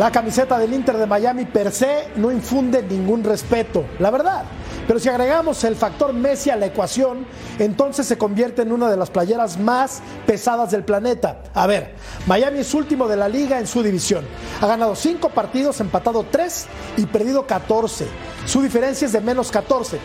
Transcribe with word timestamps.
La 0.00 0.10
camiseta 0.10 0.58
del 0.58 0.72
Inter 0.72 0.96
de 0.96 1.06
Miami 1.06 1.44
per 1.44 1.72
se 1.72 2.08
no 2.16 2.30
infunde 2.30 2.82
ningún 2.82 3.22
respeto, 3.22 3.84
la 3.98 4.10
verdad. 4.10 4.44
Pero 4.90 4.98
si 4.98 5.08
agregamos 5.08 5.62
el 5.62 5.76
factor 5.76 6.12
Messi 6.12 6.50
a 6.50 6.56
la 6.56 6.66
ecuación, 6.66 7.24
entonces 7.60 8.08
se 8.08 8.18
convierte 8.18 8.62
en 8.62 8.72
una 8.72 8.90
de 8.90 8.96
las 8.96 9.08
playeras 9.08 9.56
más 9.56 10.02
pesadas 10.26 10.72
del 10.72 10.82
planeta. 10.82 11.44
A 11.54 11.68
ver, 11.68 11.94
Miami 12.26 12.58
es 12.58 12.74
último 12.74 13.06
de 13.06 13.16
la 13.16 13.28
liga 13.28 13.60
en 13.60 13.68
su 13.68 13.84
división. 13.84 14.26
Ha 14.60 14.66
ganado 14.66 14.96
5 14.96 15.28
partidos, 15.28 15.78
empatado 15.78 16.26
3 16.28 16.66
y 16.96 17.06
perdido 17.06 17.46
14. 17.46 18.08
Su 18.46 18.62
diferencia 18.62 19.06
es 19.06 19.12
de 19.12 19.20
menos 19.20 19.52
14. 19.52 20.00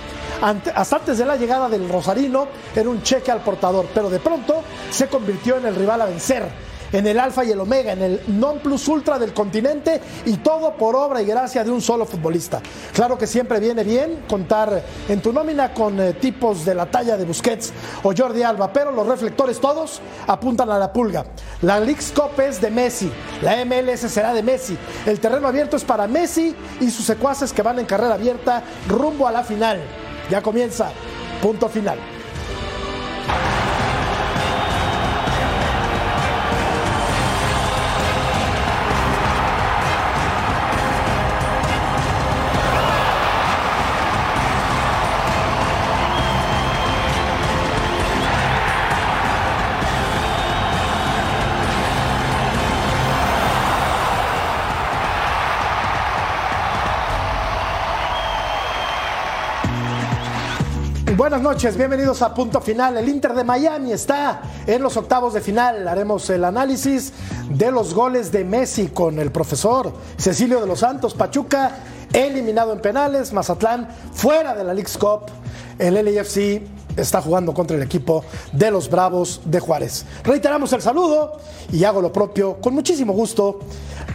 hasta 0.75 0.95
antes 0.97 1.17
de 1.17 1.25
la 1.25 1.35
llegada 1.35 1.67
del 1.67 1.89
Rosarino 1.89 2.47
era 2.75 2.88
un 2.88 3.01
cheque 3.01 3.31
al 3.31 3.41
portador, 3.41 3.88
pero 3.91 4.11
de 4.11 4.19
pronto 4.19 4.61
se 4.91 5.07
convirtió 5.07 5.57
en 5.57 5.65
el 5.65 5.73
rival 5.73 6.01
a 6.01 6.05
vencer 6.05 6.47
en 6.95 7.07
el 7.07 7.19
alfa 7.19 7.43
y 7.43 7.51
el 7.51 7.59
omega, 7.59 7.91
en 7.91 8.01
el 8.01 8.21
non 8.27 8.59
plus 8.59 8.88
ultra 8.88 9.19
del 9.19 9.33
continente 9.33 9.99
y 10.25 10.38
todo 10.38 10.75
por 10.75 10.95
obra 10.95 11.21
y 11.21 11.25
gracia 11.25 11.63
de 11.63 11.71
un 11.71 11.81
solo 11.81 12.05
futbolista. 12.05 12.61
Claro 12.93 13.17
que 13.17 13.27
siempre 13.27 13.59
viene 13.59 13.83
bien 13.83 14.23
contar 14.29 14.81
en 15.09 15.21
tu 15.21 15.33
nómina 15.33 15.73
con 15.73 15.99
eh, 15.99 16.13
tipos 16.13 16.63
de 16.63 16.73
la 16.73 16.85
talla 16.85 17.17
de 17.17 17.25
Busquets 17.25 17.73
o 18.03 18.13
Jordi 18.16 18.43
Alba, 18.43 18.71
pero 18.71 18.91
los 18.91 19.05
reflectores 19.05 19.59
todos 19.59 19.99
apuntan 20.27 20.69
a 20.69 20.79
la 20.79 20.93
pulga. 20.93 21.25
La 21.61 21.79
League's 21.81 22.13
Cup 22.16 22.39
es 22.39 22.61
de 22.61 22.71
Messi, 22.71 23.11
la 23.41 23.66
MLS 23.66 23.99
será 24.11 24.33
de 24.33 24.41
Messi, 24.41 24.77
el 25.05 25.19
terreno 25.19 25.47
abierto 25.47 25.75
es 25.75 25.83
para 25.83 26.07
Messi 26.07 26.55
y 26.79 26.89
sus 26.89 27.05
secuaces 27.05 27.51
que 27.51 27.61
van 27.61 27.79
en 27.79 27.85
carrera 27.85 28.13
abierta 28.13 28.63
rumbo 28.88 29.27
a 29.27 29.31
la 29.31 29.43
final. 29.43 29.81
Ya 30.29 30.41
comienza, 30.41 30.91
punto 31.41 31.67
final. 31.67 32.14
Buenas 61.35 61.51
noches, 61.51 61.75
bienvenidos 61.75 62.22
a 62.22 62.34
Punto 62.34 62.62
Final. 62.62 62.96
El 62.96 63.09
Inter 63.09 63.34
de 63.34 63.44
Miami 63.44 63.91
está 63.91 64.41
en 64.66 64.81
los 64.81 64.96
octavos 64.96 65.34
de 65.34 65.41
final. 65.41 65.85
Haremos 65.85 66.29
el 66.29 66.46
análisis 66.46 67.12
de 67.50 67.72
los 67.72 67.94
goles 67.94 68.31
de 68.31 68.46
Messi 68.46 68.88
con 68.88 69.19
el 69.19 69.34
profesor 69.34 69.91
Cecilio 70.18 70.62
de 70.62 70.68
los 70.68 70.79
Santos. 70.79 71.13
Pachuca 71.13 71.75
eliminado 72.13 72.72
en 72.72 72.79
penales, 72.79 73.34
Mazatlán 73.34 73.90
fuera 74.13 74.56
de 74.56 74.63
la 74.63 74.74
League's 74.74 74.97
Cup, 74.97 75.24
el 75.78 75.95
LAFC 75.95 76.62
está 76.97 77.22
jugando 77.22 77.53
contra 77.53 77.78
el 77.78 77.83
equipo 77.83 78.23
de 78.51 78.72
los 78.72 78.89
Bravos 78.89 79.41
de 79.45 79.59
Juárez. 79.59 80.06
Reiteramos 80.23 80.72
el 80.73 80.81
saludo 80.81 81.39
y 81.72 81.83
hago 81.83 82.01
lo 82.01 82.11
propio 82.11 82.57
con 82.61 82.73
muchísimo 82.73 83.13
gusto 83.13 83.59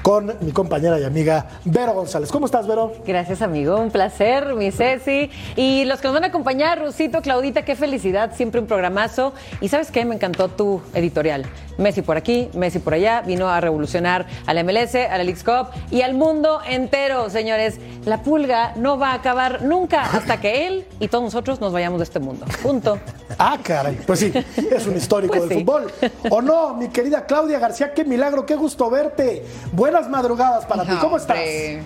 con 0.02 0.34
mi 0.40 0.52
compañera 0.52 0.98
y 0.98 1.04
amiga 1.04 1.46
Vero 1.64 1.92
González. 1.92 2.30
¿Cómo 2.30 2.46
estás, 2.46 2.66
Vero? 2.66 2.92
Gracias, 3.06 3.42
amigo. 3.42 3.76
Un 3.76 3.90
placer, 3.90 4.54
mi 4.54 4.70
Ceci. 4.70 5.30
Y 5.56 5.84
los 5.84 6.00
que 6.00 6.08
nos 6.08 6.14
van 6.14 6.24
a 6.24 6.28
acompañar, 6.28 6.80
Rusito, 6.80 7.20
Claudita, 7.20 7.64
qué 7.64 7.76
felicidad. 7.76 8.34
Siempre 8.34 8.60
un 8.60 8.66
programazo. 8.66 9.32
Y 9.60 9.68
¿sabes 9.68 9.90
qué? 9.90 10.04
Me 10.04 10.14
encantó 10.14 10.48
tu 10.48 10.80
editorial. 10.94 11.44
Messi 11.78 12.02
por 12.02 12.16
aquí, 12.16 12.48
Messi 12.54 12.78
por 12.78 12.94
allá. 12.94 13.22
Vino 13.22 13.48
a 13.48 13.60
revolucionar 13.60 14.26
al 14.46 14.64
MLS, 14.64 14.94
al 14.94 15.20
Elix 15.20 15.44
Cup 15.44 15.68
y 15.90 16.02
al 16.02 16.14
mundo 16.14 16.60
entero, 16.66 17.28
señores. 17.30 17.78
La 18.04 18.22
pulga 18.22 18.74
no 18.76 18.98
va 18.98 19.10
a 19.10 19.14
acabar 19.14 19.62
nunca 19.62 20.02
hasta 20.02 20.40
que 20.40 20.66
él 20.66 20.86
y 20.98 21.08
todos 21.08 21.24
nosotros 21.24 21.60
nos 21.60 21.72
vayamos 21.72 21.98
de 21.98 22.04
este 22.04 22.20
mundo. 22.20 22.46
Punto. 22.70 23.00
Ah, 23.36 23.58
caray. 23.60 23.98
Pues 24.06 24.20
sí, 24.20 24.32
es 24.70 24.86
un 24.86 24.96
histórico 24.96 25.34
Pues 25.34 25.48
del 25.48 25.58
sí. 25.58 25.64
fútbol. 25.64 25.90
¿O 26.30 26.40
no, 26.40 26.74
mi 26.74 26.86
querida 26.88 27.26
Claudia 27.26 27.58
García? 27.58 27.92
Qué 27.92 28.04
milagro, 28.04 28.46
qué 28.46 28.54
gusto 28.54 28.88
verte. 28.88 29.44
Buenas 29.72 30.08
madrugadas 30.08 30.66
para 30.66 30.84
ti. 30.84 30.92
¿Cómo 31.00 31.16
estás? 31.16 31.36
Hombre. 31.36 31.82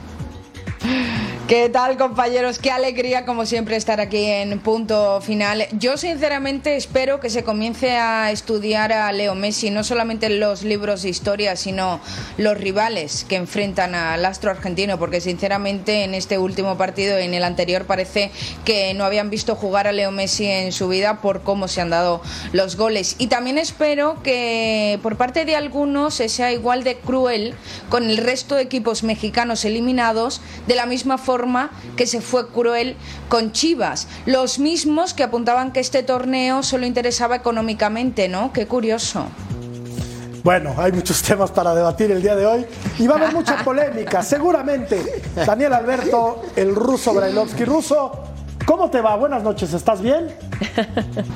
¿Qué 1.48 1.68
tal 1.68 1.98
compañeros? 1.98 2.58
Qué 2.58 2.70
alegría 2.70 3.26
como 3.26 3.44
siempre 3.44 3.76
estar 3.76 4.00
aquí 4.00 4.24
en 4.24 4.58
punto 4.60 5.20
final. 5.20 5.66
Yo 5.72 5.98
sinceramente 5.98 6.74
espero 6.76 7.20
que 7.20 7.28
se 7.28 7.44
comience 7.44 7.90
a 7.98 8.30
estudiar 8.30 8.94
a 8.94 9.12
Leo 9.12 9.34
Messi, 9.34 9.68
no 9.68 9.84
solamente 9.84 10.30
los 10.30 10.62
libros 10.62 11.02
de 11.02 11.10
historia, 11.10 11.54
sino 11.56 12.00
los 12.38 12.56
rivales 12.56 13.26
que 13.28 13.36
enfrentan 13.36 13.94
al 13.94 14.24
astro 14.24 14.52
argentino, 14.52 14.98
porque 14.98 15.20
sinceramente 15.20 16.04
en 16.04 16.14
este 16.14 16.38
último 16.38 16.78
partido 16.78 17.20
y 17.20 17.24
en 17.24 17.34
el 17.34 17.44
anterior 17.44 17.84
parece 17.84 18.30
que 18.64 18.94
no 18.94 19.04
habían 19.04 19.28
visto 19.28 19.54
jugar 19.54 19.86
a 19.86 19.92
Leo 19.92 20.12
Messi 20.12 20.46
en 20.46 20.72
su 20.72 20.88
vida 20.88 21.20
por 21.20 21.42
cómo 21.42 21.68
se 21.68 21.82
han 21.82 21.90
dado 21.90 22.22
los 22.52 22.76
goles. 22.76 23.16
Y 23.18 23.26
también 23.26 23.58
espero 23.58 24.22
que 24.22 24.98
por 25.02 25.18
parte 25.18 25.44
de 25.44 25.56
algunos 25.56 26.14
se 26.14 26.30
sea 26.30 26.54
igual 26.54 26.84
de 26.84 26.96
cruel 26.96 27.54
con 27.90 28.08
el 28.08 28.16
resto 28.16 28.54
de 28.54 28.62
equipos 28.62 29.02
mexicanos 29.02 29.66
eliminados, 29.66 30.40
de 30.66 30.74
la 30.74 30.86
misma 30.86 31.18
forma 31.18 31.33
que 31.96 32.06
se 32.06 32.20
fue 32.20 32.48
cruel 32.48 32.96
con 33.28 33.52
Chivas. 33.52 34.08
Los 34.26 34.58
mismos 34.58 35.14
que 35.14 35.22
apuntaban 35.22 35.72
que 35.72 35.80
este 35.80 36.02
torneo 36.02 36.62
solo 36.62 36.86
interesaba 36.86 37.36
económicamente, 37.36 38.28
¿no? 38.28 38.52
Qué 38.52 38.66
curioso. 38.66 39.26
Bueno, 40.44 40.74
hay 40.76 40.92
muchos 40.92 41.22
temas 41.28 41.50
para 41.50 41.74
debatir 41.74 42.10
el 42.12 42.20
día 42.20 42.36
de 42.36 42.46
hoy 42.46 42.66
y 42.98 43.06
va 43.06 43.14
a 43.14 43.18
haber 43.18 43.32
mucha 43.32 43.56
polémica, 43.64 44.22
seguramente. 44.22 45.22
Daniel 45.34 45.72
Alberto, 45.72 46.42
el 46.54 46.74
ruso 46.74 47.14
Brailovsky. 47.14 47.64
Ruso, 47.64 48.24
¿cómo 48.66 48.90
te 48.90 49.00
va? 49.00 49.16
Buenas 49.16 49.42
noches, 49.42 49.72
¿estás 49.72 50.02
bien? 50.02 50.28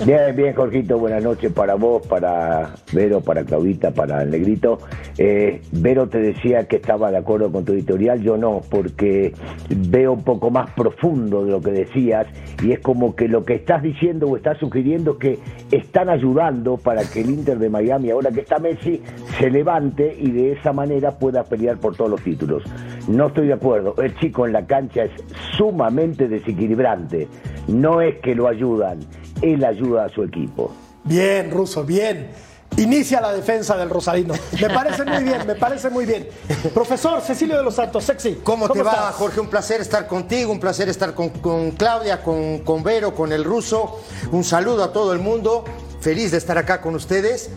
Bien, 0.05 0.35
bien, 0.35 0.55
Jorgito, 0.55 0.99
buenas 0.99 1.23
noches 1.23 1.53
para 1.53 1.75
vos, 1.75 2.07
para 2.07 2.75
Vero, 2.93 3.21
para 3.21 3.45
Claudita, 3.45 3.91
para 3.91 4.23
el 4.23 4.31
Negrito. 4.31 4.79
Eh, 5.17 5.61
Vero 5.73 6.09
te 6.09 6.19
decía 6.19 6.67
que 6.67 6.77
estaba 6.77 7.11
de 7.11 7.19
acuerdo 7.19 7.51
con 7.51 7.65
tu 7.65 7.73
editorial, 7.73 8.21
yo 8.23 8.37
no, 8.37 8.61
porque 8.71 9.33
veo 9.69 10.13
un 10.13 10.23
poco 10.23 10.51
más 10.51 10.71
profundo 10.71 11.45
de 11.45 11.51
lo 11.51 11.61
que 11.61 11.73
decías 11.73 12.27
y 12.63 12.73
es 12.73 12.81
como 12.81 13.15
que 13.15 13.29
lo 13.29 13.45
que 13.45 13.55
estás 13.55 13.83
diciendo 13.83 14.29
o 14.29 14.37
estás 14.37 14.59
sugiriendo 14.59 15.19
que 15.19 15.39
están 15.71 16.09
ayudando 16.09 16.77
para 16.77 17.03
que 17.03 17.21
el 17.21 17.31
Inter 17.31 17.59
de 17.59 17.69
Miami, 17.69 18.11
ahora 18.11 18.31
que 18.31 18.41
está 18.41 18.59
Messi, 18.59 19.03
se 19.39 19.51
levante 19.51 20.17
y 20.19 20.31
de 20.31 20.53
esa 20.53 20.73
manera 20.73 21.19
pueda 21.19 21.45
pelear 21.45 21.79
por 21.79 21.97
todos 21.97 22.11
los 22.11 22.23
títulos. 22.23 22.63
No 23.09 23.29
estoy 23.29 23.47
de 23.47 23.55
acuerdo, 23.55 23.95
el 24.03 24.15
chico 24.17 24.47
en 24.47 24.53
la 24.53 24.67
cancha 24.67 25.05
es 25.05 25.11
sumamente 25.57 26.29
desequilibrante, 26.29 27.27
no 27.67 28.01
es 28.03 28.17
que 28.19 28.35
lo 28.35 28.49
ayudan, 28.49 28.99
él 29.43 29.65
ayuda 29.65 30.07
a 30.07 30.09
su 30.09 30.23
equipo. 30.23 30.73
Bien, 31.05 31.51
Ruso, 31.51 31.85
bien. 31.85 32.31
Inicia 32.77 33.21
la 33.21 33.33
defensa 33.33 33.77
del 33.77 33.89
Rosarino. 33.89 34.35
Me 34.61 34.69
parece 34.71 35.05
muy 35.05 35.25
bien, 35.25 35.47
me 35.47 35.55
parece 35.55 35.91
muy 35.91 36.05
bien. 36.05 36.29
Profesor 36.75 37.21
Cecilio 37.23 37.57
de 37.57 37.65
los 37.65 37.75
Santos, 37.75 38.05
sexy. 38.05 38.41
¿Cómo, 38.45 38.69
te 38.69 38.83
va? 38.83 39.11
Jorge? 39.13 39.41
Un 39.41 39.49
placer 39.49 39.81
estar 39.81 40.07
contigo, 40.07 40.53
un 40.53 40.61
placer 40.61 40.89
estar 40.89 41.15
con, 41.15 41.31
con 41.31 41.73
Claudia, 41.73 42.23
con, 42.23 42.59
con 42.59 42.83
Vero, 42.83 43.15
con 43.15 43.33
el 43.33 43.43
ruso. 43.43 44.01
Un 44.33 44.45
saludo 44.45 44.85
a 44.85 44.93
todo 44.93 45.13
el 45.13 45.19
mundo. 45.19 45.65
Feliz 46.01 46.31
de 46.31 46.39
estar 46.39 46.59
acá 46.59 46.81
con 46.81 46.95
ustedes. 46.95 47.51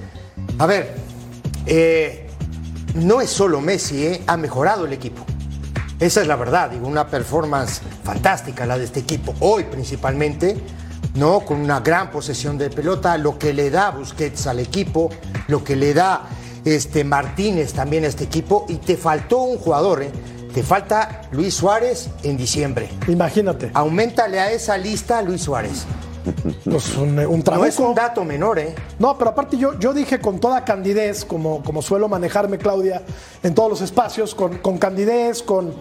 A 0.58 0.66
ver, 0.66 0.96
eh, 1.66 2.28
no 2.96 3.22
es 3.22 3.30
solo 3.30 3.62
Messi, 3.62 4.06
eh, 4.06 4.24
ha 4.28 4.38
mejorado 4.38 4.86
el 4.86 4.94
equipo. 4.94 5.24
Esa 6.00 6.22
es 6.22 6.28
la 6.28 6.36
verdad, 6.36 6.72
digo, 6.72 6.88
una 6.88 7.08
performance 7.08 7.82
fantástica 8.04 8.66
la 8.66 8.80
de 8.80 8.86
este 8.86 9.02
equipo, 9.02 9.36
hoy 9.40 9.66
principalmente, 9.66 10.58
¿no? 11.16 11.42
Con 11.42 11.62
una 11.62 11.80
gran 11.82 12.12
posesión 12.12 12.58
de 12.58 12.70
pelota, 12.70 13.18
lo 13.18 13.38
que 13.38 13.54
le 13.54 13.70
da 13.70 13.92
Busquets 13.92 14.48
al 14.48 14.60
equipo, 14.60 15.10
lo 15.48 15.64
que 15.64 15.76
le 15.76 15.94
da 15.94 16.28
este 16.66 17.04
Martínez 17.04 17.74
también 17.74 18.04
a 18.04 18.08
este 18.08 18.24
equipo, 18.24 18.66
y 18.70 18.76
te 18.76 18.98
faltó 18.98 19.40
un 19.40 19.58
jugador, 19.58 20.04
¿eh? 20.04 20.12
Te 20.54 20.64
falta 20.64 21.22
Luis 21.32 21.54
Suárez 21.54 22.10
en 22.24 22.36
diciembre. 22.36 22.90
Imagínate. 23.08 23.72
Aumentale 23.74 24.40
a 24.40 24.52
esa 24.52 24.78
lista 24.78 25.20
a 25.20 25.22
Luis 25.22 25.42
Suárez. 25.44 25.86
Pues 26.64 26.96
un, 26.98 27.18
un 27.20 27.26
No 27.26 27.36
es 27.38 27.44
trabuco. 27.76 27.90
un 27.90 27.96
dato 27.96 28.24
menor, 28.24 28.60
¿eh? 28.60 28.76
No, 29.00 29.18
pero 29.18 29.32
aparte 29.32 29.58
yo, 29.58 29.78
yo 29.80 29.94
dije 29.94 30.20
con 30.20 30.40
toda 30.40 30.64
candidez, 30.64 31.26
como, 31.26 31.64
como 31.64 31.82
suelo 31.82 32.08
manejarme, 32.08 32.58
Claudia, 32.58 33.02
en 33.44 33.56
todos 33.56 33.70
los 33.70 33.82
espacios, 33.82 34.36
con, 34.36 34.60
con 34.60 34.78
candidez, 34.78 35.42
con, 35.42 35.74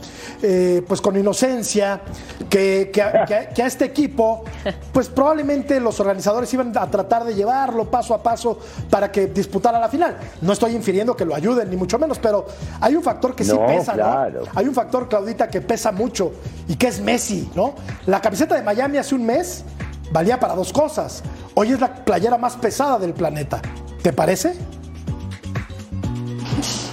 eh, 0.43 0.83
pues 0.89 1.01
con 1.01 1.17
inocencia, 1.17 2.01
que, 2.49 2.91
que 2.93 3.03
a, 3.03 3.25
que 3.27 3.35
a- 3.35 3.49
que 3.51 3.63
a 3.63 3.67
este 3.67 3.85
equipo, 3.85 4.45
pues 4.93 5.09
probablemente 5.09 5.79
los 5.81 6.01
organizadores 6.01 6.53
iban 6.55 6.77
a 6.79 6.91
tratar 6.91 7.25
de 7.25 7.35
llevarlo 7.35 7.91
paso 7.91 8.15
a 8.15 8.23
paso 8.23 8.59
para 8.89 9.11
que 9.13 9.27
disputara 9.27 9.79
la 9.79 9.89
final. 9.89 10.17
No 10.41 10.53
estoy 10.53 10.75
infiriendo 10.75 11.15
que 11.17 11.25
lo 11.25 11.35
ayuden, 11.35 11.69
ni 11.69 11.77
mucho 11.77 11.99
menos, 11.99 12.19
pero 12.19 12.47
hay 12.81 12.95
un 12.97 13.03
factor 13.03 13.35
que 13.35 13.45
sí 13.45 13.53
No, 13.53 13.67
pesa, 13.67 13.93
claro. 13.95 14.41
¿no? 14.45 14.51
Hay 14.55 14.67
un 14.67 14.75
factor, 14.75 15.09
Claudita, 15.09 15.49
que 15.49 15.61
pesa 15.61 15.93
mucho 15.93 16.33
y 16.69 16.77
que 16.77 16.89
es 16.89 17.01
Messi, 17.01 17.51
¿no? 17.55 17.75
La 18.07 18.21
camiseta 18.21 18.55
de 18.55 18.63
Miami 18.63 18.97
hace 18.99 19.15
un 19.15 19.27
mes 19.27 19.65
valía 20.11 20.39
para 20.39 20.55
dos 20.55 20.73
cosas. 20.73 21.23
Hoy 21.55 21.73
es 21.73 21.81
la 21.81 22.05
playera 22.05 22.39
más 22.39 22.57
pesada 22.57 22.99
del 22.99 23.15
planeta. 23.15 23.61
¿Te 24.03 24.13
parece? 24.13 24.57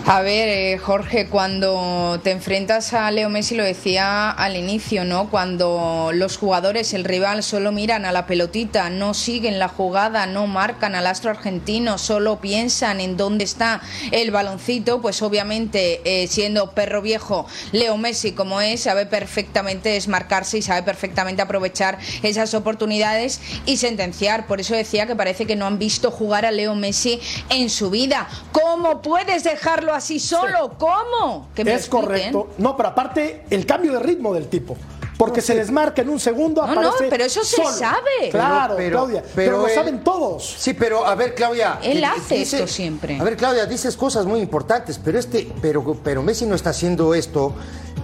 A 0.10 0.22
ver, 0.22 0.48
eh, 0.48 0.78
Jorge, 0.78 1.28
cuando 1.28 2.22
te 2.24 2.32
enfrentas 2.32 2.94
a 2.94 3.12
Leo 3.12 3.28
Messi, 3.28 3.56
lo 3.56 3.66
decía 3.66 4.30
al 4.30 4.56
inicio, 4.56 5.04
¿no? 5.04 5.30
Cuando 5.30 6.12
los 6.14 6.38
jugadores, 6.38 6.94
el 6.94 7.04
rival, 7.04 7.44
solo 7.44 7.74
miran 7.74 8.06
a 8.06 8.14
la 8.14 8.26
pelotita, 8.26 8.90
no 8.90 9.14
siguen 9.14 9.60
la 9.60 9.68
jugada, 9.68 10.26
no 10.26 10.48
marcan 10.48 10.96
al 10.96 11.08
astro 11.08 11.32
argentino, 11.32 11.98
solo 11.98 12.40
piensan 12.40 13.02
en 13.02 13.18
dónde 13.18 13.44
está 13.44 13.82
el 14.12 14.32
baloncito, 14.32 15.02
pues 15.02 15.22
obviamente, 15.22 16.00
eh, 16.06 16.28
siendo 16.28 16.72
perro 16.72 17.02
viejo, 17.02 17.46
Leo 17.74 17.98
Messi 17.98 18.32
como 18.32 18.62
es, 18.62 18.84
sabe 18.84 19.08
perfectamente 19.08 19.90
desmarcarse 19.90 20.60
y 20.60 20.62
sabe 20.62 20.84
perfectamente 20.84 21.42
aprovechar 21.42 21.98
esas 22.24 22.54
oportunidades 22.54 23.42
y 23.66 23.76
sentenciar. 23.76 24.48
Por 24.48 24.62
eso 24.62 24.74
decía 24.74 25.06
que 25.06 25.18
parece 25.18 25.46
que 25.46 25.58
no 25.58 25.66
han 25.66 25.80
visto 25.80 26.12
jugar 26.12 26.46
a 26.46 26.52
Leo 26.52 26.76
Messi 26.76 27.20
en 27.50 27.70
su 27.70 27.90
vida. 27.90 28.30
¿Cómo 28.54 29.02
puedes 29.02 29.44
dejarlo 29.44 29.97
así 29.98 30.20
solo? 30.20 30.74
¿Cómo? 30.78 31.50
Que 31.54 31.64
me 31.64 31.74
es 31.74 31.82
expliquen. 31.82 32.06
correcto. 32.08 32.48
No, 32.58 32.76
pero 32.78 32.90
aparte, 32.90 33.46
el 33.50 33.66
cambio 33.66 33.94
de 33.94 34.00
ritmo 34.00 34.34
del 34.34 34.48
tipo. 34.48 34.76
Porque 35.18 35.42
se 35.42 35.56
desmarca 35.56 36.04
en 36.04 36.10
un 36.10 36.20
segundo, 36.20 36.62
No, 36.62 36.76
no, 36.76 36.82
aparece 36.90 37.08
pero 37.10 37.24
eso 37.24 37.44
se 37.44 37.56
solo. 37.56 37.72
sabe. 37.72 38.30
Claro, 38.30 38.76
Pero- 38.76 38.78
pero- 38.78 38.98
Claudia. 39.00 39.22
Pero, 39.24 39.34
pero 39.36 39.58
lo 39.58 39.68
él- 39.68 39.74
saben 39.74 40.04
todos. 40.04 40.56
Sí, 40.60 40.74
pero 40.76 41.06
a 41.08 41.16
ver, 41.16 41.34
Claudia. 41.34 41.80
Él 41.82 42.04
eh, 42.04 42.06
hace 42.06 42.42
esto 42.44 42.68
siempre. 42.68 43.20
A 43.20 43.24
ver, 43.24 43.36
Claudia, 43.36 43.66
dices 43.66 43.98
cosas 43.98 44.28
muy 44.28 44.40
importantes, 44.42 45.00
pero 45.04 45.18
este, 45.18 45.52
pero, 45.60 45.84
pero 46.04 46.22
Messi 46.22 46.46
no 46.46 46.54
está 46.54 46.70
haciendo 46.70 47.16
esto 47.16 47.56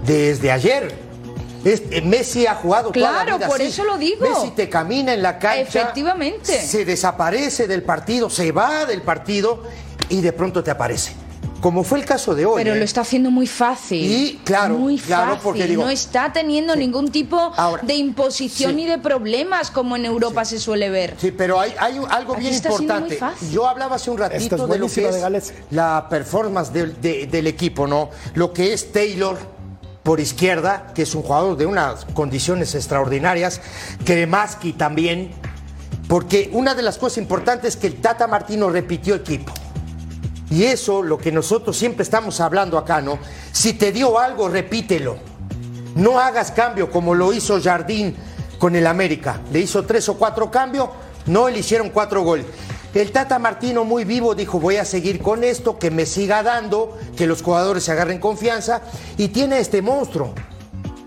desde 0.08 0.52
ayer. 0.52 0.92
Este, 1.64 2.02
Messi 2.02 2.48
ha 2.48 2.56
jugado 2.56 2.92
toda 2.92 3.12
la 3.12 3.24
Claro, 3.24 3.38
vida 3.38 3.48
por 3.48 3.56
así. 3.62 3.70
eso 3.70 3.84
lo 3.84 3.98
digo. 4.00 4.28
Messi 4.28 4.50
te 4.52 4.68
camina 4.68 5.14
en 5.14 5.22
la 5.22 5.38
cancha. 5.38 5.82
Efectivamente. 5.82 6.62
Se 6.66 6.84
desaparece 6.84 7.68
del 7.68 7.84
partido, 7.84 8.28
se 8.30 8.52
va 8.52 8.86
del 8.86 9.04
partido 9.04 9.62
y 10.10 10.20
de 10.22 10.34
pronto 10.34 10.64
te 10.64 10.72
aparece. 10.72 11.14
Como 11.64 11.86
fue 11.86 12.00
el 12.00 12.06
caso 12.06 12.36
de 12.36 12.46
hoy. 12.46 12.62
Pero 12.62 12.76
¿eh? 12.76 12.78
lo 12.78 12.84
está 12.84 13.00
haciendo 13.02 13.32
muy 13.32 13.48
fácil. 13.48 14.04
Y, 14.12 14.42
claro, 14.44 14.78
muy 14.78 14.98
claro, 14.98 15.28
fácil. 15.28 15.40
porque 15.44 15.66
digo- 15.66 15.86
no 15.86 15.90
está 15.90 16.34
teniendo 16.34 16.76
ningún 16.76 17.10
tipo 17.10 17.38
Ahora, 17.38 17.82
de 17.84 17.94
imposición 17.96 18.72
sí. 18.72 18.76
ni 18.76 18.86
de 18.86 18.98
problemas 18.98 19.72
como 19.72 19.96
en 19.96 20.04
Europa 20.04 20.44
se 20.44 20.60
suele 20.60 20.90
ver. 20.90 21.16
Sí, 21.18 21.32
pero 21.32 21.62
hay, 21.62 21.74
algo 21.80 22.34
Aquí 22.34 22.42
bien 22.42 22.54
importante. 22.54 23.18
Yo 23.50 23.66
hablaba 23.66 23.96
hace 23.96 24.12
un 24.12 24.18
ratito 24.18 24.56
es 24.58 24.70
de 24.70 24.78
lo 24.78 24.90
que 24.90 25.08
es 25.38 25.54
la 25.72 26.08
performance 26.10 26.74
del, 26.74 27.00
de- 27.00 27.28
del 27.28 27.48
equipo, 27.48 27.88
¿no? 27.88 28.10
Lo 28.34 28.52
que 28.52 28.74
es 28.74 28.92
Taylor 28.92 29.38
por 30.04 30.20
izquierda, 30.20 30.92
que 30.94 31.04
es 31.04 31.16
un 31.16 31.22
jugador 31.22 31.56
de 31.56 31.66
unas 31.66 32.04
condiciones 32.14 32.76
extraordinarias, 32.76 33.62
Kremaski 34.04 34.74
también, 34.74 35.32
porque 36.10 36.50
una 36.52 36.76
de 36.76 36.82
las 36.82 36.98
cosas 36.98 37.20
importantes 37.20 37.76
es 37.76 37.78
que 37.80 37.88
el 37.88 38.02
Tata 38.02 38.28
Martino 38.28 38.70
repitió 38.70 39.16
equipo. 39.16 39.54
Y 40.54 40.66
eso, 40.66 41.02
lo 41.02 41.18
que 41.18 41.32
nosotros 41.32 41.76
siempre 41.76 42.04
estamos 42.04 42.40
hablando 42.40 42.78
acá, 42.78 43.02
¿no? 43.02 43.18
Si 43.52 43.74
te 43.74 43.92
dio 43.92 44.20
algo, 44.20 44.48
repítelo. 44.48 45.18
No 45.96 46.20
hagas 46.20 46.52
cambio 46.52 46.92
como 46.92 47.16
lo 47.16 47.34
hizo 47.34 47.60
Jardín 47.60 48.16
con 48.60 48.76
el 48.76 48.86
América. 48.86 49.42
Le 49.52 49.62
hizo 49.62 49.84
tres 49.84 50.08
o 50.10 50.14
cuatro 50.14 50.52
cambios, 50.52 50.90
no 51.26 51.50
le 51.50 51.58
hicieron 51.58 51.90
cuatro 51.90 52.22
goles. 52.22 52.46
El 52.94 53.12
Tata 53.12 53.40
Martino 53.40 53.84
muy 53.84 54.04
vivo 54.04 54.36
dijo, 54.36 54.60
voy 54.60 54.76
a 54.76 54.86
seguir 54.86 55.24
con 55.24 55.44
esto, 55.44 55.80
que 55.80 55.90
me 55.90 56.06
siga 56.06 56.44
dando, 56.44 57.00
que 57.18 57.26
los 57.26 57.42
jugadores 57.42 57.86
se 57.86 57.92
agarren 57.92 58.20
confianza 58.20 58.84
y 59.18 59.30
tiene 59.30 59.58
este 59.58 59.82
monstruo. 59.82 60.36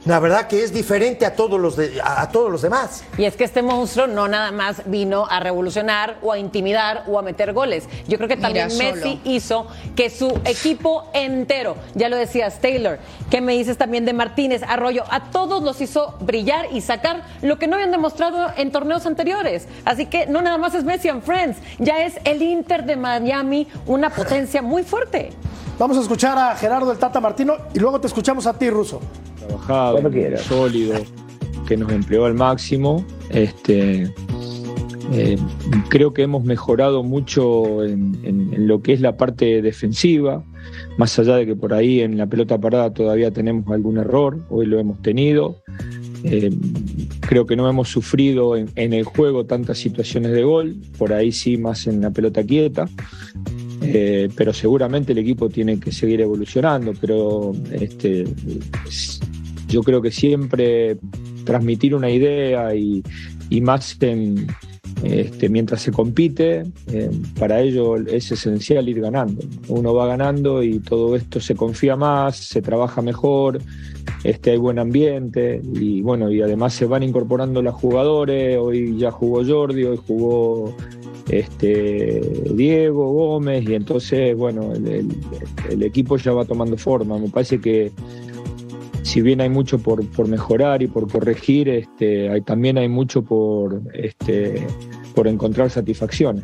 La 0.07 0.21
verdad 0.21 0.47
que 0.47 0.63
es 0.63 0.73
diferente 0.73 1.27
a 1.27 1.35
todos 1.35 1.61
los, 1.61 1.75
de- 1.77 2.01
a, 2.01 2.23
a 2.23 2.29
todos 2.31 2.49
los 2.51 2.63
demás. 2.63 3.03
Y 3.19 3.25
es 3.25 3.35
que 3.35 3.43
este 3.43 3.61
monstruo 3.61 4.07
no 4.07 4.29
nada 4.29 4.53
más 4.53 4.83
vino 4.87 5.27
a 5.29 5.41
revolucionar 5.41 6.19
o 6.23 6.31
a 6.31 6.39
intimidar 6.39 7.03
o 7.09 7.19
a 7.19 7.23
meter 7.23 7.53
goles. 7.53 7.89
Yo 8.07 8.17
creo 8.17 8.29
que 8.29 8.37
Mira, 8.37 8.47
también 8.47 8.69
Messi 8.79 9.01
solo. 9.01 9.21
hizo 9.25 9.67
que 9.97 10.09
su 10.09 10.29
equipo 10.45 11.11
entero, 11.13 11.75
ya 11.97 12.09
lo 12.09 12.17
decías 12.17 12.61
Taylor, 12.61 13.01
que 13.31 13.41
me 13.41 13.55
dices 13.55 13.79
también 13.79 14.05
de 14.05 14.13
Martínez, 14.13 14.63
Arroyo, 14.63 15.03
a 15.11 15.31
todos 15.31 15.65
los 15.65 15.81
hizo 15.81 16.15
brillar 16.21 16.67
y 16.73 16.83
sacar 16.83 17.25
lo 17.43 17.59
que 17.59 17.67
no 17.67 17.75
habían 17.75 17.91
demostrado 17.91 18.53
en 18.57 18.71
torneos 18.71 19.07
anteriores. 19.07 19.67
Así 19.85 20.07
que 20.07 20.27
no 20.29 20.41
nada 20.41 20.57
más 20.57 20.73
es 20.77 20.85
Messi 20.85 21.09
and 21.09 21.25
Friends, 21.25 21.59
ya 21.81 22.05
es 22.05 22.15
el 22.25 22.41
Inter 22.43 22.85
de 22.85 22.95
Miami, 22.95 23.67
una 23.87 24.11
potencia 24.11 24.63
muy 24.63 24.85
fuerte. 24.85 25.31
Vamos 25.81 25.99
a 25.99 26.01
escuchar 26.01 26.39
a 26.39 26.55
Gerardo 26.55 26.93
el 26.93 26.99
Tata 26.99 27.21
Martino 27.21 27.55
y 27.75 27.81
luego 27.81 28.01
te 28.01 28.07
escuchamos 28.07 28.47
a 28.47 28.55
ti, 28.57 28.71
Ruso. 28.71 29.01
Trabajado, 29.47 29.99
sólido, 30.39 30.95
que 31.67 31.77
nos 31.77 31.91
empleó 31.93 32.25
al 32.27 32.35
máximo. 32.35 33.05
Este, 33.31 34.11
eh, 35.13 35.37
creo 35.89 36.13
que 36.13 36.23
hemos 36.23 36.45
mejorado 36.45 37.03
mucho 37.03 37.85
en, 37.85 38.17
en- 38.25 38.53
en 38.55 38.67
lo 38.69 38.81
que 38.83 38.93
es 38.93 39.01
la 39.01 39.17
parte 39.17 39.63
defensiva, 39.63 40.45
más 40.99 41.19
allá 41.19 41.37
de 41.37 41.47
que 41.47 41.55
por 41.57 41.73
ahí 41.75 42.01
en 42.01 42.17
la 42.17 42.27
pelota 42.27 42.59
parada 42.59 42.93
todavía 42.93 43.31
tenemos 43.31 43.69
algún 43.71 43.99
error, 43.99 44.39
hoy 44.51 44.67
lo 44.67 44.79
hemos 44.79 45.01
tenido. 45.03 45.63
Eh, 46.25 46.51
creo 47.21 47.47
que 47.47 47.55
no 47.55 47.69
hemos 47.69 47.89
sufrido 47.89 48.57
en, 48.57 48.69
en 48.75 48.93
el 48.93 49.05
juego 49.05 49.45
tantas 49.47 49.79
situaciones 49.79 50.33
de 50.33 50.43
gol, 50.43 50.75
por 50.99 51.13
ahí 51.13 51.31
sí 51.31 51.57
más 51.57 51.87
en 51.87 52.01
la 52.01 52.11
pelota 52.11 52.43
quieta. 52.43 52.89
Eh, 53.83 54.29
pero 54.35 54.53
seguramente 54.53 55.13
el 55.13 55.19
equipo 55.19 55.49
tiene 55.49 55.79
que 55.79 55.93
seguir 55.93 56.21
evolucionando, 56.21 56.93
pero 57.01 57.53
este, 57.71 58.25
yo 59.69 59.83
creo 59.83 60.03
que 60.03 60.11
siempre 60.11 60.99
transmitir 61.45 61.95
una 61.95 62.11
idea 62.11 62.75
y, 62.75 63.03
y 63.51 63.61
más 63.61 63.97
en, 64.01 64.47
este, 65.03 65.49
mientras 65.49 65.83
se 65.83 65.93
compite, 65.93 66.65
eh, 66.91 67.11
para 67.39 67.61
ello 67.61 67.97
es 67.97 68.33
esencial 68.33 68.89
ir 68.89 69.01
ganando. 69.01 69.43
Uno 69.69 69.95
va 69.95 70.07
ganando 70.07 70.63
y 70.63 70.79
todo 70.79 71.17
esto 71.17 71.39
se 71.41 71.55
confía 71.55 71.97
más, 71.97 72.37
se 72.37 72.63
trabaja 72.63 73.03
mejor, 73.03 73.59
este, 74.25 74.53
hay 74.53 74.57
buen 74.57 74.79
ambiente 74.79 75.61
y 75.75 76.01
bueno, 76.01 76.31
y 76.31 76.41
además 76.41 76.73
se 76.75 76.87
van 76.87 77.03
incorporando 77.03 77.63
los 77.63 77.75
jugadores, 77.75 78.59
hoy 78.59 78.97
ya 78.97 79.11
jugó 79.11 79.45
Jordi, 79.45 79.85
hoy 79.85 79.99
jugó 80.07 80.75
este, 81.29 82.21
Diego 82.55 83.13
Gómez 83.13 83.69
y 83.69 83.75
entonces, 83.75 84.37
bueno, 84.37 84.73
el, 84.73 85.83
equipo 85.83 86.17
ya 86.17 86.33
va 86.33 86.45
tomando 86.45 86.77
forma. 86.79 87.19
Me 87.19 87.29
parece 87.29 87.61
que 87.61 87.93
si 89.07 89.23
bien 89.23 89.41
hay 89.41 89.49
mucho 89.49 89.79
por, 89.79 90.05
por 90.11 90.27
mejorar 90.27 90.83
y 90.83 90.89
por 90.89 91.09
corregir, 91.09 91.69
este, 91.69 92.29
hay, 92.29 92.41
también 92.41 92.77
hay 92.77 92.89
mucho 92.89 93.23
por, 93.23 93.81
este, 93.95 94.67
por 95.15 95.29
encontrar 95.29 95.71
satisfacciones. 95.71 96.43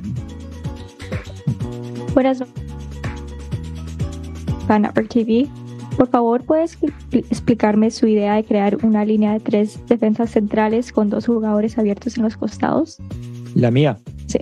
Buenas 2.14 2.40
Network 4.68 5.08
TV. 5.08 5.48
Por 5.96 6.08
favor, 6.08 6.44
¿puedes 6.44 6.80
expli- 6.80 7.26
explicarme 7.30 7.90
su 7.90 8.06
idea 8.06 8.36
de 8.36 8.44
crear 8.44 8.78
una 8.84 9.04
línea 9.04 9.32
de 9.32 9.40
tres 9.40 9.80
defensas 9.88 10.30
centrales 10.30 10.92
con 10.92 11.10
dos 11.10 11.26
jugadores 11.26 11.76
abiertos 11.78 12.16
en 12.16 12.22
los 12.22 12.36
costados? 12.36 12.98
La 13.56 13.72
mía. 13.72 13.98
Sí. 14.26 14.38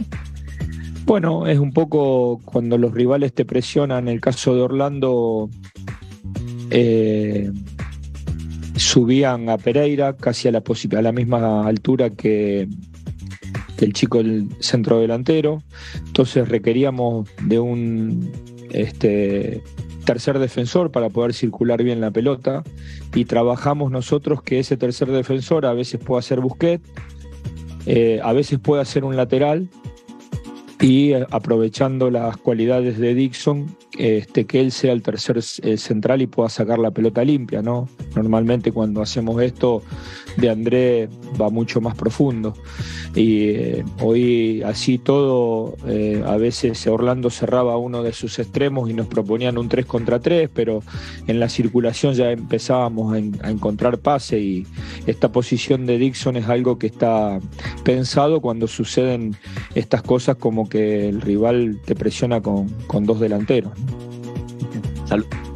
Bueno, 1.07 1.47
es 1.47 1.59
un 1.59 1.73
poco 1.73 2.39
cuando 2.45 2.77
los 2.77 2.93
rivales 2.93 3.33
te 3.33 3.47
presionan. 3.47 4.09
En 4.09 4.15
el 4.15 4.21
caso 4.21 4.55
de 4.55 4.61
Orlando, 4.61 5.49
eh, 6.71 7.51
subían 8.91 9.49
a 9.49 9.57
Pereira 9.57 10.17
casi 10.17 10.49
a 10.49 10.51
la, 10.51 11.13
misma 11.13 11.65
altura 11.65 12.11
que, 12.11 12.67
el 13.79 13.93
chico 13.93 14.19
del 14.19 14.49
centro 14.59 14.99
delantero. 14.99 15.63
Entonces 16.07 16.49
requeríamos 16.49 17.29
de 17.45 17.61
un 17.61 18.33
este, 18.73 19.63
tercer 20.05 20.41
defensor 20.41 20.91
para 20.91 21.09
poder 21.09 21.35
circular 21.35 21.85
bien 21.85 22.01
la 22.01 22.11
pelota 22.11 22.65
y 23.15 23.27
trabajamos 23.27 23.93
nosotros 23.93 24.43
que 24.43 24.59
ese 24.59 24.77
tercer 24.77 25.09
defensor 25.13 25.67
a 25.67 25.73
veces 25.73 26.01
pueda 26.01 26.21
ser 26.21 26.41
Busquets 26.41 26.83
eh, 27.87 28.21
a 28.23 28.33
veces 28.33 28.59
puede 28.59 28.83
hacer 28.83 29.05
un 29.05 29.17
lateral 29.17 29.69
y 30.81 31.13
eh, 31.13 31.27
aprovechando 31.31 32.11
las 32.11 32.37
cualidades 32.37 32.99
de 32.99 33.15
Dixon, 33.15 33.75
este, 34.01 34.47
que 34.47 34.61
él 34.61 34.73
sea 34.73 34.93
el 34.93 35.03
tercer 35.03 35.43
central 35.43 36.23
y 36.23 36.27
pueda 36.27 36.49
sacar 36.49 36.79
la 36.79 36.91
pelota 36.91 37.23
limpia, 37.25 37.63
¿no? 37.63 37.89
Normalmente 38.15 38.73
cuando 38.73 39.03
hacemos 39.03 39.43
esto, 39.43 39.83
de 40.41 40.51
André 40.51 41.09
va 41.41 41.51
mucho 41.51 41.81
más 41.81 41.95
profundo. 41.95 42.55
Y 43.15 43.49
eh, 43.49 43.85
hoy 44.01 44.63
así 44.63 44.99
todo, 44.99 45.77
eh, 45.87 46.23
a 46.25 46.37
veces 46.37 46.87
Orlando 46.87 47.29
cerraba 47.29 47.77
uno 47.77 48.03
de 48.03 48.13
sus 48.13 48.39
extremos 48.39 48.89
y 48.89 48.95
nos 48.95 49.09
proponían 49.09 49.59
un 49.59 49.69
3 49.69 49.85
contra 49.87 50.21
3, 50.21 50.49
pero 50.55 50.83
en 51.27 51.41
la 51.41 51.49
circulación 51.49 52.15
ya 52.15 52.31
empezábamos 52.31 53.15
a, 53.15 53.49
encontrar 53.51 53.99
pase 53.99 54.39
y 54.39 54.67
esta 55.07 55.33
posición 55.33 55.87
de 55.87 55.99
Dixon 55.99 56.37
es 56.37 56.49
algo 56.49 56.79
que 56.79 56.87
está 56.87 57.41
pensado 57.83 58.41
cuando 58.41 58.69
suceden 58.69 59.37
estas 59.75 60.03
cosas 60.03 60.37
como 60.37 60.69
que 60.69 61.09
el 61.09 61.21
rival 61.21 61.81
te 61.85 61.95
presiona 61.97 62.41
con, 62.41 62.69
con 62.87 63.07
dos 63.07 63.19
delanteros. 63.19 63.73
Salud. 65.07 65.50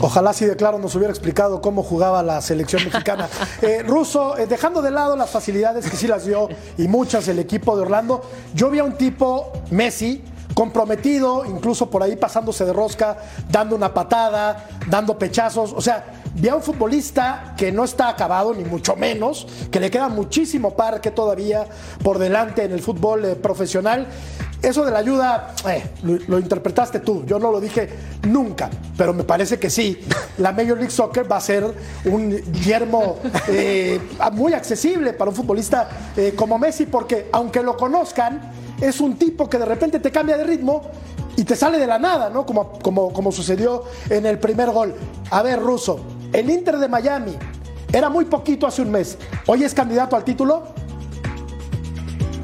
Ojalá 0.00 0.32
si 0.32 0.44
de 0.44 0.56
claro 0.56 0.78
nos 0.78 0.94
hubiera 0.94 1.12
explicado 1.12 1.60
cómo 1.60 1.82
jugaba 1.82 2.22
la 2.22 2.40
selección 2.40 2.84
mexicana. 2.84 3.28
Eh, 3.62 3.82
Russo, 3.82 4.36
eh, 4.36 4.46
dejando 4.46 4.82
de 4.82 4.90
lado 4.90 5.16
las 5.16 5.30
facilidades 5.30 5.88
que 5.88 5.96
sí 5.96 6.06
las 6.06 6.26
dio 6.26 6.48
y 6.76 6.88
muchas 6.88 7.28
el 7.28 7.38
equipo 7.38 7.76
de 7.76 7.82
Orlando, 7.82 8.22
yo 8.52 8.68
vi 8.68 8.78
a 8.78 8.84
un 8.84 8.96
tipo, 8.98 9.52
Messi, 9.70 10.22
comprometido, 10.54 11.44
incluso 11.44 11.90
por 11.90 12.02
ahí 12.02 12.16
pasándose 12.16 12.64
de 12.64 12.72
rosca, 12.72 13.16
dando 13.50 13.76
una 13.76 13.92
patada, 13.92 14.68
dando 14.88 15.18
pechazos. 15.18 15.72
O 15.72 15.80
sea, 15.80 16.04
vi 16.34 16.48
a 16.48 16.54
un 16.54 16.62
futbolista 16.62 17.54
que 17.56 17.72
no 17.72 17.84
está 17.84 18.08
acabado, 18.08 18.54
ni 18.54 18.64
mucho 18.64 18.96
menos, 18.96 19.46
que 19.70 19.80
le 19.80 19.90
queda 19.90 20.08
muchísimo 20.08 20.74
parque 20.74 21.10
todavía 21.10 21.66
por 22.02 22.18
delante 22.18 22.64
en 22.64 22.72
el 22.72 22.80
fútbol 22.80 23.24
eh, 23.24 23.36
profesional. 23.36 24.06
Eso 24.64 24.82
de 24.82 24.90
la 24.90 25.00
ayuda, 25.00 25.54
eh, 25.68 25.90
lo, 26.02 26.38
interpretaste 26.38 27.00
tú, 27.00 27.24
yo 27.26 27.38
no 27.38 27.52
lo 27.52 27.60
dije 27.60 27.86
nunca, 28.22 28.70
pero 28.96 29.12
me 29.12 29.22
parece 29.22 29.58
que 29.58 29.68
sí. 29.68 30.00
La 30.38 30.52
Major 30.52 30.78
League 30.78 30.90
Soccer 30.90 31.30
va 31.30 31.36
a 31.36 31.40
ser 31.42 31.66
un 32.06 32.30
yermo 32.64 33.18
eh, 33.48 34.00
muy 34.32 34.54
accesible 34.54 35.12
para 35.12 35.28
un 35.30 35.36
futbolista 35.36 35.88
eh, 36.16 36.32
como 36.34 36.58
Messi, 36.58 36.86
porque 36.86 37.28
aunque 37.32 37.62
lo 37.62 37.76
conozcan, 37.76 38.52
es 38.80 39.02
un 39.02 39.16
tipo 39.16 39.50
que 39.50 39.58
de 39.58 39.66
repente 39.66 40.00
te 40.00 40.10
cambia 40.10 40.38
de 40.38 40.44
ritmo 40.44 40.80
y 41.36 41.44
te 41.44 41.56
sale 41.56 41.78
de 41.78 41.86
la 41.86 41.98
nada, 41.98 42.30
¿no? 42.30 42.46
Como, 42.46 42.78
como, 42.78 43.12
como 43.12 43.32
sucedió 43.32 43.84
en 44.08 44.24
el 44.24 44.38
primer 44.38 44.70
gol. 44.70 44.94
A 45.30 45.42
ver, 45.42 45.60
Russo, 45.60 46.00
el 46.32 46.48
Inter 46.48 46.78
de 46.78 46.88
Miami 46.88 47.36
era 47.92 48.08
muy 48.08 48.24
poquito 48.24 48.66
hace 48.66 48.80
un 48.80 48.90
mes. 48.90 49.18
¿Hoy 49.46 49.62
es 49.62 49.74
candidato 49.74 50.16
al 50.16 50.24
título? 50.24 50.64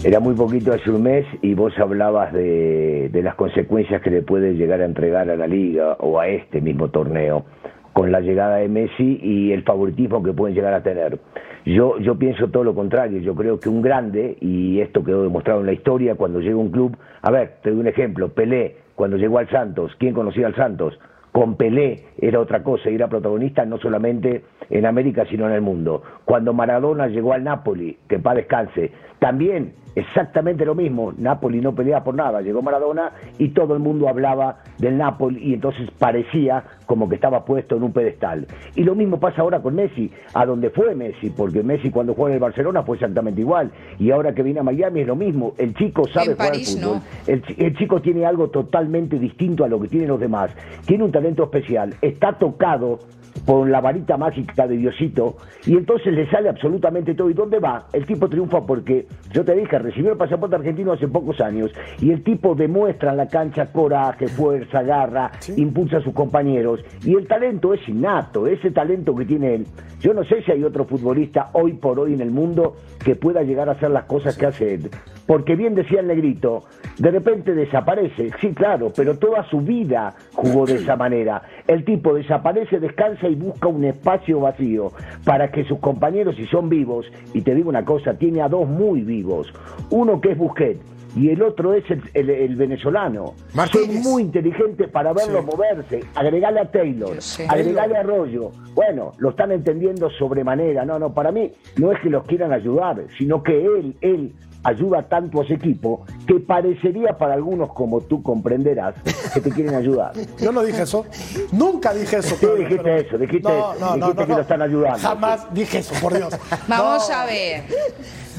Era 0.03 0.19
muy 0.19 0.35
poquito 0.35 0.73
hace 0.73 0.91
un 0.91 1.03
mes 1.03 1.27
y 1.43 1.53
vos 1.53 1.79
hablabas 1.79 2.33
de, 2.33 3.11
las 3.23 3.35
consecuencias 3.35 4.01
que 4.01 4.09
le 4.09 4.23
puede 4.23 4.55
llegar 4.55 4.81
a 4.81 4.87
entregar 4.87 5.29
a 5.29 5.37
la 5.37 5.47
liga 5.47 5.99
o 6.01 6.19
a 6.19 6.27
este 6.27 6.63
mismo 6.63 6.89
torneo 6.89 7.45
con 7.93 8.11
la 8.11 8.21
llegada 8.21 8.57
de 8.57 8.69
Messi 8.69 9.21
y 9.23 9.53
el 9.53 9.63
favoritismo 9.63 10.23
que 10.23 10.33
pueden 10.33 10.55
llegar 10.55 10.73
a 10.73 10.83
tener. 10.83 11.19
Yo, 11.67 11.99
yo 11.99 12.19
pienso 12.19 12.49
todo 12.49 12.65
lo 12.65 12.75
contrario, 12.75 13.21
yo 13.21 13.35
creo 13.35 13.61
que 13.61 13.69
un 13.69 13.83
grande, 13.83 14.39
y 14.41 14.81
esto 14.81 15.05
quedó 15.05 15.23
demostrado 15.23 15.61
en 15.61 15.67
la 15.67 15.75
historia, 15.75 16.15
cuando 16.15 16.41
llega 16.41 16.57
un 16.57 16.71
club, 16.71 16.97
a 17.21 17.31
ver, 17.31 17.57
te 17.63 17.69
doy 17.69 17.81
un 17.81 17.87
ejemplo, 17.87 18.31
Pelé, 18.31 18.77
cuando 18.95 19.19
llegó 19.19 19.37
al 19.37 19.51
Santos, 19.51 19.93
¿quién 19.99 20.15
conocía 20.15 20.47
al 20.47 20.55
Santos? 20.55 20.99
Con 21.33 21.57
Pelé 21.57 22.05
era 22.19 22.41
otra 22.41 22.63
cosa, 22.63 22.89
era 22.89 23.09
protagonista 23.09 23.67
no 23.67 23.77
solamente 23.77 24.45
en 24.71 24.87
América, 24.87 25.27
sino 25.29 25.47
en 25.47 25.53
el 25.53 25.61
mundo. 25.61 26.03
Cuando 26.25 26.55
Maradona 26.55 27.07
llegó 27.07 27.35
al 27.35 27.45
Napoli, 27.45 27.99
que 28.09 28.19
para 28.19 28.37
descanse, 28.37 28.93
también 29.19 29.75
exactamente 29.95 30.65
lo 30.65 30.75
mismo. 30.75 31.13
Napoli 31.17 31.61
no 31.61 31.75
peleaba 31.75 32.05
por 32.05 32.15
nada. 32.15 32.41
Llegó 32.41 32.63
Maradona 32.63 33.13
y 33.39 33.49
todo 33.49 33.75
el 33.75 33.81
mundo 33.81 34.09
hablaba 34.09 34.59
del 34.79 34.99
Napoli 34.99 35.43
y 35.43 35.55
entonces 35.55 35.91
parecía 35.99 36.65
como 36.91 37.09
que 37.09 37.15
estaba 37.15 37.45
puesto 37.45 37.77
en 37.77 37.85
un 37.85 37.93
pedestal. 37.93 38.49
Y 38.75 38.83
lo 38.83 38.97
mismo 38.97 39.21
pasa 39.21 39.43
ahora 39.43 39.63
con 39.63 39.77
Messi, 39.77 40.11
a 40.35 40.45
donde 40.45 40.71
fue 40.71 40.93
Messi, 40.97 41.31
porque 41.31 41.63
Messi 41.63 41.89
cuando 41.89 42.15
jugó 42.15 42.27
en 42.27 42.35
el 42.35 42.41
Barcelona 42.41 42.83
fue 42.83 42.97
exactamente 42.97 43.43
igual. 43.43 43.71
Y 44.01 44.11
ahora 44.11 44.35
que 44.35 44.43
viene 44.43 44.59
a 44.59 44.65
Miami 44.65 45.03
es 45.03 45.07
lo 45.07 45.15
mismo. 45.15 45.55
El 45.57 45.73
chico 45.77 46.09
sabe 46.09 46.35
jugar 46.35 46.51
al 46.53 46.65
fútbol. 46.65 46.99
El, 47.29 47.45
el 47.59 47.77
chico 47.77 48.03
tiene 48.03 48.27
algo 48.27 48.49
totalmente 48.49 49.21
distinto 49.21 49.63
a 49.63 49.69
lo 49.69 49.81
que 49.81 49.87
tienen 49.87 50.09
los 50.09 50.19
demás. 50.19 50.51
Tiene 50.85 51.05
un 51.05 51.13
talento 51.13 51.45
especial. 51.45 51.95
Está 52.03 52.33
tocado 52.33 52.99
por 53.45 53.69
la 53.69 53.81
varita 53.81 54.17
mágica 54.17 54.67
de 54.67 54.77
Diosito 54.77 55.37
y 55.67 55.77
entonces 55.77 56.13
le 56.13 56.29
sale 56.31 56.49
absolutamente 56.49 57.15
todo. 57.15 57.31
¿Y 57.31 57.35
dónde 57.35 57.59
va? 57.59 57.87
El 57.93 58.07
tipo 58.07 58.29
triunfa 58.29 58.65
porque, 58.67 59.07
yo 59.33 59.45
te 59.45 59.55
dije, 59.55 59.79
recibió 59.79 60.13
el 60.13 60.19
pasaporte 60.19 60.57
argentino 60.57 60.93
hace 60.93 61.09
pocos 61.09 61.41
años 61.41 61.71
y 62.01 62.11
el 62.11 62.23
tipo 62.23 62.55
demuestra 62.55 63.11
en 63.13 63.17
la 63.17 63.29
cancha 63.29 63.67
coraje, 63.73 64.29
fuerza, 64.29 64.83
garra, 64.83 65.31
impulsa 65.57 65.99
a 65.99 66.03
sus 66.03 66.15
compañeros 66.15 66.80
y 67.05 67.15
el 67.15 67.27
talento 67.27 67.75
es 67.75 67.89
innato, 67.89 68.47
ese 68.47 68.71
talento 68.71 69.15
que 69.15 69.25
tiene 69.25 69.55
él. 69.55 69.67
Yo 70.01 70.15
no 70.15 70.25
sé 70.25 70.43
si 70.43 70.53
hay 70.53 70.65
otro 70.65 70.85
futbolista 70.85 71.51
hoy 71.53 71.75
por 71.75 72.01
hoy 72.01 72.15
en 72.15 72.21
el 72.21 72.31
mundo 72.31 72.77
que 73.05 73.17
pueda 73.17 73.43
llegar 73.43 73.69
a 73.69 73.73
hacer 73.73 73.91
las 73.91 74.05
cosas 74.05 74.37
que 74.37 74.47
hace 74.47 74.75
él. 74.75 74.91
Porque 75.27 75.57
bien 75.57 75.75
decía 75.75 76.01
el 76.01 76.07
negrito, 76.07 76.65
de 76.99 77.11
repente 77.11 77.55
desaparece, 77.55 78.31
sí, 78.41 78.53
claro, 78.53 78.93
pero 78.97 79.19
toda 79.19 79.45
su 79.49 79.61
vida 79.61 80.15
jugó 80.33 80.67
de 80.67 80.77
esa 80.77 80.97
manera. 80.97 81.43
El 81.67 81.85
tipo 81.85 82.15
desaparece, 82.15 82.81
descansa 82.81 83.29
y 83.29 83.35
busca 83.35 83.69
un 83.69 83.85
espacio 83.85 84.41
vacío 84.41 84.93
para 85.25 85.51
que 85.51 85.65
sus 85.65 85.79
compañeros, 85.79 86.37
si 86.37 86.47
son 86.47 86.69
vivos, 86.69 87.07
y 87.35 87.43
te 87.43 87.55
digo 87.55 87.69
una 87.69 87.85
cosa, 87.85 88.15
tiene 88.15 88.43
a 88.43 88.49
dos 88.49 88.67
muy 88.67 89.03
vivos, 89.03 89.53
uno 89.91 90.21
que 90.21 90.33
es 90.33 90.39
Busquets 90.39 91.00
y 91.17 91.31
el 91.31 91.43
otro 91.43 91.75
es 91.75 91.85
el, 92.15 92.57
venezolano. 92.57 93.35
Son 93.73 93.95
muy 94.03 94.23
inteligentes 94.23 94.89
para 94.91 95.13
verlo 95.13 95.43
moverse. 95.43 96.05
Agregale 96.15 96.61
a 96.61 96.71
Taylor, 96.71 97.17
agregale 97.49 97.97
a 97.97 98.01
Arroyo. 98.01 98.51
Bueno, 98.75 99.13
lo 99.19 99.31
están 99.31 99.53
entendiendo 99.53 100.11
sobremanera. 100.11 100.85
No, 100.85 100.99
no, 100.99 101.13
para 101.13 101.33
mí 101.33 101.53
no 101.77 101.93
es 101.93 102.01
que 102.01 102.11
los 102.11 102.25
quieran 102.25 102.53
ayudar, 102.53 103.05
sino 103.19 103.43
que 103.43 103.65
él, 103.65 103.97
él 104.01 104.33
ayuda 104.63 105.09
tanto 105.09 105.41
a 105.41 105.45
ese 105.45 105.55
equipo 105.55 106.05
que 106.27 106.41
parecería 106.41 107.17
para 107.17 107.35
algunos, 107.35 107.73
como 107.73 108.01
tú 108.01 108.23
comprenderás, 108.23 108.95
que 109.33 109.41
te 109.41 109.51
quieren 109.51 109.75
ayudar. 109.75 110.13
Yo 110.39 110.53
no 110.53 110.63
dije 110.63 110.83
eso. 110.83 111.07
Nunca 111.53 111.93
dije 111.95 112.19
eso. 112.19 112.37
Tú 112.41 112.55
dijiste 112.57 112.97
eso, 112.99 113.19
dijiste, 113.19 113.53
dijiste 113.95 114.27
que 114.27 114.33
lo 114.33 114.41
están 114.41 114.63
ayudando. 114.63 114.99
Jamás 114.99 115.53
dije 115.53 115.79
eso, 115.79 115.95
por 116.01 116.15
Dios. 116.15 116.37
Vamos 116.69 117.11
a 117.11 117.27
ver. 117.27 117.65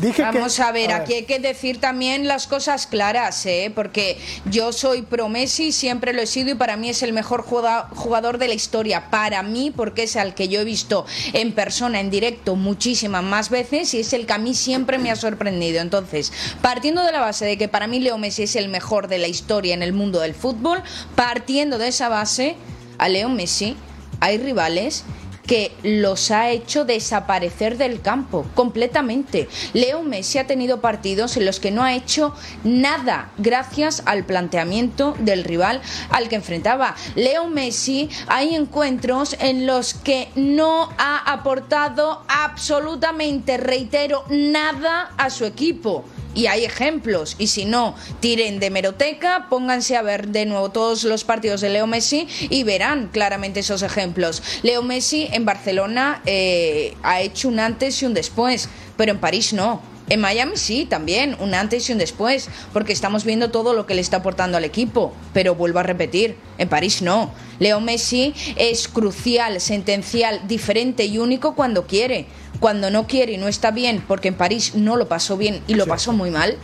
Vamos 0.01 0.59
a, 0.59 0.71
ver, 0.71 0.91
aquí 0.93 1.13
hay 1.13 1.23
que 1.25 1.39
decir 1.39 1.79
también 1.79 2.27
las 2.27 2.47
cosas 2.47 2.87
claras, 2.87 3.45
¿eh? 3.45 3.71
porque 3.73 4.17
yo 4.45 4.73
soy 4.73 5.03
pro 5.03 5.29
Messi, 5.29 5.71
siempre 5.71 6.11
lo 6.13 6.23
he 6.23 6.27
sido 6.27 6.49
y 6.49 6.55
para 6.55 6.75
mí 6.75 6.89
es 6.89 7.03
el 7.03 7.13
mejor 7.13 7.43
jugador 7.43 8.39
de 8.39 8.47
la 8.47 8.53
historia. 8.55 9.11
Para 9.11 9.43
mí, 9.43 9.71
porque 9.75 10.03
es 10.03 10.15
al 10.15 10.33
que 10.33 10.47
yo 10.47 10.61
he 10.61 10.63
visto 10.63 11.05
en 11.33 11.51
persona, 11.51 11.99
en 11.99 12.09
directo, 12.09 12.55
muchísimas 12.55 13.23
más 13.23 13.49
veces 13.51 13.93
y 13.93 13.99
es 13.99 14.13
el 14.13 14.25
que 14.25 14.33
a 14.33 14.39
mí 14.39 14.55
siempre 14.55 14.97
me 14.97 15.11
ha 15.11 15.15
sorprendido. 15.15 15.81
Entonces, 15.81 16.33
partiendo 16.61 17.03
de 17.03 17.11
la 17.11 17.19
base 17.19 17.45
de 17.45 17.57
que 17.57 17.67
para 17.67 17.85
mí 17.85 17.99
Leo 17.99 18.17
Messi 18.17 18.43
es 18.43 18.55
el 18.55 18.69
mejor 18.69 19.07
de 19.07 19.19
la 19.19 19.27
historia 19.27 19.75
en 19.75 19.83
el 19.83 19.93
mundo 19.93 20.19
del 20.19 20.33
fútbol, 20.33 20.81
partiendo 21.15 21.77
de 21.77 21.89
esa 21.89 22.09
base, 22.09 22.55
a 22.97 23.07
Leo 23.07 23.29
Messi 23.29 23.77
hay 24.19 24.37
rivales 24.37 25.03
que 25.45 25.71
los 25.83 26.31
ha 26.31 26.49
hecho 26.49 26.85
desaparecer 26.85 27.77
del 27.77 28.01
campo 28.01 28.45
completamente. 28.55 29.47
Leo 29.73 30.03
Messi 30.03 30.37
ha 30.37 30.47
tenido 30.47 30.81
partidos 30.81 31.37
en 31.37 31.45
los 31.45 31.59
que 31.59 31.71
no 31.71 31.83
ha 31.83 31.93
hecho 31.93 32.33
nada 32.63 33.31
gracias 33.37 34.03
al 34.05 34.23
planteamiento 34.23 35.15
del 35.19 35.43
rival 35.43 35.81
al 36.09 36.29
que 36.29 36.35
enfrentaba. 36.35 36.95
Leo 37.15 37.47
Messi 37.47 38.09
hay 38.27 38.55
encuentros 38.55 39.35
en 39.39 39.65
los 39.65 39.93
que 39.93 40.29
no 40.35 40.89
ha 40.97 41.31
aportado 41.31 42.23
absolutamente, 42.27 43.57
reitero, 43.57 44.23
nada 44.29 45.11
a 45.17 45.29
su 45.29 45.45
equipo 45.45 46.05
y 46.33 46.47
hay 46.47 46.65
ejemplos. 46.65 47.35
Y 47.37 47.47
si 47.47 47.65
no, 47.65 47.95
tiren 48.19 48.59
de 48.59 48.69
meroteca, 48.69 49.47
pónganse 49.49 49.97
a 49.97 50.01
ver 50.01 50.27
de 50.27 50.45
nuevo 50.45 50.69
todos 50.69 51.03
los 51.03 51.23
partidos 51.23 51.61
de 51.61 51.69
Leo 51.69 51.87
Messi 51.87 52.27
y 52.49 52.63
verán 52.63 53.09
claramente 53.11 53.61
esos 53.61 53.81
ejemplos. 53.81 54.41
Leo 54.63 54.83
Messi 54.83 55.27
en 55.31 55.45
Barcelona 55.45 56.21
eh, 56.25 56.95
ha 57.03 57.21
hecho 57.21 57.47
un 57.47 57.59
antes 57.59 58.01
y 58.01 58.05
un 58.05 58.13
después, 58.13 58.69
pero 58.97 59.11
en 59.11 59.19
París 59.19 59.53
no. 59.53 59.81
En 60.09 60.19
Miami 60.19 60.57
sí, 60.57 60.85
también, 60.85 61.37
un 61.39 61.53
antes 61.53 61.87
y 61.87 61.93
un 61.93 61.97
después, 61.97 62.49
porque 62.73 62.91
estamos 62.91 63.23
viendo 63.23 63.49
todo 63.49 63.73
lo 63.73 63.85
que 63.85 63.95
le 63.95 64.01
está 64.01 64.17
aportando 64.17 64.57
al 64.57 64.65
equipo. 64.65 65.13
Pero 65.33 65.55
vuelvo 65.55 65.79
a 65.79 65.83
repetir, 65.83 66.35
en 66.57 66.67
París 66.67 67.01
no. 67.01 67.31
Leo 67.59 67.79
Messi 67.79 68.33
es 68.57 68.89
crucial, 68.89 69.61
sentencial, 69.61 70.41
diferente 70.49 71.05
y 71.05 71.17
único 71.17 71.55
cuando 71.55 71.87
quiere 71.87 72.25
cuando 72.61 72.91
no 72.91 73.07
quiere 73.07 73.33
y 73.33 73.37
no 73.37 73.47
está 73.47 73.71
bien, 73.71 74.03
porque 74.07 74.27
en 74.27 74.35
París 74.35 74.75
no 74.75 74.95
lo 74.95 75.09
pasó 75.09 75.35
bien 75.35 75.61
y 75.65 75.73
lo 75.73 75.87
pasó 75.87 76.13
muy 76.13 76.29
mal, 76.29 76.57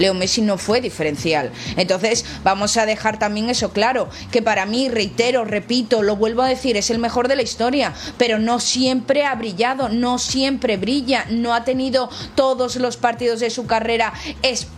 Leo 0.00 0.14
Messi 0.14 0.40
no 0.40 0.56
fue 0.56 0.80
diferencial. 0.80 1.52
Entonces, 1.76 2.24
vamos 2.42 2.78
a 2.78 2.86
dejar 2.86 3.18
también 3.18 3.50
eso 3.50 3.70
claro, 3.70 4.08
que 4.32 4.40
para 4.40 4.64
mí, 4.64 4.88
reitero, 4.88 5.44
repito, 5.44 6.02
lo 6.02 6.16
vuelvo 6.16 6.40
a 6.40 6.48
decir, 6.48 6.78
es 6.78 6.88
el 6.88 6.98
mejor 6.98 7.28
de 7.28 7.36
la 7.36 7.42
historia, 7.42 7.92
pero 8.16 8.38
no 8.38 8.60
siempre 8.60 9.26
ha 9.26 9.34
brillado, 9.34 9.90
no 9.90 10.18
siempre 10.18 10.78
brilla, 10.78 11.26
no 11.28 11.52
ha 11.52 11.64
tenido 11.64 12.08
todos 12.34 12.76
los 12.76 12.96
partidos 12.96 13.40
de 13.40 13.50
su 13.50 13.66
carrera 13.66 14.14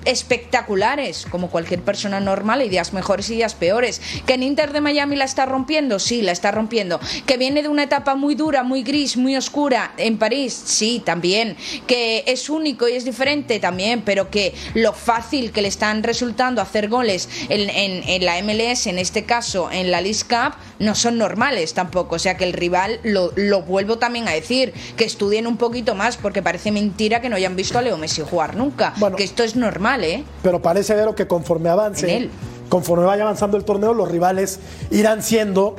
espectaculares, 0.05 1.25
como 1.31 1.51
cualquier 1.51 1.83
persona 1.83 2.19
normal, 2.19 2.69
días 2.69 2.93
mejores 2.93 3.31
y 3.31 3.37
días 3.37 3.55
peores. 3.55 4.03
¿Que 4.27 4.35
en 4.35 4.43
Inter 4.43 4.73
de 4.73 4.81
Miami 4.81 5.15
la 5.15 5.25
está 5.25 5.47
rompiendo? 5.47 6.01
Sí, 6.01 6.21
la 6.21 6.33
está 6.33 6.51
rompiendo. 6.51 6.99
¿Que 7.27 7.37
viene 7.37 7.63
de 7.63 7.69
una 7.69 7.85
etapa 7.85 8.17
muy 8.17 8.35
dura, 8.35 8.65
muy 8.65 8.83
gris, 8.83 9.17
muy 9.17 9.37
oscura 9.37 9.95
en 9.99 10.19
París? 10.19 10.61
Sí, 10.65 11.01
también. 11.05 11.57
¿Que 11.87 12.25
es 12.27 12.51
único 12.51 12.89
y 12.89 12.95
es 12.95 13.05
diferente? 13.05 13.61
También, 13.61 14.03
pero 14.03 14.29
que 14.29 14.53
lo 14.75 14.93
fácil 14.93 15.12
que 15.53 15.63
le 15.63 15.69
están 15.69 16.03
resultando 16.03 16.63
hacer 16.63 16.89
goles 16.89 17.29
en, 17.49 17.69
en, 17.71 18.25
la 18.25 18.41
MLS, 18.43 18.87
en 18.87 18.99
este 18.99 19.25
caso 19.25 19.71
en 19.71 19.91
la 19.91 20.01
League 20.01 20.25
Cup, 20.29 20.55
no 20.79 20.95
son 20.95 21.19
normales 21.19 21.75
tampoco. 21.75 22.17
O 22.17 22.19
sea 22.19 22.37
que 22.37 22.45
el 22.45 22.53
rival, 22.53 22.99
lo, 23.03 23.33
lo 23.37 23.63
vuelvo 23.63 23.99
también 23.99 24.29
a 24.29 24.33
decir, 24.33 24.73
que 24.97 25.05
estudien 25.05 25.47
un 25.47 25.57
poquito 25.57 25.95
más, 25.95 26.17
porque 26.17 26.43
parece 26.43 26.73
mentira 26.73 27.21
que 27.21 27.29
no 27.29 27.37
hayan 27.37 27.57
visto 27.57 27.79
a 27.79 27.83
Leo 27.83 27.99
Messi 27.99 28.23
jugar 28.23 28.57
nunca. 28.57 28.95
que 29.17 29.25
esto 29.25 29.43
es 29.43 29.57
normal, 29.57 30.05
¿eh? 30.05 30.25
Pero 30.43 30.63
parece 30.63 30.95
ver 30.95 31.15
que 31.15 31.27
conforme 31.27 31.69
avance 31.69 32.31
conforme 32.73 33.05
vaya 33.05 33.25
avanzando 33.25 33.59
el 33.59 33.65
torneo, 33.65 33.93
los 33.93 34.11
rivales 34.11 34.59
irán 34.91 35.23
siendo 35.23 35.77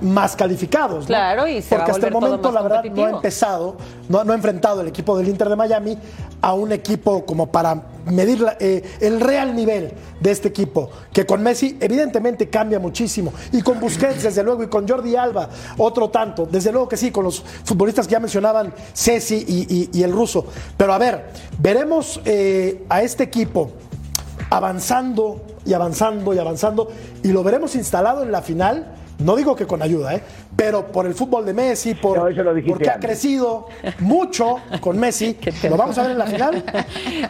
más 0.00 0.34
calificados. 0.34 1.06
Claro, 1.06 1.46
y 1.46 1.62
se 1.62 1.76
Porque 1.76 1.92
hasta 1.92 2.08
el 2.08 2.12
momento, 2.12 2.50
la 2.50 2.62
verdad, 2.62 2.82
no 2.82 3.04
ha 3.04 3.10
empezado, 3.10 3.76
no, 4.08 4.18
ha 4.18 4.34
enfrentado 4.34 4.80
el 4.80 4.88
equipo 4.88 5.16
del 5.16 5.28
Inter 5.28 5.48
de 5.48 5.54
Miami 5.54 5.96
a 6.40 6.54
un 6.54 6.72
equipo 6.72 7.24
como 7.24 7.46
para 7.46 7.80
medir 8.06 8.44
eh, 8.58 8.82
el 8.98 9.20
real 9.20 9.54
nivel 9.54 9.92
de 10.18 10.32
este 10.32 10.48
equipo, 10.48 10.90
que 11.12 11.24
con 11.24 11.44
Messi 11.44 11.78
evidentemente 11.80 12.50
cambia 12.50 12.80
muchísimo, 12.80 13.32
y 13.52 13.62
con 13.62 13.78
Busquets 13.78 14.24
desde 14.24 14.42
luego, 14.42 14.64
y 14.64 14.66
con 14.66 14.88
Jordi 14.88 15.14
Alba, 15.14 15.48
otro 15.78 16.10
tanto, 16.10 16.44
desde 16.50 16.72
luego 16.72 16.88
que 16.88 16.96
sí, 16.96 17.12
con 17.12 17.22
los 17.22 17.40
futbolistas 17.62 18.08
que 18.08 18.14
ya 18.14 18.20
mencionaban, 18.20 18.74
Ceci 18.92 19.44
y, 19.92 20.02
el 20.02 20.10
ruso. 20.10 20.46
Pero 20.76 20.92
a 20.92 20.98
ver, 20.98 21.24
veremos 21.60 22.20
eh, 22.24 22.84
a 22.88 23.00
este 23.00 23.22
equipo 23.22 23.70
avanzando 24.50 25.51
y 25.64 25.72
avanzando 25.72 26.34
y 26.34 26.38
avanzando 26.38 26.88
y 27.22 27.28
lo 27.28 27.42
veremos 27.42 27.74
instalado 27.74 28.22
en 28.22 28.32
la 28.32 28.42
final. 28.42 28.86
No 29.18 29.36
digo 29.36 29.54
que 29.54 29.66
con 29.66 29.82
ayuda, 29.82 30.14
¿eh? 30.14 30.22
Pero 30.56 30.92
por 30.92 31.06
el 31.06 31.14
fútbol 31.14 31.46
de 31.46 31.54
Messi, 31.54 31.94
por, 31.94 32.34
porque 32.66 32.90
ha 32.90 32.98
crecido 32.98 33.68
mucho 34.00 34.60
con 34.80 34.98
Messi. 34.98 35.38
¿Lo 35.68 35.76
vamos 35.76 35.96
a 35.98 36.02
ver 36.02 36.10
en 36.12 36.18
la 36.18 36.26
final? 36.26 36.64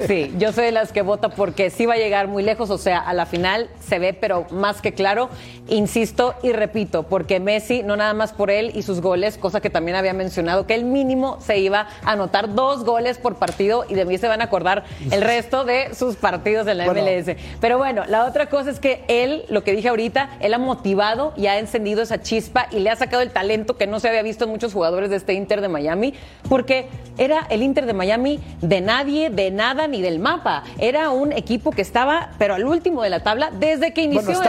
Sí, 0.07 0.35
yo 0.39 0.53
soy 0.53 0.67
de 0.67 0.73
las 0.73 0.93
que 0.93 1.03
vota 1.03 1.29
porque 1.29 1.71
sí 1.71 1.87
va 1.87 1.95
a 1.95 1.97
llegar 1.97 2.27
muy 2.27 2.43
lejos, 2.43 2.71
o 2.71 2.79
sea, 2.79 2.99
a 2.99 3.13
la 3.15 3.27
final 3.27 3.69
se 3.87 3.99
ve, 3.99 4.15
pero 4.15 4.47
más 4.51 4.81
que 4.81 4.93
claro, 4.93 5.29
insisto 5.69 6.35
y 6.43 6.53
repito, 6.53 7.05
porque 7.05 7.41
Messi, 7.41 7.83
no 7.83 7.97
nada 7.97 8.15
más 8.15 8.33
por 8.33 8.51
él 8.51 8.73
y 8.75 8.83
sus 8.83 9.01
goles, 9.01 9.39
cosa 9.39 9.61
que 9.61 9.71
también 9.71 9.97
había 9.97 10.13
mencionado, 10.13 10.67
que 10.67 10.75
el 10.75 10.85
mínimo 10.85 11.39
se 11.41 11.59
iba 11.59 11.89
a 12.05 12.13
anotar 12.13 12.55
dos 12.55 12.85
goles 12.85 13.19
por 13.19 13.37
partido 13.37 13.85
y 13.89 13.95
de 13.95 14.05
mí 14.05 14.19
se 14.19 14.29
van 14.29 14.41
a 14.41 14.45
acordar 14.45 14.85
el 15.11 15.23
resto 15.23 15.65
de 15.65 15.95
sus 15.95 16.17
partidos 16.17 16.67
en 16.67 16.79
la 16.79 16.87
MLS. 16.93 17.37
Pero 17.61 17.79
bueno, 17.79 18.05
la 18.07 18.25
otra 18.25 18.47
cosa 18.47 18.71
es 18.71 18.81
que 18.81 19.05
él, 19.09 19.45
lo 19.49 19.63
que 19.63 19.73
dije 19.73 19.89
ahorita, 19.89 20.31
él 20.41 20.55
ha 20.55 20.59
motivado 20.59 21.33
y 21.37 21.47
ha 21.47 21.59
encendido 21.59 22.03
esa 22.03 22.21
chispa 22.21 22.67
y 22.71 22.81
le 22.81 22.91
ha 22.91 22.97
sacado 22.97 23.12
el 23.21 23.31
talento 23.31 23.77
que 23.77 23.87
no 23.87 24.01
se 24.01 24.09
había 24.09 24.23
visto 24.23 24.45
en 24.45 24.51
muchos 24.51 24.73
jugadores 24.73 25.11
de 25.11 25.17
este 25.17 25.35
Inter 25.35 25.61
de 25.61 25.69
Miami, 25.69 26.15
porque 26.49 26.89
era 27.19 27.47
el 27.51 27.63
Inter 27.63 27.87
de 27.87 27.93
Miami 27.93 28.41
de 28.61 28.81
nadie, 28.81 29.31
de 29.31 29.51
nada 29.51 29.87
ni 29.87 30.01
del 30.01 30.19
mapa. 30.19 30.65
Era 30.79 31.11
un 31.11 31.33
equipo 31.33 31.71
que 31.71 31.83
estaba, 31.83 32.31
pero 32.39 32.55
al 32.55 32.65
último 32.65 33.03
de 33.03 33.11
la 33.11 33.21
tabla 33.21 33.51
desde 33.51 33.93
que 33.93 34.03
inició. 34.03 34.41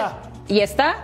y 0.48 0.60
está 0.60 1.04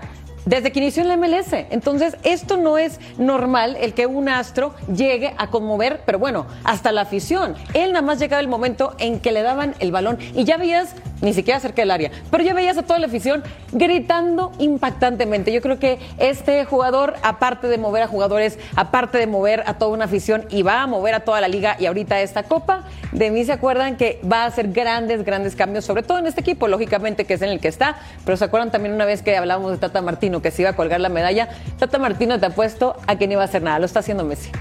desde 0.49 0.71
que 0.71 0.79
inició 0.79 1.03
en 1.03 1.09
la 1.09 1.17
MLS. 1.17 1.53
Entonces, 1.69 2.17
esto 2.23 2.57
no 2.57 2.77
es 2.77 2.99
normal 3.17 3.77
el 3.79 3.93
que 3.93 4.07
un 4.07 4.29
astro 4.29 4.73
llegue 4.93 5.33
a 5.37 5.47
conmover, 5.47 6.01
pero 6.05 6.17
bueno, 6.17 6.47
hasta 6.63 6.91
la 6.91 7.01
afición. 7.01 7.55
Él 7.73 7.93
nada 7.93 8.05
más 8.05 8.19
llegaba 8.19 8.41
el 8.41 8.47
momento 8.47 8.95
en 8.97 9.19
que 9.19 9.31
le 9.31 9.43
daban 9.43 9.75
el 9.79 9.91
balón 9.91 10.17
y 10.33 10.45
ya 10.45 10.57
veías 10.57 10.95
ni 11.21 11.33
siquiera 11.33 11.59
cerca 11.59 11.81
del 11.81 11.91
área. 11.91 12.11
Pero 12.31 12.43
ya 12.43 12.53
veías 12.53 12.77
a 12.77 12.83
toda 12.83 12.99
la 12.99 13.07
afición 13.07 13.43
gritando 13.71 14.51
impactantemente. 14.59 15.51
Yo 15.51 15.61
creo 15.61 15.79
que 15.79 15.99
este 16.17 16.65
jugador, 16.65 17.15
aparte 17.23 17.67
de 17.67 17.77
mover 17.77 18.03
a 18.03 18.07
jugadores, 18.07 18.57
aparte 18.75 19.17
de 19.17 19.27
mover 19.27 19.63
a 19.65 19.77
toda 19.77 19.91
una 19.91 20.05
afición 20.05 20.45
y 20.49 20.61
va 20.61 20.81
a 20.81 20.87
mover 20.87 21.13
a 21.13 21.21
toda 21.21 21.41
la 21.41 21.47
liga 21.47 21.75
y 21.79 21.85
ahorita 21.85 22.21
esta 22.21 22.43
copa, 22.43 22.83
de 23.11 23.31
mí 23.31 23.43
se 23.43 23.51
acuerdan 23.51 23.97
que 23.97 24.21
va 24.29 24.43
a 24.43 24.45
hacer 24.45 24.71
grandes, 24.71 25.23
grandes 25.23 25.55
cambios, 25.55 25.85
sobre 25.85 26.03
todo 26.03 26.19
en 26.19 26.27
este 26.27 26.41
equipo, 26.41 26.67
lógicamente 26.67 27.25
que 27.25 27.33
es 27.33 27.41
en 27.41 27.49
el 27.49 27.59
que 27.59 27.67
está. 27.67 27.97
Pero 28.25 28.37
se 28.37 28.45
acuerdan 28.45 28.71
también 28.71 28.93
una 28.93 29.05
vez 29.05 29.21
que 29.21 29.35
hablábamos 29.35 29.71
de 29.71 29.77
Tata 29.77 30.01
Martino, 30.01 30.41
que 30.41 30.51
se 30.51 30.61
iba 30.61 30.71
a 30.71 30.75
colgar 30.75 30.99
la 30.99 31.09
medalla. 31.09 31.49
Tata 31.77 31.97
Martino 31.99 32.39
te 32.39 32.45
ha 32.45 32.51
puesto 32.51 32.95
a 33.07 33.17
que 33.17 33.27
no 33.27 33.33
iba 33.33 33.41
a 33.41 33.45
hacer 33.45 33.61
nada, 33.61 33.79
lo 33.79 33.85
está 33.85 33.99
haciendo 33.99 34.23
Messi. 34.23 34.51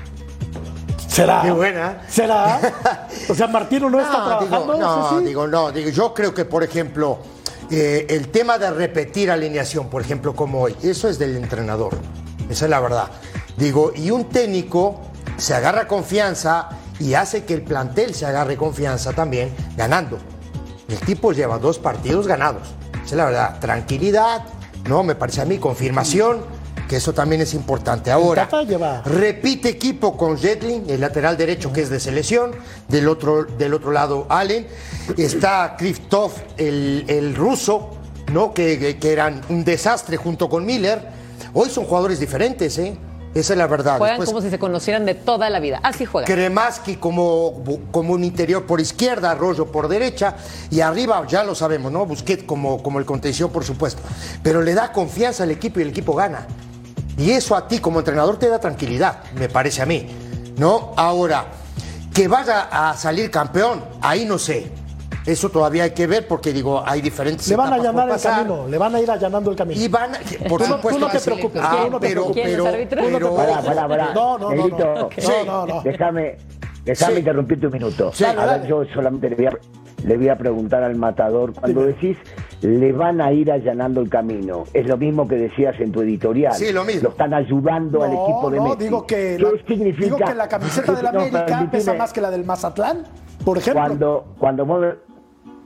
¿Será? 1.18 1.42
Qué 1.42 1.50
buena. 1.50 2.02
¿Será? 2.08 2.60
O 3.28 3.34
sea, 3.34 3.48
Martino 3.48 3.90
no, 3.90 4.00
está 4.00 4.24
trabajando. 4.24 4.74
Digo, 4.74 4.78
no, 4.78 5.20
digo, 5.20 5.46
no, 5.46 5.72
digo, 5.72 5.90
yo 5.90 6.14
creo 6.14 6.32
que, 6.32 6.44
por 6.44 6.62
ejemplo, 6.62 7.18
eh, 7.70 8.06
el 8.08 8.28
tema 8.28 8.56
de 8.56 8.70
repetir 8.70 9.30
alineación, 9.30 9.88
por 9.88 10.00
ejemplo, 10.00 10.34
como 10.34 10.62
hoy, 10.62 10.76
eso 10.82 11.08
es 11.08 11.18
del 11.18 11.36
entrenador. 11.36 11.98
Esa 12.48 12.66
es 12.66 12.70
la 12.70 12.80
verdad. 12.80 13.08
Digo, 13.56 13.92
y 13.94 14.10
un 14.10 14.28
técnico 14.28 15.00
se 15.36 15.54
agarra 15.54 15.88
confianza 15.88 16.68
y 17.00 17.14
hace 17.14 17.44
que 17.44 17.54
el 17.54 17.62
plantel 17.62 18.14
se 18.14 18.24
agarre 18.24 18.56
confianza 18.56 19.12
también 19.12 19.52
ganando. 19.76 20.18
El 20.88 20.98
tipo 21.00 21.32
lleva 21.32 21.58
dos 21.58 21.78
partidos 21.78 22.26
ganados. 22.26 22.68
Esa 22.94 23.04
es 23.04 23.12
la 23.12 23.24
verdad. 23.24 23.58
Tranquilidad, 23.60 24.44
¿no? 24.88 25.02
Me 25.02 25.16
parece 25.16 25.42
a 25.42 25.44
mí, 25.44 25.58
confirmación 25.58 26.57
que 26.88 26.96
eso 26.96 27.12
también 27.12 27.42
es 27.42 27.54
importante. 27.54 28.10
Ahora, 28.10 28.48
repite 29.04 29.68
equipo 29.68 30.16
con 30.16 30.38
Jetlin, 30.38 30.84
el 30.88 31.00
lateral 31.00 31.36
derecho 31.36 31.72
que 31.72 31.82
es 31.82 31.90
de 31.90 32.00
selección, 32.00 32.52
del 32.88 33.08
otro, 33.08 33.44
del 33.44 33.74
otro 33.74 33.92
lado 33.92 34.26
Allen, 34.28 34.66
está 35.16 35.76
Kriftov, 35.78 36.32
el, 36.56 37.04
el 37.06 37.36
ruso, 37.36 37.90
¿no? 38.32 38.54
Que, 38.54 38.96
que, 38.98 39.12
eran 39.12 39.42
un 39.50 39.64
desastre 39.64 40.16
junto 40.16 40.48
con 40.48 40.64
Miller. 40.64 41.00
Hoy 41.52 41.68
son 41.68 41.84
jugadores 41.84 42.18
diferentes, 42.18 42.78
¿eh? 42.78 42.96
Esa 43.34 43.52
es 43.52 43.58
la 43.58 43.66
verdad. 43.66 43.98
Juegan 43.98 44.24
como 44.24 44.40
si 44.40 44.48
se 44.48 44.58
conocieran 44.58 45.04
de 45.04 45.14
toda 45.14 45.50
la 45.50 45.60
vida. 45.60 45.80
Así 45.82 46.06
juegan. 46.06 46.26
Kremaski 46.26 46.96
como, 46.96 47.62
como 47.90 48.14
un 48.14 48.24
interior 48.24 48.64
por 48.64 48.80
izquierda, 48.80 49.30
Arroyo 49.30 49.66
por 49.66 49.86
derecha. 49.88 50.36
Y 50.70 50.80
arriba, 50.80 51.24
ya 51.28 51.44
lo 51.44 51.54
sabemos, 51.54 51.92
¿no? 51.92 52.06
Busquets 52.06 52.44
como, 52.44 52.82
como 52.82 52.98
el 52.98 53.04
contención, 53.04 53.50
por 53.50 53.64
supuesto. 53.64 54.00
Pero 54.42 54.62
le 54.62 54.74
da 54.74 54.92
confianza 54.92 55.42
al 55.42 55.50
equipo 55.50 55.78
y 55.78 55.82
el 55.82 55.90
equipo 55.90 56.14
gana. 56.14 56.46
Y 57.18 57.32
eso 57.32 57.56
a 57.56 57.66
ti 57.66 57.80
como 57.80 57.98
entrenador 57.98 58.38
te 58.38 58.48
da 58.48 58.60
tranquilidad, 58.60 59.24
me 59.34 59.48
parece 59.48 59.82
a 59.82 59.86
mí. 59.86 60.06
¿No? 60.56 60.92
Ahora, 60.96 61.46
que 62.14 62.28
vaya 62.28 62.68
a 62.70 62.96
salir 62.96 63.30
campeón, 63.30 63.84
ahí 64.00 64.24
no 64.24 64.38
sé. 64.38 64.72
Eso 65.26 65.50
todavía 65.50 65.84
hay 65.84 65.90
que 65.90 66.06
ver 66.06 66.26
porque 66.26 66.52
digo, 66.52 66.82
hay 66.86 67.02
diferentes. 67.02 67.46
Le 67.48 67.56
van 67.56 67.72
a 67.72 67.76
allanar 67.76 68.08
el 68.08 68.20
camino, 68.20 68.66
le 68.66 68.78
van 68.78 68.94
a 68.94 69.00
ir 69.00 69.10
allanando 69.10 69.50
el 69.50 69.56
camino. 69.56 69.80
Y 69.80 69.88
van, 69.88 70.12
por 70.48 70.62
supuesto. 70.62 70.88
Tú 70.88 70.98
no 70.98 71.08
te 71.08 71.20
preocupes, 71.20 71.62
ah, 71.62 71.86
no 71.90 72.00
pero, 72.00 72.30
pero, 72.32 72.64
pero, 72.88 73.34
para, 73.34 73.60
para, 73.60 73.88
para. 73.88 74.14
No, 74.14 74.38
no, 74.38 74.54
no, 74.54 74.68
no, 74.68 75.08
no, 75.44 75.66
no, 75.66 75.82
Déjame, 75.82 76.38
déjame 76.84 77.18
interrumpirte 77.18 77.66
un 77.66 77.72
minuto. 77.72 78.10
Sí, 78.14 78.24
Ahora 78.24 78.64
yo 78.66 78.84
solamente 78.94 79.28
le 79.28 79.36
voy 79.36 79.46
a 79.46 79.58
le 80.04 80.16
voy 80.16 80.28
a 80.28 80.38
preguntar 80.38 80.82
al 80.82 80.94
matador, 80.96 81.52
cuando 81.52 81.82
decís 81.82 82.16
le 82.62 82.92
van 82.92 83.20
a 83.20 83.32
ir 83.32 83.50
allanando 83.52 84.00
el 84.00 84.08
camino, 84.08 84.64
es 84.72 84.86
lo 84.86 84.96
mismo 84.96 85.28
que 85.28 85.36
decías 85.36 85.78
en 85.80 85.92
tu 85.92 86.02
editorial. 86.02 86.54
Sí, 86.54 86.72
lo 86.72 86.84
mismo. 86.84 87.02
Lo 87.04 87.08
están 87.10 87.34
ayudando 87.34 88.02
al 88.02 88.12
equipo 88.12 88.50
de 88.50 88.56
no, 88.56 88.64
Messi. 88.64 88.78
Digo 88.78 89.06
que, 89.06 89.38
la, 89.38 89.50
digo 89.76 90.16
que 90.16 90.34
la 90.34 90.48
camiseta 90.48 90.92
del 90.92 91.06
América 91.08 91.68
pesa 91.70 91.94
más 91.94 92.12
que 92.12 92.20
la 92.20 92.30
del 92.30 92.44
Mazatlán, 92.44 93.04
por 93.44 93.58
ejemplo. 93.58 93.82
Cuando, 93.82 94.34
cuando 94.38 94.66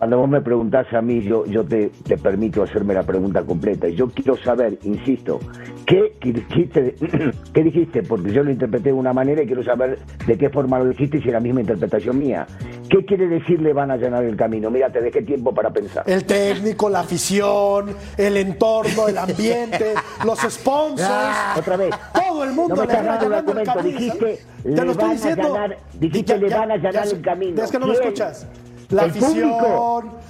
cuando 0.02 0.18
vos 0.18 0.28
me 0.28 0.40
preguntás 0.40 0.92
a 0.94 1.00
mí, 1.00 1.22
yo, 1.22 1.46
yo 1.46 1.64
te, 1.64 1.92
te, 2.02 2.18
permito 2.18 2.64
hacerme 2.64 2.92
la 2.92 3.04
pregunta 3.04 3.44
completa. 3.44 3.86
Y 3.86 3.94
yo 3.94 4.08
quiero 4.08 4.36
saber, 4.36 4.76
insisto, 4.82 5.38
¿qué 5.86 6.12
dijiste, 6.20 6.96
¿qué 7.54 7.62
dijiste? 7.62 8.02
Porque 8.02 8.32
yo 8.32 8.42
lo 8.42 8.50
interpreté 8.50 8.88
de 8.88 8.94
una 8.94 9.12
manera 9.12 9.44
y 9.44 9.46
quiero 9.46 9.62
saber 9.62 10.00
de 10.26 10.36
qué 10.36 10.50
forma 10.50 10.80
lo 10.80 10.86
dijiste 10.86 11.18
y 11.18 11.22
si 11.22 11.28
es 11.28 11.32
la 11.32 11.38
misma 11.38 11.60
interpretación 11.60 12.18
mía. 12.18 12.48
¿Qué 12.90 13.04
quiere 13.04 13.28
decir 13.28 13.62
le 13.62 13.72
van 13.72 13.92
a 13.92 13.96
llenar 13.96 14.24
el 14.24 14.34
camino? 14.34 14.72
Mira, 14.72 14.90
te 14.90 15.00
dejé 15.00 15.22
tiempo 15.22 15.54
para 15.54 15.70
pensar. 15.70 16.02
El 16.04 16.24
técnico, 16.24 16.90
la 16.90 16.98
afición, 16.98 17.94
el 18.16 18.36
entorno, 18.38 19.06
el 19.06 19.16
ambiente, 19.16 19.94
los 20.24 20.40
sponsors. 20.40 21.08
Ah, 21.08 21.54
otra 21.56 21.76
vez. 21.76 21.94
Todo 22.12 22.42
el 22.42 22.52
mundo 22.54 22.74
no 22.74 22.84
le 22.86 23.02
va 23.02 23.20
llenando 23.20 23.52
el 23.52 23.64
camino. 23.64 23.98
Dijiste, 24.00 24.38
le 24.64 24.84
lo 24.84 24.94
van 24.94 25.10
a 25.12 25.14
llenar, 25.14 25.78
dijiste, 25.94 26.38
le 26.38 26.48
van 26.48 26.72
a 26.72 26.76
llenar 26.76 27.06
el 27.06 27.22
camino. 27.22 27.62
Es 27.62 27.70
que 27.70 27.78
no 27.78 27.86
me 27.86 27.92
escuchas 27.92 28.48
la 28.92 29.02
afición. 29.02 30.22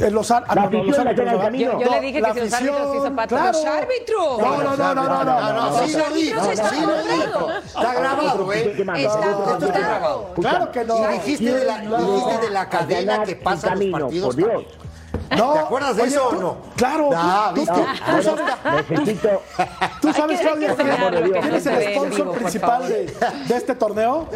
Eh, 0.00 0.10
los, 0.12 0.30
ah, 0.30 0.44
la 0.46 0.54
no, 0.54 0.82
los 0.84 0.96
árbitros, 0.96 1.28
yo, 1.58 1.80
yo, 1.80 1.90
le 1.90 2.00
dije 2.00 2.22
que 2.22 2.32
si 2.32 2.40
los 2.40 2.52
árbitros 2.52 2.96
y 2.96 3.00
zapatos. 3.00 3.38
Claro. 3.38 3.52
¡Los 3.52 3.64
árbitros! 3.64 4.38
No, 4.38 4.62
no, 4.62 4.76
no, 4.76 4.94
no, 4.94 5.08
no, 5.08 5.24
no. 5.24 5.52
no, 5.52 5.86
sí 5.86 5.96
lo 5.96 6.10
dijo, 6.14 6.40
sí 6.54 6.80
lo. 7.32 7.58
Está 7.58 7.94
grabado, 7.94 8.52
¿eh? 8.52 8.76
Está 8.78 9.66
grabado. 9.66 10.34
Claro 10.40 10.70
que 10.70 10.84
no. 10.84 11.08
Dijiste 11.08 11.52
de 11.52 11.64
la, 11.64 11.80
dijiste 11.80 12.38
de 12.38 12.50
la 12.50 12.68
cadena 12.68 13.24
que 13.24 13.36
pasa 13.36 13.74
los 13.74 13.86
partidos. 13.86 14.34
Por 14.34 14.36
Dios. 14.36 14.64
No, 15.36 15.52
¿Te 15.52 15.58
acuerdas 15.58 15.96
de 15.96 16.02
oye, 16.02 16.14
eso 16.14 16.28
o 16.28 16.32
no? 16.32 16.56
Claro. 16.76 17.10
Ah, 17.14 17.52
tú- 17.54 17.60
¿viste? 17.60 17.74
tú- 17.74 17.80
No, 17.80 18.16
tú 18.16 18.22
sabes- 18.22 18.90
necesito. 18.90 19.42
¿Tú 20.00 20.12
sabes, 20.12 20.40
que- 20.40 20.48
hay 20.48 20.58
que 20.58 20.74
Claudia, 20.74 21.40
que 21.40 21.48
el 21.48 21.94
sponsor 21.94 22.32
principal 22.32 22.88
de 22.88 23.56
este 23.56 23.74
torneo? 23.74 24.26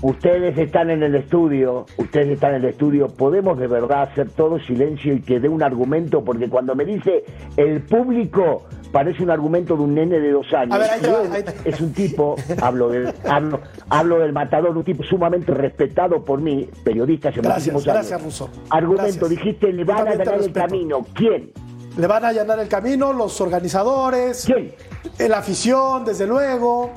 Ustedes 0.00 0.56
están 0.56 0.90
en 0.90 1.02
el 1.02 1.14
estudio, 1.16 1.84
ustedes 1.96 2.28
están 2.28 2.54
en 2.54 2.62
el 2.62 2.70
estudio, 2.70 3.08
podemos 3.08 3.58
de 3.58 3.66
verdad 3.66 4.02
hacer 4.02 4.30
todo 4.30 4.60
silencio 4.60 5.12
y 5.14 5.20
que 5.20 5.40
dé 5.40 5.48
un 5.48 5.62
argumento, 5.62 6.22
porque 6.22 6.48
cuando 6.48 6.74
me 6.76 6.84
dice 6.84 7.24
el 7.56 7.82
público 7.82 8.64
parece 8.92 9.22
un 9.24 9.30
argumento 9.30 9.76
de 9.76 9.82
un 9.82 9.94
nene 9.94 10.20
de 10.20 10.30
dos 10.30 10.46
años. 10.54 10.74
A 10.74 10.78
ver, 10.78 10.90
ahí 10.90 11.00
te 11.00 11.08
Y 11.08 11.10
va, 11.10 11.52
Es 11.64 11.80
un 11.80 11.92
tipo, 11.92 12.36
hablo, 12.62 12.90
de, 12.90 13.12
hablo, 13.28 13.60
hablo 13.90 14.18
del 14.20 14.32
matador, 14.32 14.76
un 14.76 14.84
tipo 14.84 15.02
sumamente 15.02 15.52
respetado 15.52 16.24
por 16.24 16.40
mí, 16.40 16.68
periodista 16.84 17.30
hace 17.30 17.40
Gracias, 17.40 17.74
muchísimos 17.74 17.88
años. 17.88 18.08
gracias, 18.08 18.22
Russo. 18.22 18.50
Argumento, 18.70 19.04
Gracias. 19.04 19.30
dijiste, 19.30 19.72
le 19.72 19.84
Yo 19.84 19.92
van 19.92 20.08
a 20.08 20.14
ganar 20.14 20.40
el 20.40 20.52
camino. 20.52 21.04
¿Quién? 21.14 21.50
Le 21.98 22.06
van 22.06 22.24
a 22.24 22.28
allanar 22.28 22.60
el 22.60 22.68
camino 22.68 23.12
los 23.12 23.40
organizadores, 23.40 24.44
¿Quién? 24.46 24.72
La 25.18 25.38
afición, 25.38 26.04
desde 26.04 26.26
luego, 26.26 26.90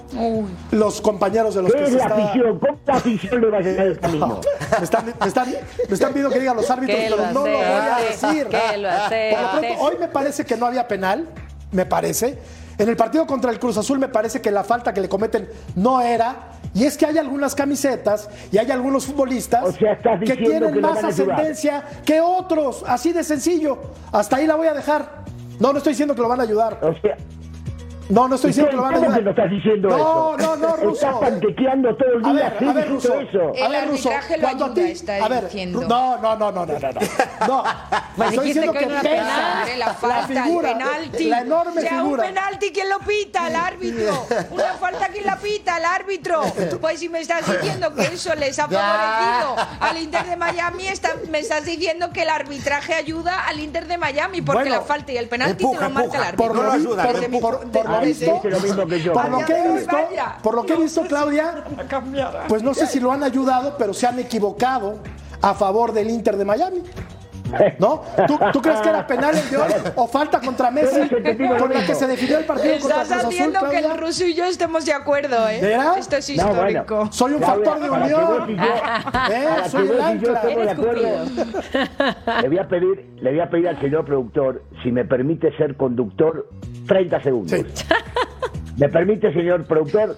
los 0.71 1.01
compañeros 1.01 1.55
de 1.55 1.63
los 1.63 1.71
¿Qué 1.71 1.77
que 1.79 1.83
es 1.85 1.89
se 1.91 1.97
la 1.97 2.03
está- 2.05 2.15
afición? 2.23 2.59
¿Cómo 2.59 2.79
la 2.85 2.93
afición 2.95 3.41
le 3.41 3.49
va 3.49 3.57
a 3.57 3.61
ganar 3.61 3.87
el 3.87 3.99
camino? 3.99 4.41
Me 4.77 4.83
están, 4.83 5.05
me, 5.05 5.27
están, 5.27 5.47
me 5.87 5.93
están 5.93 6.09
pidiendo 6.09 6.29
que 6.31 6.39
diga 6.39 6.53
los 6.53 6.69
árbitros, 6.69 6.99
lo 7.09 7.15
pero 7.17 7.27
no 7.31 7.33
lo 7.33 7.41
voy 7.41 7.51
a 7.61 7.97
decir. 8.09 8.47
que 8.47 8.77
lo 8.77 8.89
Por 8.89 9.41
lo 9.41 9.51
pronto, 9.59 9.81
hoy 9.83 9.95
me 9.99 10.07
parece 10.07 10.45
que 10.45 10.57
no 10.57 10.65
había 10.65 10.87
penal, 10.87 11.27
me 11.71 11.85
parece. 11.85 12.37
En 12.77 12.89
el 12.89 12.95
partido 12.95 13.27
contra 13.27 13.51
el 13.51 13.59
Cruz 13.59 13.77
Azul 13.77 13.99
me 13.99 14.07
parece 14.07 14.41
que 14.41 14.49
la 14.49 14.63
falta 14.63 14.93
que 14.93 15.01
le 15.01 15.09
cometen 15.09 15.47
no 15.75 16.01
era. 16.01 16.47
Y 16.73 16.85
es 16.85 16.97
que 16.97 17.05
hay 17.05 17.17
algunas 17.17 17.53
camisetas 17.53 18.29
y 18.51 18.57
hay 18.57 18.71
algunos 18.71 19.05
futbolistas 19.05 19.65
O 19.65 19.71
sea, 19.73 19.91
estás 19.91 20.19
que 20.21 20.35
tienen 20.37 20.73
que 20.73 20.79
más 20.79 21.03
ascendencia 21.03 21.83
que 22.05 22.21
otros. 22.21 22.83
Así 22.87 23.11
de 23.11 23.23
sencillo. 23.25 23.77
Hasta 24.11 24.37
ahí 24.37 24.47
la 24.47 24.55
voy 24.55 24.67
a 24.67 24.73
dejar. 24.73 25.21
No, 25.59 25.71
no 25.73 25.77
estoy 25.77 25.91
diciendo 25.93 26.15
que 26.15 26.21
lo 26.21 26.29
van 26.29 26.39
a 26.39 26.43
ayudar. 26.43 26.79
O 26.81 26.93
sea, 27.01 27.17
No, 28.11 28.27
no 28.27 28.35
estoy 28.35 28.49
diciendo 28.49 28.71
que 28.71 28.75
lo 28.77 28.83
van 28.83 28.93
a 28.93 28.95
¿cómo 28.97 29.07
ayudar. 29.07 29.23
no 29.23 29.29
estás 29.31 29.49
diciendo 29.51 29.89
no, 29.89 29.95
eso? 29.97 30.37
No, 30.37 30.55
no, 30.57 30.75
Ruso. 30.75 31.05
Estás 31.07 31.15
panquequeando 31.29 31.95
todo 31.95 32.09
el 32.09 32.25
A 32.25 32.29
día 32.33 32.43
ver, 32.43 32.53
así 32.55 32.65
a 32.67 32.73
ver, 32.73 32.89
Ruso. 32.89 33.19
eso. 33.21 33.53
El 33.55 33.63
A 33.63 33.69
ver, 33.69 33.87
Ruso, 33.89 34.09
arbitraje 34.09 34.37
lo 34.37 34.41
cuando 34.43 34.65
a 34.65 34.67
ayuda, 34.67 34.83
ti- 34.85 34.91
está 34.91 35.15
a 35.15 35.27
ver, 35.29 35.43
diciendo. 35.45 35.81
No, 35.87 36.17
no, 36.17 36.35
no, 36.35 36.51
no, 36.51 36.65
no, 36.65 36.79
no. 36.79 36.89
No. 36.91 36.99
No. 37.47 37.63
Pues 38.15 38.29
Estoy 38.31 38.47
diciendo 38.47 38.73
que 38.73 38.79
que 38.79 38.85
no 38.87 38.91
pesa 39.01 39.09
penal. 39.09 39.57
Hombre, 39.59 39.77
la 39.77 39.93
falta, 39.93 40.27
figura, 40.43 40.71
el 40.71 40.77
penalti. 40.77 41.23
La 41.25 41.41
enorme 41.41 41.79
o 41.79 41.81
sea, 41.81 41.89
figura. 42.01 42.23
un 42.23 42.29
penalti, 42.33 42.71
¿quién 42.71 42.89
lo 42.89 42.99
pita? 42.99 43.47
El 43.47 43.55
árbitro. 43.55 44.27
Una 44.51 44.73
falta, 44.73 45.07
¿quién 45.07 45.25
la 45.25 45.37
pita? 45.37 45.77
El 45.77 45.85
árbitro. 45.85 46.41
Pues 46.81 46.99
si 46.99 47.09
me 47.09 47.21
estás 47.21 47.45
diciendo 47.49 47.93
que 47.95 48.03
eso 48.03 48.35
les 48.35 48.59
ha 48.59 48.67
favorecido 48.67 49.55
al 49.79 49.97
Inter 49.97 50.25
de 50.25 50.35
Miami, 50.35 50.87
está- 50.87 51.15
me 51.29 51.39
estás 51.39 51.65
diciendo 51.65 52.11
que 52.11 52.23
el 52.23 52.29
arbitraje 52.29 52.93
ayuda 52.93 53.47
al 53.47 53.59
Inter 53.59 53.87
de 53.87 53.97
Miami, 53.97 54.41
porque 54.41 54.63
Bueno, 54.63 54.75
la 54.75 54.81
falta 54.81 55.11
y 55.13 55.17
el 55.17 55.27
penalti 55.29 55.55
te 55.57 55.63
empuja, 55.63 55.87
lo 55.87 55.89
marca 55.93 56.01
el 56.01 56.11
empuja. 56.13 56.27
árbitro. 56.27 56.47
Por 56.47 56.55
No 56.55 56.63
lo, 56.63 56.71
vi- 56.71 56.75
ayuda, 56.85 57.03
por- 57.03 57.15
lo 57.17 57.23
empuja. 57.23 57.41
por- 57.59 57.71
por 57.71 57.89
lo 58.01 58.07
visto, 58.07 58.25
dice 58.25 58.49
lo 58.49 58.59
mismo 58.59 58.87
que 58.87 59.01
yo. 59.01 59.13
por 59.13 59.29
lo 59.29 59.45
que 59.45 59.53
he 59.53 59.73
visto, 59.73 59.97
por 60.43 60.55
lo 60.55 60.65
que 60.65 60.73
he 60.73 60.77
visto, 60.77 61.01
Claudia, 61.03 61.63
pues 62.47 62.63
no 62.63 62.73
sé 62.73 62.87
si 62.87 62.99
lo 62.99 63.11
han 63.11 63.23
ayudado, 63.23 63.75
pero 63.77 63.93
se 63.93 64.07
han 64.07 64.19
equivocado 64.19 64.99
a 65.41 65.53
favor 65.53 65.91
del 65.93 66.09
Inter 66.09 66.37
de 66.37 66.45
Miami. 66.45 66.83
¿No? 67.79 68.01
¿Tú, 68.27 68.39
tú 68.53 68.61
crees 68.61 68.79
que 68.81 68.89
era 68.89 69.05
penal 69.07 69.35
el 69.37 69.49
de 69.49 69.57
hoy 69.57 69.71
o 69.95 70.07
falta 70.07 70.39
contra 70.39 70.71
Messi 70.71 71.07
con 71.09 71.73
la 71.73 71.85
que 71.85 71.95
se 71.95 72.07
definió 72.07 72.37
el 72.39 72.45
partido 72.45 72.79
contra 72.79 73.01
Estás 73.03 73.07
Cruz 73.07 73.19
Azul, 73.19 73.29
haciendo 73.33 73.69
que 73.69 73.77
el 73.79 73.97
ruso 73.97 74.25
y 74.25 74.33
yo 74.33 74.45
estemos 74.45 74.85
de 74.85 74.93
acuerdo, 74.93 75.47
¿eh? 75.49 75.77
Esto 75.97 76.17
es 76.17 76.29
No, 76.37 76.47
bueno. 76.47 76.67
histórico. 76.69 77.07
Soy 77.11 77.33
un 77.33 77.41
factor 77.41 77.79
de 77.79 77.89
unión. 77.89 78.09
yo- 78.09 78.45
¿Eh? 79.31 79.69
Soy 79.69 79.89
el 79.89 80.01
ancla. 80.01 80.41
le 82.41 82.47
voy 82.49 82.57
a 82.57 82.67
pedir, 82.67 83.05
le 83.21 83.29
voy 83.31 83.39
a 83.39 83.49
pedir 83.49 83.67
al 83.67 83.79
señor 83.79 84.05
productor 84.05 84.63
si 84.83 84.91
me 84.91 85.05
permite 85.05 85.55
ser 85.57 85.75
conductor 85.75 86.47
30 86.87 87.21
segundos. 87.21 87.51
Sí. 87.51 87.65
¿Me 88.77 88.89
permite, 88.89 89.31
señor 89.33 89.65
productor? 89.65 90.17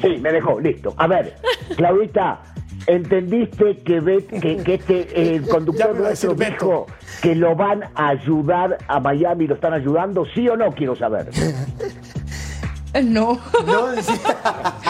Sí, 0.00 0.18
me 0.20 0.30
dejó, 0.32 0.60
listo. 0.60 0.94
A 0.96 1.06
ver, 1.06 1.34
Claudita, 1.76 2.40
¿entendiste 2.86 3.78
que, 3.78 4.00
ve- 4.00 4.26
que, 4.26 4.56
que 4.58 4.74
este 4.74 5.00
eh, 5.00 5.36
el 5.36 5.44
Ya 5.44 5.50
conductor 5.50 5.96
nuestro 5.96 6.34
dijo 6.34 6.86
que 7.22 7.34
lo 7.34 7.54
van 7.56 7.84
a 7.94 8.08
ayudar 8.08 8.78
a 8.88 9.00
Miami, 9.00 9.46
lo 9.46 9.54
están 9.54 9.72
ayudando? 9.72 10.24
¿Sí 10.34 10.48
o 10.48 10.56
no? 10.56 10.72
Quiero 10.72 10.94
saber. 10.96 11.28
No. 13.02 13.40
No, 13.66 13.86
decía- 13.88 14.14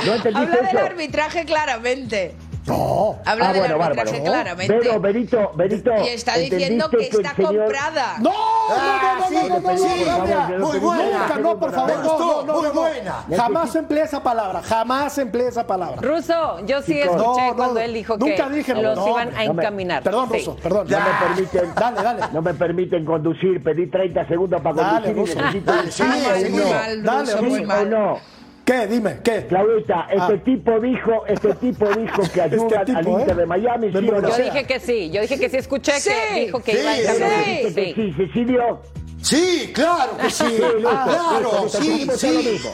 ¿No 0.05 0.15
entendiste 0.15 0.39
Habla 0.53 0.57
del 0.57 0.67
eso? 0.77 0.79
arbitraje 0.79 1.45
claramente. 1.47 2.35
No. 2.67 3.19
Habla 3.27 3.49
Ah, 3.49 3.53
del 3.53 3.61
bueno, 3.63 3.83
arbitraje 3.85 4.11
bárbaro. 4.13 4.25
claramente. 4.25 4.75
Pero, 4.81 5.01
Benito, 5.01 5.53
Benito, 5.55 5.91
y 6.05 6.09
está 6.09 6.37
diciendo 6.39 6.85
¿entendiste 6.87 6.97
que 6.97 7.21
el 7.21 7.27
está 7.27 7.37
señor- 7.37 7.57
comprada. 7.65 8.17
No, 8.21 8.31
Ah, 8.71 9.17
no, 9.21 9.31
no, 9.31 9.43
no, 9.43 9.49
no, 9.49 9.61
no, 9.61 9.71
no, 9.73 9.79
sí, 9.79 9.85
no, 9.85 9.95
por 9.97 10.05
Claudia. 10.05 10.37
favor, 10.37 10.59
muy 10.61 10.79
buena. 10.79 11.19
Nunca, 11.19 11.39
no, 11.39 11.59
por 11.61 11.73
favor, 11.73 11.97
no, 11.99 12.19
no, 12.19 12.43
no, 12.45 12.53
muy 12.55 12.63
no. 12.69 12.73
buena. 12.73 13.25
Jamás 13.37 13.77
empleé 13.77 14.03
esa 14.05 14.23
palabra, 14.23 14.63
jamás 14.63 15.19
empleé 15.19 15.49
esa 15.49 15.67
palabra. 15.67 15.97
Ruso, 16.01 16.61
yo 16.67 16.81
sí 16.83 16.99
escuché 17.01 17.19
No, 17.23 17.49
no, 17.51 17.57
cuando 17.57 17.81
él 17.81 17.93
dijo 17.93 18.17
nunca 18.17 18.49
que 18.49 18.55
dije, 18.55 18.75
los 18.75 18.97
no, 18.97 19.09
iban 19.09 19.29
a 19.37 19.45
no 19.45 19.55
me- 19.55 19.63
encaminar. 19.63 20.03
Perdón, 20.03 20.29
Sí. 20.33 20.39
Ruso, 20.39 20.57
perdón. 20.57 20.87
No 20.89 20.99
me 20.99 21.27
permiten, 21.35 21.75
Dale, 21.75 22.03
dale. 22.03 22.23
no 22.33 22.43
me 22.43 22.55
permiten 22.55 23.05
conducir, 23.05 23.63
pedí 23.63 23.91
30 23.91 24.27
segundos 24.27 24.61
para 24.63 24.75
Dale, 24.77 25.13
conducir 25.13 25.37
y 25.37 25.39
Ruso. 25.39 25.47
necesito 25.47 25.73
Dale, 25.73 25.93
sí, 25.93 26.03
no. 26.03 27.03
Dale, 27.03 27.35
Ruso, 27.37 28.21
¿Sí? 28.67 28.73
¿Qué? 28.73 28.87
Dime, 28.87 29.19
¿qué? 29.23 29.47
Claudita, 29.47 30.07
este 30.11 30.35
Ah. 30.35 30.43
tipo 30.45 30.81
dijo, 30.81 31.27
este 31.27 31.55
tipo 31.55 31.87
dijo 31.91 32.23
que 32.33 32.41
ayuda 32.43 32.81
Este 32.81 32.93
al 32.97 33.09
Inter 33.09 33.31
¿eh? 33.31 33.35
de 33.35 33.47
Miami, 33.47 33.89
¿sí 33.93 33.99
no? 34.01 34.21
Yo 34.23 34.31
sea. 34.31 34.45
dije 34.45 34.67
que 34.67 34.81
sí, 34.81 35.11
yo 35.11 35.21
dije 35.21 35.39
que 35.39 35.49
sí 35.51 35.57
escuché 35.59 35.93
Sí. 36.01 36.11
que 36.33 36.41
dijo 36.47 36.61
que 36.63 36.73
Sí, 36.73 36.79
iba 36.81 36.91
a 36.91 36.95
sí. 36.95 37.01
encaminar. 37.03 37.45
Dijiste 37.47 37.75
que 37.75 37.95
Sí. 37.95 37.95
sí, 37.95 38.13
Cecilio. 38.17 38.81
Sí, 39.21 39.73
claro 39.75 40.17
que 40.19 40.31
sí. 40.31 40.45
listo, 40.45 40.71
claro, 40.81 41.63
listo, 41.65 41.69
sí, 41.81 41.89
listo, 41.89 42.13
todo 42.13 42.33
lo 42.33 42.41
sí. 42.43 42.51
mismo. 42.53 42.71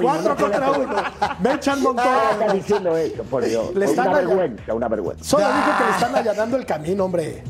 Cuatro 0.00 0.36
contra 0.36 0.70
uno. 0.72 0.96
Me 1.40 1.52
echan 1.54 1.82
No 1.82 1.90
está 1.90 2.30
montón. 2.38 2.56
diciendo 2.56 2.96
eso, 2.96 3.22
por 3.24 3.44
Dios. 3.44 3.74
Le 3.74 3.84
están 3.84 4.08
Una 4.08 4.18
allá- 4.18 4.26
vergüenza, 4.28 4.74
una 4.74 4.88
vergüenza. 4.88 5.24
Solo 5.24 5.46
dijo 5.46 5.78
que 5.78 5.84
le 5.84 5.90
están 5.90 6.16
allanando 6.16 6.56
el 6.56 6.64
camino, 6.66 7.04
hombre. 7.04 7.42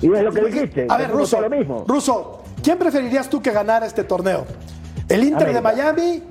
Y 0.00 0.12
es 0.14 0.22
lo 0.22 0.32
que 0.32 0.40
dijiste. 0.42 0.86
A 0.88 0.96
ver, 0.96 1.10
Ruso, 1.10 1.40
lo 1.40 1.50
mismo. 1.50 1.84
Ruso, 1.86 2.42
¿quién 2.62 2.78
preferirías 2.78 3.28
tú 3.28 3.42
que 3.42 3.50
ganara 3.50 3.84
este 3.86 4.04
torneo? 4.04 4.46
¿El 5.10 5.24
Inter 5.24 5.52
de. 5.52 5.60
Miami? 5.60 6.22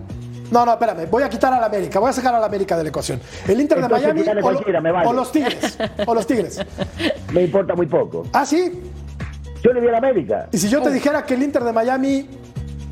No, 0.51 0.65
no, 0.65 0.71
espérame, 0.73 1.07
voy 1.11 1.21
a 1.21 1.29
quitar 1.29 1.53
al 1.53 1.63
América, 1.63 1.99
voy 1.99 2.09
a 2.09 2.13
sacar 2.13 2.33
al 2.33 2.43
América 2.43 2.75
de 2.75 2.81
la 2.83 2.89
ecuación. 2.89 3.21
¿El 3.47 3.61
Inter 3.61 3.81
de 3.81 3.87
Miami 3.87 4.21
o, 4.21 4.33
lo- 4.33 4.41
cualquiera, 4.41 4.81
me 4.81 4.91
vale. 4.91 5.07
o 5.07 5.13
los 5.13 5.31
Tigres? 5.31 5.77
¿O 6.07 6.15
los 6.15 6.25
Tigres? 6.25 6.59
Me 7.33 7.43
importa 7.43 7.75
muy 7.75 7.85
poco. 7.85 8.23
Ah, 8.33 8.45
sí. 8.45 8.81
Yo 9.61 9.73
le 9.73 9.81
di 9.81 9.87
a 9.87 9.91
la 9.91 9.97
América. 9.99 10.47
Y 10.51 10.57
si 10.57 10.69
yo 10.69 10.81
te 10.81 10.89
dijera 10.89 11.23
que 11.25 11.35
el 11.35 11.43
Inter 11.43 11.63
de 11.63 11.71
Miami 11.73 12.27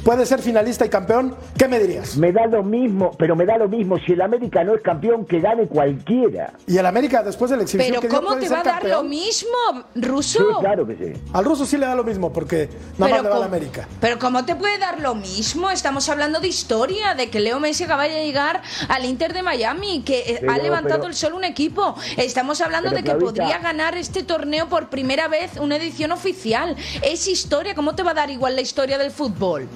puede 0.08 0.26
ser 0.26 0.42
finalista 0.42 0.86
y 0.86 0.90
campeón, 0.90 1.36
¿qué 1.58 1.68
me 1.68 1.80
dirías? 1.82 2.16
Me 2.16 2.32
da 2.32 2.46
lo 2.48 2.64
mismo, 2.64 3.12
pero 3.18 3.36
me 3.36 3.46
da 3.46 3.58
lo 3.58 3.68
mismo. 3.68 3.98
Si 4.06 4.14
el 4.14 4.22
América 4.22 4.64
no 4.64 4.74
es 4.74 4.82
campeón, 4.82 5.26
que 5.26 5.42
gane 5.42 5.68
cualquiera. 5.68 6.54
Y 6.66 6.78
el 6.78 6.86
América 6.86 7.22
después 7.24 7.52
de 7.52 7.58
la 7.58 7.64
exhibición 7.64 7.98
Pero 8.00 8.02
que 8.02 8.16
¿cómo 8.16 8.38
te 8.38 8.48
va 8.48 8.62
a 8.62 8.64
dar 8.64 8.74
campeón. 8.76 9.04
lo 9.04 9.04
mismo, 9.04 9.50
Sí, 9.94 10.02
Ruso? 10.02 10.60
claro 10.62 10.88
que 10.88 10.96
sí. 10.96 11.22
Al 11.34 11.44
ruso 11.44 11.66
sí 11.66 11.76
le 11.76 11.88
da 11.88 11.94
lo 11.94 12.06
mismo 12.06 12.32
porque 12.32 12.70
nada 12.98 13.12
más 13.12 13.22
le 13.24 13.30
va 13.30 13.36
a 13.36 13.40
la 13.40 13.46
cómo- 13.48 13.56
América. 13.58 13.86
pero 14.00 14.18
¿cómo 14.18 14.46
te 14.46 14.56
puede 14.56 14.78
dar 14.78 15.02
lo 15.02 15.14
mismo? 15.14 15.70
Estamos 15.72 16.08
hablando 16.08 16.40
de 16.40 16.48
historia, 16.48 17.14
de 17.14 17.30
que 17.30 17.42
Leo 17.42 17.60
Messi 17.60 17.84
acaba 17.84 18.04
de 18.04 18.24
llegar 18.26 18.62
al 18.88 19.04
Inter 19.04 19.34
de 19.34 19.44
Miami, 19.44 20.04
que 20.04 20.20
eh, 20.20 20.38
Pero- 20.40 20.54
ha 20.54 20.58
levantado 20.58 21.00
pero- 21.02 21.08
el 21.10 21.16
sol 21.16 21.34
un 21.34 21.44
equipo. 21.44 21.96
Estamos 22.16 22.62
hablando 22.62 22.92
Pero, 22.92 23.02
de 23.02 23.04
que 23.04 23.18
Claudita- 23.18 23.26
podría 23.44 23.60
ganar 23.60 23.98
este 23.98 24.24
torneo 24.24 24.70
por 24.70 24.88
primera 24.88 25.28
vez 25.28 25.58
una 25.60 25.76
edición 25.76 26.14
oficial. 26.14 26.78
Es 27.02 27.28
historia, 27.28 27.76
¿cómo 27.76 27.94
te 27.94 28.04
va 28.04 28.12
a 28.12 28.14
dar 28.14 28.30
igual 28.30 28.56
la 28.56 28.62
historia 28.62 28.98
del 28.98 29.12
fútbol? 29.12 29.68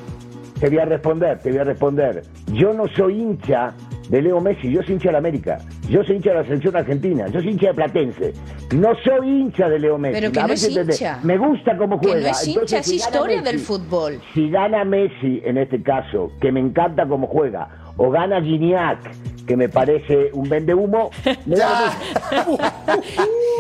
Te 0.62 0.70
voy 0.70 0.78
a 0.78 0.86
responder, 0.86 1.40
te 1.40 1.50
voy 1.50 1.58
a 1.60 1.64
responder. 1.64 2.22
Yo 2.54 2.72
no 2.72 2.86
soy 2.96 3.20
hincha 3.20 3.74
de 4.10 4.22
Leo 4.22 4.40
Messi, 4.40 4.72
yo 4.72 4.84
soy 4.84 4.94
hincha 4.94 5.10
de 5.10 5.14
la 5.14 5.18
América. 5.18 5.58
Yo 5.90 6.04
soy 6.04 6.18
hincha 6.18 6.30
de 6.30 6.36
la 6.36 6.44
selección 6.44 6.76
argentina, 6.76 7.28
yo 7.30 7.40
soy 7.42 7.50
hincha 7.50 7.68
de 7.70 7.74
Platense. 7.74 8.34
No 8.76 8.90
soy 9.04 9.28
hincha 9.28 9.68
de 9.68 9.80
Leo 9.80 9.98
Messi. 9.98 10.20
Pero 10.22 10.32
que 10.32 10.40
A 10.40 10.46
no 10.46 10.54
es 10.54 10.70
hincha. 10.70 11.20
Me 11.24 11.36
gusta 11.40 11.76
cómo 11.78 12.00
Que 12.00 12.10
juega. 12.10 12.28
no 12.28 12.32
es 12.32 12.48
Entonces, 12.48 12.62
hincha, 12.62 12.78
es 12.80 12.86
si 12.86 12.96
historia 12.98 13.42
Messi- 13.42 13.44
del 13.44 13.60
fútbol. 13.60 14.22
Si 14.36 14.52
gana 14.52 14.86
Messi, 14.86 15.42
en 15.44 15.58
este 15.58 15.82
caso, 15.82 16.32
que 16.40 16.52
me 16.52 16.60
encanta 16.60 17.08
cómo 17.08 17.26
juega, 17.26 17.68
o 17.98 18.10
gana 18.10 18.42
Gignac, 18.42 19.00
que 19.46 19.56
me 19.58 19.70
parece 19.70 20.30
un 20.34 20.48
vende 20.50 20.74
humo, 20.74 21.10
me 21.46 21.56
da 21.56 21.92
lo 22.32 22.38
mismo. 22.38 22.58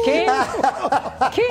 ¿Qué? 0.05 0.25
¿Qué? 1.35 1.43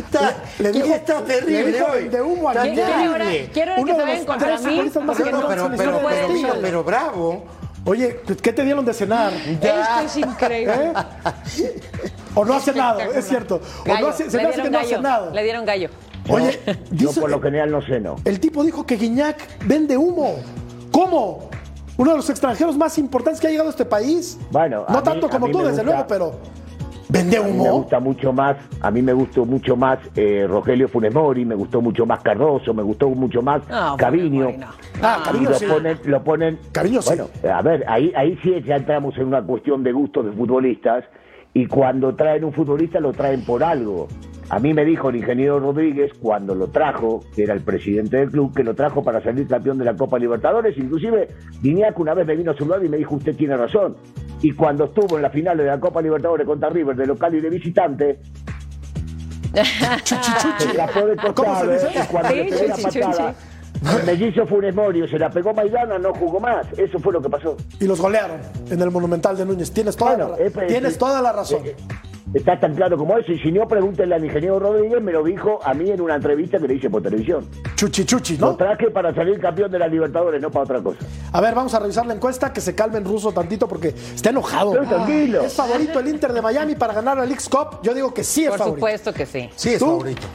Está, 0.00 0.36
Le 0.58 0.72
dijo- 0.72 0.86
está 0.94 1.22
terrible 1.24 1.62
le 1.64 1.72
dijo 1.72 1.86
hoy. 1.92 2.08
de 2.08 2.22
humo 2.22 2.48
a 2.48 2.52
ahora, 2.52 2.62
terrible. 2.62 3.50
quiero 3.52 3.70
ahora 3.72 3.82
Uno 3.82 3.86
que 3.86 3.92
de 3.92 3.98
se 3.98 4.02
vayan 4.04 4.16
los 4.16 4.26
contra 4.26 4.48
tres 4.48 4.62
mí. 4.64 4.90
porque 4.94 4.98
No, 5.30 5.40
no- 5.40 5.48
pero, 5.48 5.70
pero, 5.76 6.00
pero, 6.00 6.54
de 6.54 6.60
pero, 6.62 6.84
bravo. 6.84 7.44
Oye, 7.84 8.20
¿qué 8.42 8.52
te 8.52 8.64
dieron 8.64 8.84
de 8.84 8.92
cenar? 8.92 9.32
Esto 9.32 9.68
es 10.04 10.16
increíble. 10.16 10.74
¿Eh? 10.74 11.80
O 12.34 12.44
no 12.44 12.54
ha 12.54 12.60
cenado, 12.60 13.00
es 13.00 13.26
cierto. 13.26 13.56
O 13.56 13.88
no 13.88 13.94
Gallo, 13.94 14.08
hace, 14.08 14.30
se 14.30 14.36
le 14.36 14.42
me 14.42 14.48
hace 14.50 14.56
que 14.62 14.68
dieron 14.68 14.72
no 14.72 14.78
ha 14.78 14.82
gallo, 14.82 14.96
cenado. 14.96 15.30
Le 15.34 15.42
dieron 15.42 15.64
gallo. 15.64 15.90
Oye, 16.28 16.60
Yo 16.90 17.08
dice- 17.08 17.20
por 17.20 17.30
lo 17.30 17.40
general 17.40 17.70
no 17.70 17.80
sé, 17.82 18.00
no. 18.00 18.16
el 18.24 18.40
tipo 18.40 18.62
dijo 18.64 18.84
que 18.84 18.96
Guiñac 18.96 19.36
vende 19.64 19.96
humo. 19.96 20.36
¿Cómo? 20.92 21.48
Uno 21.98 22.12
de 22.12 22.16
los 22.16 22.30
extranjeros 22.30 22.78
más 22.78 22.96
importantes 22.96 23.40
que 23.40 23.48
ha 23.48 23.50
llegado 23.50 23.68
a 23.68 23.72
este 23.72 23.84
país. 23.84 24.38
Bueno, 24.50 24.84
a 24.88 24.92
no 24.92 24.98
mí- 24.98 25.04
tanto 25.04 25.28
como 25.28 25.48
tú, 25.50 25.58
me 25.58 25.64
desde 25.64 25.82
gusta- 25.82 25.84
luego, 25.84 26.06
pero. 26.08 26.32
¿Vende 27.10 27.38
A 27.38 27.42
mí 27.42 27.52
me 27.52 27.60
humo? 27.62 27.72
gusta 27.80 28.00
mucho 28.00 28.32
más, 28.34 28.56
a 28.82 28.90
mí 28.90 29.00
me 29.00 29.14
gustó 29.14 29.46
mucho 29.46 29.76
más 29.76 29.98
eh, 30.14 30.46
Rogelio 30.46 30.88
Funes 30.88 31.14
Mori, 31.14 31.42
me 31.46 31.54
gustó 31.54 31.80
mucho 31.80 32.04
más 32.04 32.20
Cardoso, 32.22 32.74
me 32.74 32.82
gustó 32.82 33.08
mucho 33.08 33.40
más 33.40 33.66
No, 33.66 33.96
Caviño. 33.96 34.50
No. 34.58 34.66
Ah, 35.02 35.18
Y 35.20 35.24
Cariño 35.24 35.48
lo 35.50 35.56
sí. 35.58 35.64
ponen, 35.66 35.98
lo 36.04 36.22
ponen. 36.22 36.58
Cariño 36.70 37.00
sí. 37.00 37.08
bueno, 37.16 37.28
a 37.50 37.62
ver, 37.62 37.82
ahí, 37.88 38.12
ahí 38.14 38.38
sí 38.42 38.52
ya 38.66 38.76
entramos 38.76 39.16
en 39.16 39.26
una 39.28 39.42
cuestión 39.42 39.82
de 39.82 39.92
gustos 39.92 40.26
de 40.26 40.32
futbolistas. 40.32 41.04
Y 41.54 41.64
cuando 41.66 42.14
traen 42.14 42.44
un 42.44 42.52
futbolista, 42.52 43.00
lo 43.00 43.12
traen 43.14 43.42
por 43.42 43.64
algo. 43.64 44.06
A 44.50 44.58
mí 44.60 44.72
me 44.72 44.84
dijo 44.84 45.10
el 45.10 45.16
ingeniero 45.16 45.60
Rodríguez, 45.60 46.12
cuando 46.20 46.54
lo 46.54 46.68
trajo, 46.68 47.22
que 47.36 47.42
era 47.42 47.52
el 47.52 47.60
presidente 47.60 48.16
del 48.16 48.30
club, 48.30 48.54
que 48.54 48.64
lo 48.64 48.74
trajo 48.74 49.02
para 49.04 49.22
salir 49.22 49.46
campeón 49.46 49.76
de 49.78 49.84
la 49.84 49.94
Copa 49.94 50.18
Libertadores. 50.18 50.76
Inclusive, 50.78 51.28
Guiñac 51.60 51.98
una 51.98 52.14
vez 52.14 52.26
me 52.26 52.34
vino 52.34 52.52
a 52.52 52.54
su 52.56 52.66
lado 52.66 52.82
y 52.82 52.88
me 52.88 52.96
dijo, 52.96 53.14
usted 53.16 53.36
tiene 53.36 53.56
razón. 53.58 53.96
Y 54.40 54.52
cuando 54.52 54.84
estuvo 54.86 55.16
en 55.16 55.22
la 55.22 55.30
final 55.30 55.58
de 55.58 55.64
la 55.64 55.78
Copa 55.78 56.00
Libertadores 56.00 56.46
contra 56.46 56.70
River, 56.70 56.96
de 56.96 57.06
local 57.06 57.34
y 57.34 57.40
de 57.40 57.50
visitante, 57.50 58.20
Chuchi, 60.04 60.32
chuchi. 60.40 60.64
se 60.70 60.74
la 60.74 60.86
de 60.86 61.16
¿Cómo 61.34 61.58
se 61.58 61.66
costado? 61.66 61.72
¿eh? 61.72 61.78
y 61.94 62.06
cuando 62.06 62.28
Sí, 62.30 62.36
le 62.36 62.44
pegó 62.44 62.66
la 62.68 62.74
chuchi, 62.76 63.00
patada, 63.00 63.34
el 63.98 64.06
mellizo 64.06 64.46
Funes 64.46 64.74
Mori, 64.74 65.08
se 65.08 65.18
la 65.18 65.30
pegó 65.30 65.52
Maidana, 65.54 65.98
no 65.98 66.12
jugó 66.14 66.40
más. 66.40 66.66
Eso 66.78 66.98
fue 66.98 67.12
lo 67.12 67.20
que 67.22 67.28
pasó. 67.28 67.56
Y 67.80 67.86
los 67.86 68.00
golearon 68.00 68.38
en 68.70 68.80
el 68.80 68.90
Monumental 68.90 69.36
de 69.36 69.44
Núñez. 69.46 69.70
Tienes 69.72 69.96
toda, 69.96 70.16
Bueno, 70.16 70.36
la, 70.38 70.44
eh, 70.44 70.50
pues, 70.50 70.66
tienes 70.68 70.94
eh, 70.94 70.98
toda 70.98 71.20
la 71.22 71.32
razón. 71.32 71.60
eh, 71.64 71.76
Está 72.34 72.60
tan 72.60 72.74
claro 72.74 72.98
como 72.98 73.16
eso. 73.16 73.32
Y 73.32 73.38
si 73.38 73.50
no, 73.50 73.66
pregúntenle 73.66 74.14
al 74.14 74.24
ingeniero 74.24 74.58
Rodríguez, 74.58 75.00
me 75.00 75.12
lo 75.12 75.24
dijo 75.24 75.60
a 75.64 75.72
mí 75.72 75.90
en 75.90 76.00
una 76.00 76.16
entrevista 76.16 76.58
que 76.58 76.68
le 76.68 76.74
hice 76.74 76.90
por 76.90 77.02
televisión. 77.02 77.48
Chuchi, 77.74 78.04
chuchi, 78.04 78.36
Lo 78.36 78.48
¿no? 78.48 78.56
traje 78.56 78.90
para 78.90 79.14
salir 79.14 79.40
campeón 79.40 79.70
de 79.70 79.78
la 79.78 79.88
Libertadores, 79.88 80.40
no 80.42 80.50
para 80.50 80.64
otra 80.64 80.82
cosa. 80.82 80.98
A 81.32 81.40
ver, 81.40 81.54
vamos 81.54 81.72
a 81.74 81.78
revisar 81.78 82.04
la 82.06 82.14
encuesta, 82.14 82.52
que 82.52 82.60
se 82.60 82.74
calme 82.74 82.98
en 82.98 83.04
ruso 83.06 83.32
tantito 83.32 83.66
porque 83.66 83.88
está 83.88 84.28
enojado. 84.30 84.72
Estoy 84.74 84.86
tranquilo. 84.88 85.40
¿Es 85.40 85.54
favorito 85.54 86.00
el 86.00 86.08
Inter 86.08 86.32
de 86.34 86.42
Miami 86.42 86.74
para 86.74 86.92
ganar 86.92 87.16
la 87.16 87.24
League's 87.24 87.48
Cup? 87.48 87.80
Yo 87.82 87.94
digo 87.94 88.12
que 88.12 88.22
sí 88.22 88.44
es 88.44 88.50
Por 88.50 88.58
favorito. 88.58 88.76
supuesto 88.86 89.12
que 89.14 89.24
sí. 89.26 89.48
Sí, 89.56 89.70
es 89.74 89.78
¿Tú? 89.78 89.86
favorito. 89.86 90.26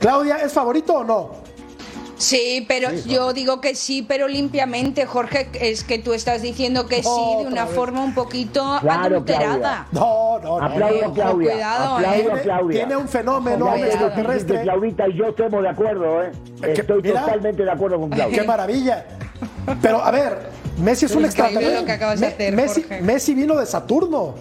Claudia, 0.00 0.36
¿es 0.38 0.52
favorito 0.52 0.94
o 0.94 1.04
no? 1.04 1.30
Sí, 2.22 2.64
pero 2.68 2.90
yo 3.06 3.32
digo 3.32 3.60
que 3.60 3.74
sí, 3.74 4.02
pero 4.02 4.28
limpiamente, 4.28 5.06
Jorge, 5.06 5.48
es 5.60 5.82
que 5.84 5.98
tú 5.98 6.12
estás 6.14 6.40
diciendo 6.42 6.86
que 6.86 7.02
sí 7.02 7.08
de 7.40 7.46
una 7.46 7.64
vez. 7.64 7.74
forma 7.74 8.02
un 8.02 8.14
poquito 8.14 8.78
Claro, 8.80 9.16
adulterada. 9.16 9.86
No, 9.92 10.38
no, 10.38 10.58
no. 10.60 10.64
Aplaudo 10.64 11.06
a 11.06 11.12
Claudia. 11.14 11.52
cuidado, 11.52 11.96
aplaudo 11.96 12.28
¿eh? 12.28 12.32
a 12.32 12.42
Claudia. 12.42 12.78
Tiene 12.86 12.96
un 12.96 13.08
fenómeno 13.08 13.74
extraterrestre. 13.74 14.56
que 14.58 14.62
Claudita 14.62 15.08
y 15.08 15.16
yo 15.18 15.24
estemos 15.26 15.62
de 15.62 15.68
acuerdo, 15.68 16.22
¿eh? 16.22 16.32
que- 16.60 16.72
Estoy 16.72 17.02
mira. 17.02 17.20
totalmente 17.22 17.64
de 17.64 17.70
acuerdo 17.70 17.98
con 18.00 18.10
Claudia. 18.10 18.38
¡Qué 18.40 18.46
maravilla! 18.46 19.04
Pero, 19.82 20.02
a 20.02 20.10
ver, 20.12 20.38
Messi 20.78 21.06
es 21.06 21.14
un 21.16 21.24
extraterrestre. 21.24 21.80
lo 21.80 21.84
que 21.84 21.92
acabas 21.92 22.20
de 22.20 22.26
hacer, 22.28 22.52
Messi, 22.54 22.82
Jorge. 22.82 23.02
Messi 23.02 23.34
vino 23.34 23.56
de 23.56 23.66
Saturno. 23.66 24.34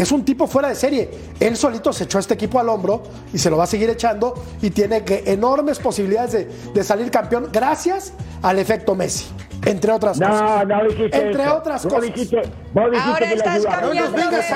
Es 0.00 0.12
un 0.12 0.24
tipo 0.24 0.46
fuera 0.46 0.68
de 0.68 0.74
serie. 0.74 1.10
Él 1.38 1.58
solito 1.58 1.92
se 1.92 2.04
echó 2.04 2.16
a 2.16 2.20
este 2.22 2.32
equipo 2.32 2.58
al 2.58 2.70
hombro 2.70 3.02
y 3.34 3.38
se 3.38 3.50
lo 3.50 3.58
va 3.58 3.64
a 3.64 3.66
seguir 3.66 3.90
echando 3.90 4.32
y 4.62 4.70
tiene 4.70 5.04
que 5.04 5.24
enormes 5.26 5.78
posibilidades 5.78 6.32
de, 6.32 6.50
de 6.72 6.84
salir 6.84 7.10
campeón 7.10 7.50
gracias 7.52 8.14
al 8.40 8.58
efecto 8.58 8.94
Messi, 8.94 9.26
entre 9.66 9.92
otras 9.92 10.18
cosas. 10.18 10.40
No, 10.40 10.64
no 10.64 10.84
dijiste 10.88 11.20
Entre 11.20 11.42
eso. 11.42 11.54
otras 11.58 11.84
Vos 11.84 11.92
cosas. 11.92 12.06
dijiste, 12.14 12.36
vos 12.72 12.84
dijiste 12.90 13.10
Ahora 13.10 13.28
que 13.28 13.34
estás 13.34 13.66
cambiando 13.66 14.10
No 14.16 14.24
nos 14.24 14.42
de- 14.42 14.50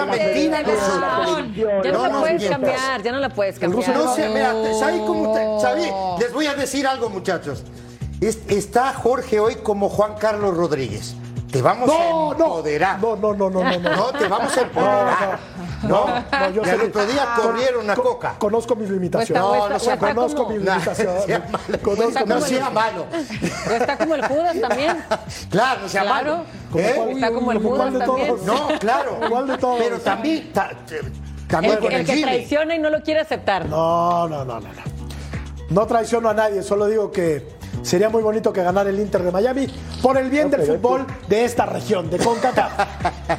a 0.55 0.63
no. 0.63 0.67
versión. 0.67 1.55
Ya 1.55 1.93
no, 1.93 1.93
No, 1.99 2.03
la 2.05 2.09
no, 2.09 2.21
puedes 2.21 2.45
cambiar, 2.49 3.03
ya 3.03 3.13
no 3.13 3.19
la 3.19 3.29
puedes 3.29 3.59
cambiar. 3.59 3.95
No 3.95 4.15
sé, 4.15 4.29
mira, 4.31 4.55
¿sabes 4.81 5.01
cómo 5.03 5.35
te- 5.35 5.61
sabí? 5.61 5.83
No. 5.91 6.17
Les 6.21 6.33
voy 6.33 6.47
a 6.47 6.55
decir 6.55 6.87
algo, 6.87 7.11
muchachos. 7.11 7.65
Es- 8.23 8.39
está 8.49 8.95
Jorge 8.95 9.41
hoy 9.41 9.57
como 9.57 9.91
Juan 9.91 10.15
Carlos 10.19 10.57
Rodríguez. 10.57 11.17
Te 11.55 11.63
vamos 11.63 11.87
No, 11.87 12.33
a 12.33 12.35
no, 12.37 12.45
empoderar. 12.47 12.99
no, 13.01 13.15
no, 13.15 13.33
no, 13.33 13.49
no, 13.49 13.63
no, 13.63 13.79
no. 13.79 13.97
No, 13.97 14.07
te 14.07 14.27
vamos 14.27 14.57
a 14.57 14.61
empoderar. 14.61 15.39
No, 15.85 16.07
No, 16.09 16.51
yo 16.51 16.63
y 16.63 16.65
sé 16.65 16.71
al 16.73 16.81
otro 16.81 17.07
día 17.07 17.29
corrieron 17.37 17.85
una 17.85 17.95
con- 17.95 18.05
coca. 18.05 18.35
Conozco 18.39 18.75
mis 18.75 18.91
limitaciones. 18.91 19.41
No, 19.41 19.69
no 19.69 19.77
o 19.77 19.79
sé, 19.79 19.93
está 19.93 20.09
conozco 20.15 20.43
como- 20.45 20.57
mis 20.57 20.65
No, 20.65 20.73
limitaciones. 20.73 21.25
sea. 21.25 21.47
Conozco 21.83 22.09
Está 22.09 22.21
mis 22.21 22.29
No 22.29 22.35
como 22.35 22.47
sea 22.47 22.71
malo. 22.71 23.07
Está 23.71 23.97
como 23.99 24.15
el 24.17 24.25
Judas 24.27 24.57
también. 24.61 24.97
Claro, 25.49 25.81
no 25.83 25.89
sea 25.89 26.03
Claro. 26.03 26.15
malo. 26.33 26.45
¿Cómo 26.73 26.85
¿Eh? 26.85 27.13
Está 27.13 27.31
como 27.33 27.53
el 27.53 27.59
¿Cómo 27.63 27.77
cuál 27.77 27.91
Judas 27.93 28.07
también. 28.09 28.29
todos? 28.29 28.43
No, 28.43 28.79
claro. 28.81 29.21
¿Cuál 29.31 29.47
de 29.47 29.59
todos? 29.59 29.77
Pero 29.79 29.99
también, 30.01 30.53
ta- 30.53 30.71
también 31.49 31.75
El, 31.75 31.79
con 31.81 31.93
el, 31.93 32.01
el 32.01 32.07
que 32.07 32.13
Jimmy. 32.15 32.23
traiciona 32.33 32.75
y 32.75 32.79
no 32.81 32.91
lo 32.91 33.01
quiere 33.01 33.21
aceptar. 33.21 33.67
No, 33.67 34.27
no, 34.29 34.45
no, 34.45 34.59
no, 34.59 34.69
no. 34.69 34.83
No 35.71 35.87
traiciono 35.87 36.29
a 36.31 36.35
nadie, 36.35 36.65
solo 36.65 36.87
digo 36.87 37.13
que 37.13 37.47
sería 37.85 38.09
muy 38.09 38.23
bonito 38.23 38.53
que 38.53 38.63
ganara 38.63 38.91
el 38.91 38.99
Inter 38.99 39.23
de 39.23 39.31
Miami 39.31 39.67
por 40.03 40.17
el 40.19 40.31
bien 40.31 40.45
No, 40.51 40.57
del 40.57 40.61
pero 40.67 40.75
fútbol 40.75 41.07
de 41.29 41.45
esta 41.45 41.67
región, 41.67 42.11
de 42.11 42.19
CONCACAF. 42.19 42.73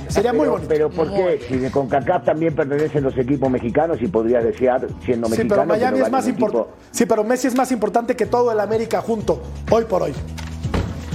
Sería 0.07 0.31
muy 0.33 0.41
Pero, 0.41 0.51
bonito. 0.53 0.67
pero 0.69 0.89
¿por 0.89 1.11
qué? 1.13 1.41
Si 1.47 1.57
de 1.57 1.71
CONCACAF 1.71 2.23
también 2.25 2.55
pertenecen 2.55 3.03
los 3.03 3.17
equipos 3.17 3.49
mexicanos 3.49 3.97
y 4.01 4.07
podrías 4.07 4.43
desear, 4.43 4.87
siendo 5.03 5.27
Sí, 5.27 5.31
mexicano, 5.31 5.49
pero 5.49 5.61
que 5.63 5.67
Miami 5.79 5.99
no 5.99 6.05
es 6.05 6.11
más 6.11 6.27
importante. 6.27 6.69
Sí, 6.91 7.05
pero 7.05 7.23
Messi 7.23 7.47
es 7.47 7.55
más 7.55 7.71
importante 7.71 8.15
que 8.15 8.25
todo 8.25 8.51
el 8.51 8.59
América 8.59 9.01
junto, 9.01 9.41
hoy 9.69 9.85
por 9.85 10.03
hoy. 10.03 10.13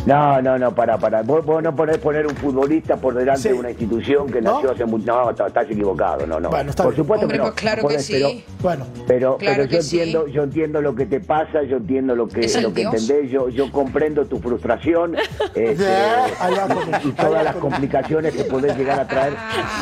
No, 0.06 0.40
no, 0.40 0.58
no, 0.58 0.74
para, 0.74 0.98
para. 0.98 1.22
Vos, 1.22 1.44
vos 1.44 1.62
no 1.62 1.76
podés 1.76 1.98
poner 1.98 2.26
un 2.26 2.34
futbolista 2.34 2.96
por 2.96 3.14
delante 3.14 3.42
Sí. 3.42 3.48
de 3.50 3.54
una 3.54 3.70
institución 3.70 4.28
que 4.30 4.40
¿No? 4.40 4.54
nació 4.54 4.70
hace 4.72 4.84
mucho. 4.86 5.04
No, 5.06 5.30
estás 5.30 5.66
equivocado, 5.70 6.26
no, 6.26 6.40
no. 6.40 6.48
Bueno, 6.48 6.70
está 6.70 6.84
por 6.84 6.92
bien. 6.94 7.04
supuesto 7.04 7.26
Hombre, 7.26 7.38
que 7.38 7.44
no. 7.44 7.50
pues 7.50 7.60
claro 7.60 7.88
que 7.88 7.98
sí. 7.98 8.12
Pero, 8.14 8.28
Bueno, 8.62 8.86
pero, 9.06 9.36
Claro 9.36 9.56
pero 9.58 9.68
que 9.68 9.76
yo 9.76 9.82
sí. 9.82 9.98
entiendo, 10.00 10.26
yo 10.28 10.42
entiendo 10.42 10.80
lo 10.82 10.94
que 10.94 11.06
te 11.06 11.20
pasa, 11.20 11.62
yo 11.62 11.76
entiendo 11.76 12.14
lo 12.16 12.28
que, 12.28 12.40
lo 12.62 12.72
que 12.72 12.80
Dios. 12.80 12.94
entendés, 12.94 13.30
yo, 13.30 13.48
yo 13.50 13.70
comprendo 13.70 14.24
tu 14.24 14.38
frustración 14.40 15.16
este, 15.54 15.84
y 17.04 17.10
todas 17.12 17.44
las 17.44 17.56
complicaciones 17.56 18.34
que 18.34 18.44
podés 18.44 18.76
llegar 18.78 19.00
a 19.00 19.06
traer. 19.06 19.34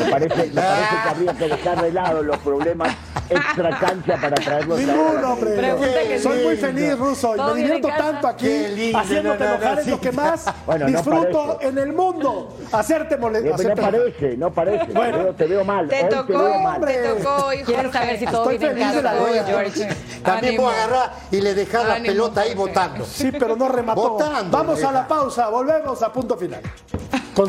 Me 0.04 0.10
parece, 0.10 0.36
me 0.48 0.60
parece 0.62 0.94
que 1.02 1.08
habría 1.10 1.32
que 1.34 1.48
dejar 1.48 1.82
de 1.82 1.92
lado 1.92 2.22
los 2.22 2.38
problemas 2.38 2.94
extra 3.30 3.78
cancha 3.78 4.16
para 4.20 4.34
traerlos 4.36 4.78
Ninguno, 4.78 5.32
hombre. 5.32 6.18
Soy 6.18 6.44
muy 6.44 6.56
feliz, 6.56 6.98
Ruso, 6.98 7.34
y 7.36 7.40
me 7.40 7.54
divierto 7.54 7.88
tanto 7.88 8.28
aquí, 8.28 8.48
lindo, 8.74 8.98
haciéndote 8.98 9.38
no, 9.38 9.44
no, 9.44 9.50
no, 9.50 9.56
enojar 9.56 9.78
es 9.80 9.86
lo 9.86 10.00
que 10.00 10.12
más 10.12 10.44
Bueno, 10.66 10.88
no 10.88 10.96
disfruto 10.96 11.58
en 11.60 11.78
el 11.78 11.92
mundo. 11.92 12.56
Hacerte 12.72 13.14
Eh, 13.14 13.18
molestar. 13.18 13.76
no 13.76 13.82
parece, 13.82 14.36
no 14.36 14.50
parece. 14.52 14.92
Bueno. 14.92 15.16
te, 15.18 15.22
veo, 15.24 15.34
te 15.34 15.46
veo 15.46 15.64
mal. 15.64 15.88
Te 15.88 16.04
tocó, 16.04 16.26
te 16.26 16.32
veo 16.32 16.58
mal. 16.60 16.74
hombre. 16.76 16.94
te 16.94 17.08
tocó 17.08 17.48
Quieren 17.48 17.84
Jorge. 17.84 17.92
saber 17.98 18.18
si 18.18 18.26
todo 18.26 18.48
bien 18.48 18.62
en 18.62 18.68
feliz 18.70 18.94
de 18.94 19.02
la 19.02 19.12
casa. 19.12 19.24
vida. 19.32 19.44
George. 19.46 19.88
También 20.22 20.48
Ánimo. 20.54 20.62
voy 20.64 20.74
a 20.74 20.84
agarrar 20.84 21.12
y 21.30 21.40
le 21.40 21.54
dejar 21.54 21.86
la 21.86 21.96
pelota 21.96 22.40
ahí 22.42 22.54
votando. 22.54 23.04
Sí, 23.04 23.30
pero 23.32 23.56
no 23.56 23.68
remató. 23.68 24.10
Votando, 24.10 24.56
Vamos 24.56 24.82
a 24.82 24.92
la 24.92 25.06
pausa, 25.08 25.48
volvemos 25.48 26.02
a 26.02 26.12
punto 26.12 26.36
final. 26.36 26.60
Con 27.34 27.48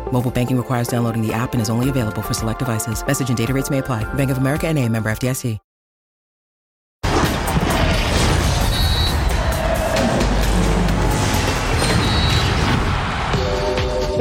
Mobile 0.11 0.31
banking 0.31 0.57
requires 0.57 0.87
downloading 0.87 1.25
the 1.25 1.33
app 1.33 1.53
and 1.53 1.61
is 1.61 1.69
only 1.69 1.89
available 1.89 2.21
for 2.21 2.35
select 2.35 2.59
devices. 2.59 3.03
Message 3.05 3.29
and 3.29 3.37
data 3.37 3.53
rates 3.53 3.69
may 3.69 3.79
apply. 3.79 4.03
Bank 4.13 4.29
of 4.29 4.37
America 4.37 4.67
and 4.67 4.77
a 4.77 4.87
member 4.87 5.09
FDIC. 5.09 5.57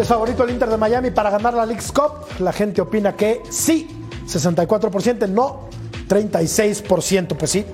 Es 0.00 0.08
favorito 0.08 0.44
el 0.44 0.50
Inter 0.50 0.70
de 0.70 0.78
Miami 0.78 1.10
para 1.10 1.28
ganar 1.28 1.52
la 1.52 1.66
League's 1.66 1.92
Cup. 1.92 2.40
La 2.40 2.54
gente 2.54 2.80
opina 2.80 3.14
que 3.14 3.42
sí, 3.50 3.86
64%, 4.26 5.28
no 5.28 5.68
36%. 6.08 7.36
Pues 7.36 7.50
sí, 7.50 7.66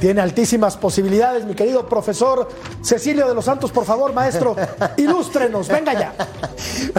tiene 0.00 0.22
altísimas 0.22 0.78
posibilidades, 0.78 1.44
mi 1.44 1.54
querido 1.54 1.86
profesor 1.86 2.48
Cecilio 2.82 3.28
de 3.28 3.34
los 3.34 3.44
Santos. 3.44 3.72
Por 3.72 3.84
favor, 3.84 4.14
maestro, 4.14 4.56
ilústrenos, 4.96 5.68
venga 5.68 5.92
ya. 5.92 6.14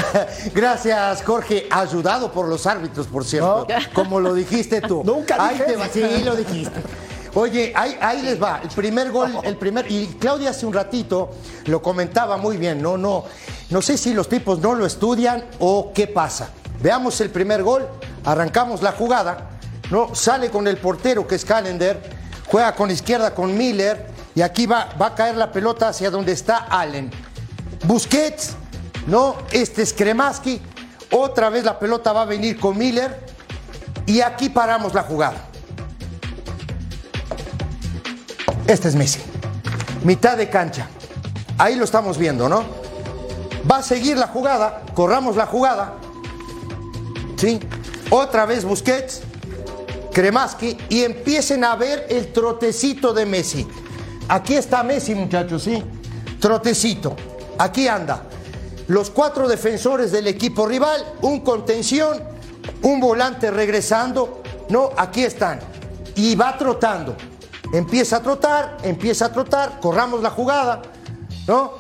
Gracias, 0.53 1.23
Jorge. 1.23 1.67
Ayudado 1.69 2.31
por 2.31 2.47
los 2.47 2.65
árbitros, 2.65 3.07
por 3.07 3.25
cierto. 3.25 3.67
No. 3.69 3.75
Como 3.93 4.19
lo 4.19 4.33
dijiste 4.33 4.81
tú. 4.81 5.03
Nunca 5.05 5.36
Ahí 5.39 5.57
dije 5.57 5.73
te 5.73 6.17
sí, 6.17 6.23
lo 6.23 6.36
dijiste. 6.36 6.81
Oye, 7.33 7.71
ahí, 7.75 7.97
ahí 8.01 8.21
les 8.21 8.41
va. 8.41 8.62
El 8.63 8.69
primer 8.69 9.12
gol, 9.12 9.31
el 9.43 9.57
primer. 9.57 9.91
Y 9.91 10.07
Claudia 10.19 10.51
hace 10.51 10.65
un 10.65 10.73
ratito 10.73 11.31
lo 11.65 11.81
comentaba 11.81 12.38
muy 12.38 12.57
bien. 12.57 12.81
No, 12.81 12.97
no. 12.97 13.25
No 13.69 13.81
sé 13.81 13.97
si 13.97 14.13
los 14.13 14.29
tipos 14.29 14.60
no 14.60 14.75
lo 14.75 14.86
estudian 14.86 15.43
o 15.60 15.91
qué 15.93 16.07
pasa. 16.07 16.49
Veamos 16.81 17.19
el 17.21 17.29
primer 17.29 17.63
gol. 17.63 17.88
Arrancamos 18.23 18.81
la 18.81 18.91
jugada. 18.91 19.51
No, 19.89 20.13
sale 20.15 20.49
con 20.49 20.67
el 20.67 20.77
portero 20.77 21.27
que 21.27 21.36
es 21.36 21.45
Callender. 21.45 21.99
Juega 22.47 22.75
con 22.75 22.91
izquierda 22.91 23.33
con 23.33 23.57
Miller. 23.57 24.07
Y 24.36 24.41
aquí 24.41 24.67
va, 24.67 24.89
va 25.01 25.07
a 25.07 25.15
caer 25.15 25.36
la 25.36 25.51
pelota 25.51 25.89
hacia 25.89 26.12
donde 26.12 26.31
está 26.31 26.57
Allen. 26.69 27.10
Busquets, 27.86 28.55
¿no? 29.08 29.38
Este 29.52 29.82
es 29.82 29.93
Kremaski. 29.93 30.62
Otra 31.12 31.50
vez 31.50 31.63
la 31.63 31.80
pelota 31.80 32.13
va 32.13 32.24
a 32.24 32.26
venir 32.26 32.60
con 32.60 32.78
Miller 32.78 33.26
y 34.06 34.22
aquí 34.22 34.50
paramos 34.50 34.93
la 34.93 35.04
jugada. 35.04 35.46
Este 38.67 38.89
es 38.89 38.96
Messi. 38.96 39.22
Mitad 40.04 40.38
de 40.38 40.50
cancha. 40.50 40.88
Ahí 41.58 41.76
lo 41.76 41.86
estamos 41.86 42.17
viendo, 42.17 42.48
¿no? 42.48 42.63
Va 43.70 43.78
a 43.78 43.84
seguir 43.84 44.17
la 44.17 44.28
jugada, 44.28 44.84
corramos 44.93 45.36
la 45.36 45.46
jugada. 45.46 45.96
¿Sí? 47.38 47.60
Otra 48.10 48.46
vez 48.46 48.63
Busquets, 48.63 49.22
Kremaski 50.13 50.78
y 50.89 51.04
empiecen 51.04 51.63
a 51.63 51.76
ver 51.76 52.08
el 52.10 52.32
trotecito 52.34 53.13
de 53.13 53.26
Messi. 53.26 53.67
Aquí 54.28 54.56
está 54.56 54.84
Messi, 54.84 55.15
muchachos, 55.15 55.63
¿sí? 55.63 55.84
Trotecito. 56.39 57.15
Aquí 57.58 57.88
anda. 57.88 58.24
Los 58.88 59.10
cuatro 59.10 59.47
defensores 59.47 60.12
del 60.12 60.28
equipo 60.28 60.65
rival, 60.65 61.04
un 61.21 61.41
contención, 61.41 62.23
un 62.82 63.00
volante 63.00 63.52
regresando. 63.52 64.41
No, 64.69 64.91
aquí 64.95 65.23
están. 65.23 65.60
Y 66.15 66.36
va 66.36 66.58
trotando. 66.58 67.15
Empieza 67.73 68.17
a 68.17 68.21
trotar, 68.21 68.78
empieza 68.84 69.26
a 69.26 69.32
trotar, 69.32 69.80
corramos 69.82 70.21
la 70.21 70.30
jugada, 70.30 70.82
¿no? 71.47 71.73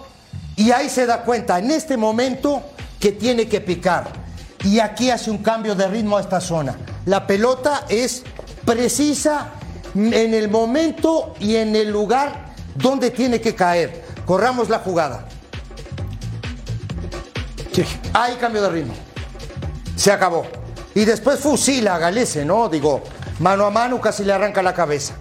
Y 0.57 0.71
ahí 0.71 0.89
se 0.89 1.05
da 1.05 1.23
cuenta, 1.23 1.59
en 1.59 1.71
este 1.71 1.95
momento, 1.95 2.61
que 2.99 3.13
tiene 3.13 3.47
que 3.47 3.61
picar. 3.61 4.07
Y 4.65 4.79
aquí 4.79 5.09
hace 5.09 5.31
un 5.31 5.37
cambio 5.37 5.75
de 5.75 5.87
ritmo 5.87 6.17
a 6.17 6.21
esta 6.21 6.41
zona. 6.41 6.75
La 7.05 7.25
pelota 7.25 7.85
es 7.87 8.23
precisa 8.65 9.51
en 9.95 10.33
el 10.33 10.49
momento 10.49 11.35
y 11.39 11.55
en 11.55 11.75
el 11.75 11.89
lugar 11.89 12.53
donde 12.75 13.11
tiene 13.11 13.39
que 13.39 13.55
caer. 13.55 14.03
Corramos 14.25 14.67
la 14.67 14.79
jugada. 14.79 15.25
Hay 18.13 18.35
cambio 18.35 18.61
de 18.63 18.69
ritmo. 18.69 18.93
Se 19.95 20.11
acabó. 20.11 20.45
Y 20.95 21.05
después 21.05 21.39
fusila 21.39 21.95
a 21.95 21.99
Galese, 21.99 22.43
¿no? 22.45 22.69
Digo, 22.69 23.03
mano 23.39 23.65
a 23.65 23.69
mano 23.69 23.99
casi 24.01 24.23
le 24.23 24.33
arranca 24.33 24.61
la 24.61 24.73
cabeza. 24.73 25.13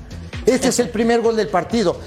Este 0.46 0.68
es 0.68 0.78
el 0.78 0.90
primer 0.90 1.20
gol 1.20 1.36
del 1.36 1.48
partido. 1.48 1.98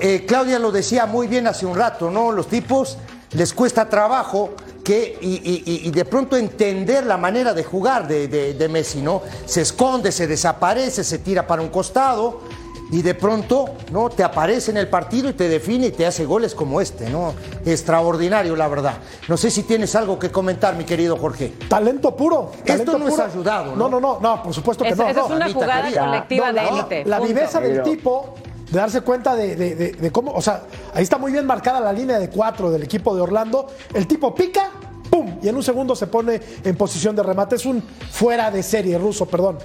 Eh, 0.00 0.24
Claudia 0.26 0.58
lo 0.58 0.70
decía 0.70 1.06
muy 1.06 1.26
bien 1.26 1.46
hace 1.46 1.66
un 1.66 1.76
rato, 1.76 2.10
¿no? 2.10 2.30
Los 2.32 2.48
tipos 2.48 2.96
les 3.32 3.52
cuesta 3.52 3.88
trabajo 3.88 4.54
que, 4.84 5.18
y, 5.20 5.90
de 5.90 6.04
pronto 6.04 6.36
entender 6.36 7.04
la 7.06 7.16
manera 7.16 7.52
de 7.54 7.64
jugar 7.64 8.06
de- 8.06 8.28
de 8.28 8.68
Messi, 8.68 9.00
¿no? 9.00 9.22
Se 9.46 9.62
esconde, 9.62 10.12
se 10.12 10.26
desaparece, 10.26 11.02
se 11.02 11.18
tira 11.18 11.46
para 11.46 11.62
un 11.62 11.68
costado 11.70 12.42
y 12.90 13.02
de 13.02 13.14
pronto, 13.14 13.66
¿no? 13.90 14.08
Te 14.10 14.22
aparece 14.22 14.70
en 14.70 14.76
el 14.76 14.88
partido 14.88 15.28
y 15.28 15.32
te 15.32 15.48
define 15.48 15.86
y 15.88 15.90
te 15.90 16.06
hace 16.06 16.24
goles 16.24 16.54
como 16.54 16.80
este, 16.80 17.08
¿no? 17.10 17.34
Extraordinario, 17.64 18.54
la 18.56 18.68
verdad. 18.68 18.94
No 19.28 19.36
sé 19.36 19.50
si 19.50 19.62
tienes 19.64 19.94
algo 19.94 20.18
que 20.18 20.30
comentar, 20.30 20.76
mi 20.76 20.84
querido 20.84 21.16
Jorge. 21.16 21.54
Talento 21.68 22.14
puro. 22.14 22.52
talento 22.64 22.92
Esto 22.92 22.98
no 22.98 23.08
es 23.08 23.14
puro. 23.14 23.24
ayudado, 23.24 23.76
No, 23.76 23.88
¿no? 23.88 24.00
no, 24.00 24.00
no, 24.00 24.20
no, 24.20 24.42
por 24.42 24.54
supuesto 24.54 24.84
que 24.84 24.90
Es- 24.90 24.96
no. 24.96 25.08
esa 25.08 25.20
no. 25.20 25.26
es 25.26 25.32
una 25.32 25.52
jugada 25.52 25.82
querida. 25.82 26.06
colectiva 26.06 26.52
No, 26.52 26.60
de 26.60 26.68
élite. 26.68 27.04
La 27.04 27.20
viveza 27.20 27.60
del 27.60 27.82
tipo 27.82 28.34
de 28.70 28.78
darse 28.78 29.00
cuenta 29.02 29.34
de, 29.34 29.56
de- 29.56 29.74
de- 29.74 29.92
de 29.92 30.10
cómo, 30.12 30.32
o 30.32 30.40
sea, 30.42 30.62
ahí 30.94 31.02
está 31.02 31.18
muy 31.18 31.32
bien 31.32 31.46
marcada 31.46 31.80
la 31.80 31.92
línea 31.92 32.18
de 32.18 32.28
cuatro 32.30 32.70
del 32.70 32.82
equipo 32.82 33.14
de 33.14 33.20
Orlando. 33.22 33.66
El 33.92 34.06
tipo 34.06 34.34
pica, 34.34 34.70
¡pum! 35.10 35.38
Y 35.42 35.48
en 35.48 35.56
un 35.56 35.62
segundo 35.62 35.94
se 35.96 36.06
pone 36.06 36.40
en 36.64 36.76
posición 36.76 37.14
de 37.16 37.22
remate. 37.22 37.56
Es 37.56 37.66
un 37.66 37.82
fuera 38.10 38.50
de 38.50 38.62
serie 38.62 38.98
ruso, 38.98 39.26
perdón. 39.26 39.58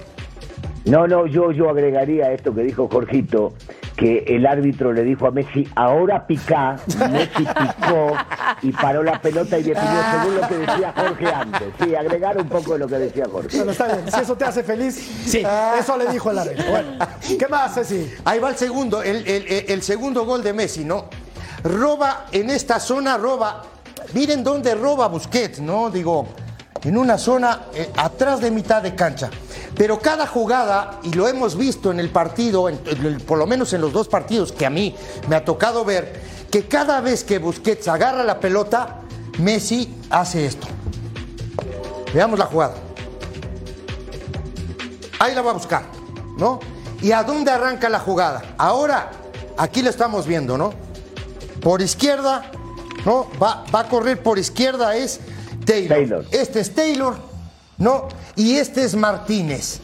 No, 0.86 1.06
no, 1.06 1.26
yo, 1.26 1.52
yo 1.52 1.68
agregaría 1.68 2.26
a 2.26 2.32
esto 2.32 2.54
que 2.54 2.62
dijo 2.62 2.88
Jorgito, 2.90 3.52
que 3.96 4.24
el 4.28 4.46
árbitro 4.46 4.92
le 4.94 5.02
dijo 5.02 5.26
a 5.26 5.30
Messi, 5.30 5.68
ahora 5.76 6.26
pica, 6.26 6.76
Messi 7.12 7.44
picó 7.44 8.16
y 8.62 8.72
paró 8.72 9.02
la 9.02 9.20
pelota 9.20 9.58
y 9.58 9.62
definió 9.62 10.00
según 10.10 10.40
lo 10.40 10.48
que 10.48 10.54
decía 10.58 10.94
Jorge 10.96 11.26
antes. 11.26 11.62
Sí, 11.82 11.94
agregar 11.94 12.38
un 12.38 12.48
poco 12.48 12.72
de 12.72 12.78
lo 12.78 12.88
que 12.88 12.98
decía 12.98 13.26
Jorge. 13.30 13.56
Bueno, 13.58 13.72
está 13.72 13.86
bien. 13.86 14.10
Si 14.10 14.20
eso 14.20 14.36
te 14.36 14.44
hace 14.46 14.62
feliz, 14.62 14.94
sí. 15.26 15.42
Eso 15.78 15.96
le 15.98 16.06
dijo 16.10 16.30
el 16.30 16.38
árbitro. 16.38 16.64
Bueno, 16.70 16.88
¿qué 17.38 17.46
más, 17.48 17.74
Ceci? 17.74 18.10
Ahí 18.24 18.38
va 18.40 18.48
el 18.48 18.56
segundo, 18.56 19.02
el, 19.02 19.16
el- 19.28 19.46
el- 19.46 19.64
el 19.70 19.82
segundo 19.82 20.24
gol 20.24 20.42
de 20.42 20.54
Messi, 20.54 20.84
¿no? 20.84 21.06
Roba 21.62 22.26
en 22.32 22.48
esta 22.48 22.80
zona, 22.80 23.18
roba. 23.18 23.62
Miren 24.14 24.42
dónde 24.42 24.74
roba 24.74 25.08
Busquets, 25.08 25.60
¿no? 25.60 25.90
Digo, 25.90 26.26
en 26.82 26.96
una 26.96 27.18
zona 27.18 27.60
eh, 27.74 27.90
atrás 27.98 28.40
de 28.40 28.50
mitad 28.50 28.82
de 28.82 28.94
cancha. 28.94 29.28
Pero 29.80 29.98
cada 29.98 30.26
jugada, 30.26 31.00
y 31.04 31.12
lo 31.14 31.26
hemos 31.26 31.56
visto 31.56 31.90
en 31.90 32.00
el 32.00 32.10
partido, 32.10 32.68
en- 32.68 32.78
en- 32.84 33.18
por 33.22 33.38
lo 33.38 33.46
menos 33.46 33.72
en 33.72 33.80
los 33.80 33.94
dos 33.94 34.08
partidos 34.08 34.52
que 34.52 34.66
a 34.66 34.70
mí 34.70 34.94
me 35.26 35.36
ha 35.36 35.42
tocado 35.42 35.86
ver, 35.86 36.20
que 36.50 36.68
cada 36.68 37.00
vez 37.00 37.24
que 37.24 37.38
Busquets 37.38 37.88
agarra 37.88 38.22
la 38.22 38.40
pelota, 38.40 38.98
Messi 39.38 39.88
hace 40.10 40.44
esto. 40.44 40.66
Veamos 42.12 42.38
la 42.38 42.44
jugada. 42.44 42.74
Ahí 45.18 45.34
la 45.34 45.40
va 45.40 45.52
a 45.52 45.54
buscar, 45.54 45.84
¿no? 46.36 46.60
¿Y 47.00 47.12
a 47.12 47.22
dónde 47.24 47.50
arranca 47.50 47.88
la 47.88 48.00
jugada? 48.00 48.42
Ahora, 48.58 49.10
aquí 49.56 49.80
lo 49.80 49.88
estamos 49.88 50.26
viendo, 50.26 50.58
¿no? 50.58 50.74
Por 51.62 51.80
izquierda, 51.80 52.50
¿no? 53.06 53.28
Va, 53.42 53.64
va 53.74 53.80
a 53.80 53.88
correr 53.88 54.22
por 54.22 54.38
izquierda 54.38 54.94
es 54.94 55.20
Taylor. 55.64 55.88
Taylor. 55.88 56.24
Este 56.32 56.60
es 56.60 56.74
Taylor, 56.74 57.16
¿no? 57.78 58.08
Y 58.40 58.56
este 58.56 58.84
es 58.84 58.94
Martínez. 58.96 59.80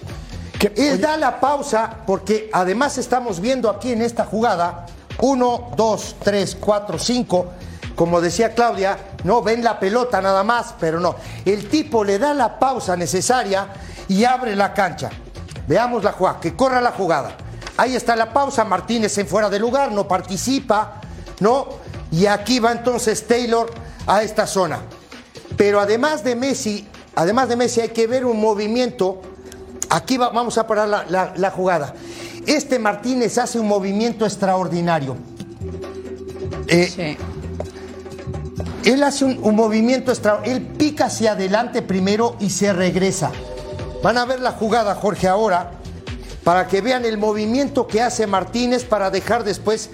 Que- 0.58 0.72
Él 0.76 0.98
da 0.98 1.18
la 1.18 1.38
pausa 1.40 1.98
porque 2.06 2.48
además 2.54 2.96
estamos 2.96 3.38
viendo 3.38 3.68
aquí 3.68 3.92
en 3.92 4.00
esta 4.00 4.24
jugada, 4.24 4.86
uno, 5.20 5.72
dos, 5.76 6.16
tres, 6.24 6.56
cuatro, 6.58 6.98
cinco, 6.98 7.48
como 7.94 8.18
decía 8.22 8.54
Claudia, 8.54 8.96
no 9.24 9.42
ven 9.42 9.62
la 9.62 9.78
pelota 9.78 10.22
nada 10.22 10.42
más, 10.42 10.74
pero 10.80 10.98
no. 10.98 11.16
El 11.44 11.68
tipo 11.68 12.02
le 12.02 12.18
da 12.18 12.32
la 12.32 12.58
pausa 12.58 12.96
necesaria 12.96 13.66
y 14.08 14.24
abre 14.24 14.56
la 14.56 14.72
cancha. 14.72 15.10
Veamos 15.68 16.02
la 16.02 16.12
jugada, 16.12 16.40
que 16.40 16.56
corra 16.56 16.80
la 16.80 16.92
jugada. 16.92 17.36
Ahí 17.76 17.94
está 17.94 18.16
la 18.16 18.32
pausa, 18.32 18.64
Martínez 18.64 19.18
en 19.18 19.26
fuera 19.26 19.50
de 19.50 19.58
lugar, 19.58 19.92
no 19.92 20.08
participa, 20.08 21.02
¿no? 21.40 21.66
Y 22.10 22.24
aquí 22.24 22.58
va 22.58 22.72
entonces 22.72 23.26
Taylor 23.26 23.70
a 24.06 24.22
esta 24.22 24.46
zona. 24.46 24.80
Pero 25.58 25.78
además 25.78 26.24
de 26.24 26.34
Messi, 26.36 26.88
además 27.16 27.48
de 27.48 27.56
Messi 27.56 27.80
hay 27.80 27.88
que 27.88 28.06
ver 28.06 28.24
un 28.24 28.40
movimiento. 28.40 29.20
Aquí 29.90 30.16
va- 30.16 30.30
vamos 30.30 30.56
a 30.58 30.66
parar 30.66 30.88
la, 30.88 31.04
la- 31.08 31.32
la 31.36 31.50
jugada. 31.50 31.94
Este 32.46 32.78
Martínez 32.78 33.36
hace 33.38 33.58
un 33.58 33.66
movimiento 33.66 34.24
extraordinario. 34.24 35.16
Eh, 36.68 36.88
Sí. 36.94 37.16
Él 38.84 39.02
hace 39.02 39.24
un, 39.24 39.38
un 39.42 39.56
movimiento 39.56 40.12
extraordinario. 40.12 40.56
Él 40.68 40.76
pica 40.76 41.06
hacia 41.06 41.32
adelante 41.32 41.82
primero 41.82 42.36
y 42.38 42.50
se 42.50 42.72
regresa. 42.72 43.32
Van 44.02 44.16
a 44.18 44.24
ver 44.24 44.40
la 44.40 44.52
jugada, 44.52 44.94
Jorge, 44.94 45.26
ahora, 45.26 45.72
para 46.44 46.68
que 46.68 46.80
vean 46.80 47.04
el 47.04 47.18
movimiento 47.18 47.88
que 47.88 48.00
hace 48.00 48.28
Martínez 48.28 48.84
para 48.84 49.10
dejar 49.10 49.42
después 49.42 49.90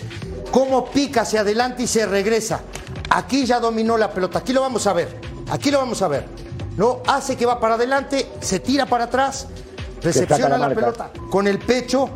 cómo 0.51 0.85
pica 0.87 1.23
hacia 1.23 1.41
adelante 1.41 1.85
y 1.85 1.87
se 1.87 2.05
regresa. 2.05 2.61
Aquí 3.09 3.47
ya 3.47 3.61
dominó 3.61 3.97
la 3.97 4.11
pelota. 4.11 4.41
Aquí 4.41 4.53
lo 4.53 4.61
vamos 4.61 4.87
a 4.87 4.93
ver. 4.93 5.19
Aquí 5.51 5.71
lo 5.71 5.79
vamos 5.79 6.03
a 6.03 6.09
ver. 6.09 6.27
No 6.77 7.03
hace 7.07 7.37
que 7.37 7.47
va 7.47 7.61
para 7.61 7.75
adelante, 7.75 8.31
se 8.41 8.61
tira 8.61 8.87
para 8.87 9.05
atrás, 9.05 9.47
recepciona 10.03 10.57
la 10.57 10.69
la, 10.69 10.75
pelota 10.75 11.13
con 11.31 11.47
el 11.47 11.59
pecho 11.59 12.11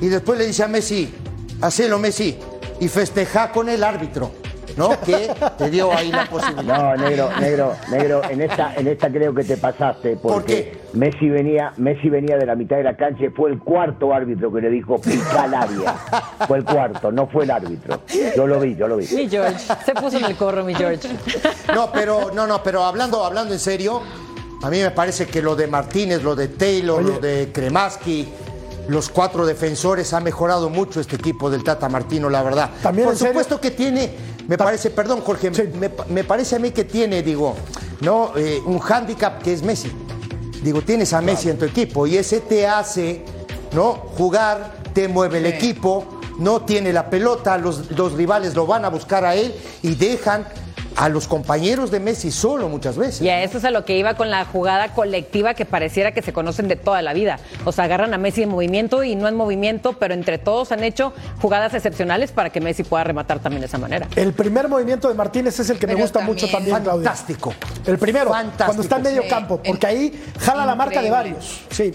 y 0.00 0.08
después 0.08 0.38
le 0.38 0.46
dice 0.46 0.64
a 0.64 0.68
Messi, 0.68 1.14
hacelo 1.60 1.98
Messi 1.98 2.38
y 2.80 2.88
festeja 2.88 3.52
con 3.52 3.68
el 3.68 3.84
árbitro, 3.84 4.32
¿no? 4.76 5.00
Que 5.00 5.30
te 5.58 5.70
dio 5.70 5.92
ahí 5.92 6.10
la 6.10 6.26
posibilidad. 6.26 6.96
No, 6.96 6.96
negro, 6.96 7.30
negro, 7.40 7.76
negro, 7.90 8.22
en 8.28 8.40
esta, 8.42 8.74
en 8.74 8.86
esta 8.88 9.10
creo 9.10 9.34
que 9.34 9.44
te 9.44 9.56
pasaste, 9.56 10.16
porque. 10.20 10.80
Messi 10.92 11.28
venía, 11.28 11.72
Messi 11.76 12.08
venía 12.08 12.36
de 12.36 12.46
la 12.46 12.56
mitad 12.56 12.76
de 12.76 12.82
la 12.82 12.96
cancha 12.96 13.24
y 13.24 13.28
fue 13.28 13.50
el 13.50 13.60
cuarto 13.60 14.12
árbitro 14.12 14.52
que 14.52 14.60
le 14.60 14.70
dijo 14.70 15.00
pica 15.00 15.44
al 15.44 15.54
área. 15.54 15.94
Fue 16.48 16.58
el 16.58 16.64
cuarto, 16.64 17.12
no 17.12 17.28
fue 17.28 17.44
el 17.44 17.50
árbitro. 17.52 18.00
Yo 18.36 18.46
lo 18.46 18.58
vi, 18.58 18.74
yo 18.74 18.88
lo 18.88 18.96
vi. 18.96 19.06
Mi 19.14 19.28
George. 19.28 19.58
Se 19.86 19.94
puso 19.94 20.18
en 20.18 20.24
el 20.24 20.36
corro, 20.36 20.64
mi 20.64 20.74
George. 20.74 21.08
No, 21.74 21.92
pero 21.92 22.32
no, 22.34 22.46
no, 22.46 22.62
pero 22.62 22.82
hablando, 22.82 23.24
hablando 23.24 23.52
en 23.54 23.60
serio, 23.60 24.02
a 24.62 24.68
mí 24.68 24.80
me 24.80 24.90
parece 24.90 25.26
que 25.26 25.40
lo 25.40 25.54
de 25.54 25.68
Martínez, 25.68 26.22
lo 26.22 26.34
de 26.34 26.48
Taylor, 26.48 27.02
lo 27.02 27.18
de 27.20 27.50
Kremaski, 27.52 28.28
los 28.88 29.08
cuatro 29.08 29.46
defensores 29.46 30.12
ha 30.12 30.20
mejorado 30.20 30.68
mucho 30.68 31.00
este 31.00 31.16
equipo 31.16 31.48
del 31.50 31.62
Tata 31.62 31.88
Martino, 31.88 32.28
la 32.28 32.42
verdad. 32.42 32.70
También, 32.82 33.06
Por 33.06 33.16
serio. 33.16 33.32
supuesto 33.32 33.60
que 33.60 33.70
tiene, 33.70 34.10
me 34.50 34.58
parece, 34.58 34.90
perdón, 34.90 35.20
Jorge, 35.20 35.54
Sí. 35.54 35.62
me, 35.78 35.88
me 36.08 36.24
parece 36.24 36.56
a 36.56 36.58
mí 36.58 36.72
que 36.72 36.82
tiene, 36.82 37.22
digo, 37.22 37.54
no, 38.00 38.32
Eh, 38.36 38.60
un 38.66 38.80
hándicap 38.80 39.40
que 39.42 39.52
es 39.52 39.62
Messi. 39.62 39.92
Digo, 40.60 40.82
tienes 40.82 41.12
a 41.12 41.20
Messi 41.20 41.50
en 41.50 41.56
tu 41.56 41.66
equipo 41.66 42.04
y 42.04 42.16
ese 42.16 42.40
te 42.40 42.66
hace, 42.66 43.24
¿no? 43.72 43.92
Jugar, 44.18 44.78
te 44.92 45.06
mueve 45.06 45.38
el 45.38 45.44
Sí. 45.46 45.50
equipo, 45.52 46.18
no 46.38 46.62
tiene 46.62 46.92
la 46.92 47.08
pelota, 47.08 47.56
los, 47.58 47.92
los 47.92 48.14
rivales 48.14 48.56
lo 48.56 48.66
van 48.66 48.84
a 48.84 48.88
buscar 48.90 49.24
a 49.24 49.36
él 49.36 49.54
y 49.82 49.94
dejan 49.94 50.44
a 50.96 51.08
los 51.08 51.26
compañeros 51.28 51.90
de 51.90 52.00
Messi 52.00 52.30
solo 52.30 52.68
muchas 52.68 52.96
veces. 52.96 53.22
Y 53.22 53.28
a 53.28 53.42
eso 53.42 53.58
es 53.58 53.64
a 53.64 53.70
lo 53.70 53.84
que 53.84 53.96
iba 53.96 54.14
con 54.14 54.30
la 54.30 54.44
jugada 54.44 54.92
colectiva 54.94 55.54
que 55.54 55.64
pareciera 55.64 56.12
que 56.12 56.22
se 56.22 56.32
conocen 56.32 56.68
de 56.68 56.76
toda 56.76 57.02
la 57.02 57.12
vida. 57.12 57.38
O 57.64 57.72
sea, 57.72 57.84
agarran 57.84 58.12
a 58.14 58.18
Messi 58.18 58.42
en 58.42 58.48
movimiento 58.50 59.02
y 59.04 59.14
no 59.16 59.28
en 59.28 59.36
movimiento, 59.36 59.94
pero 59.94 60.14
entre 60.14 60.38
todos 60.38 60.72
han 60.72 60.84
hecho 60.84 61.12
jugadas 61.40 61.74
excepcionales 61.74 62.32
para 62.32 62.50
que 62.50 62.60
Messi 62.60 62.82
pueda 62.82 63.04
rematar 63.04 63.38
también 63.40 63.60
de 63.60 63.66
esa 63.66 63.78
manera. 63.78 64.06
El 64.16 64.32
primer 64.32 64.68
movimiento 64.68 65.08
de 65.08 65.14
Martínez 65.14 65.58
es 65.60 65.70
el 65.70 65.78
que 65.78 65.86
me 65.86 65.94
gusta 65.94 66.20
mucho 66.20 66.48
también- 66.48 66.82
Claudia. 66.82 67.10
Fantástico. 67.10 67.52
El 67.86 67.98
primero, 67.98 68.30
Fantástico. 68.30 68.64
cuando 68.66 68.82
está 68.82 68.96
en 68.96 69.02
medio 69.02 69.22
Sí, 69.22 69.28
campo, 69.28 69.60
porque 69.64 69.86
ahí 69.86 70.22
jala 70.38 70.66
la 70.66 70.74
marca 70.74 71.02
de 71.02 71.10
varios. 71.10 71.60
Sí. 71.70 71.92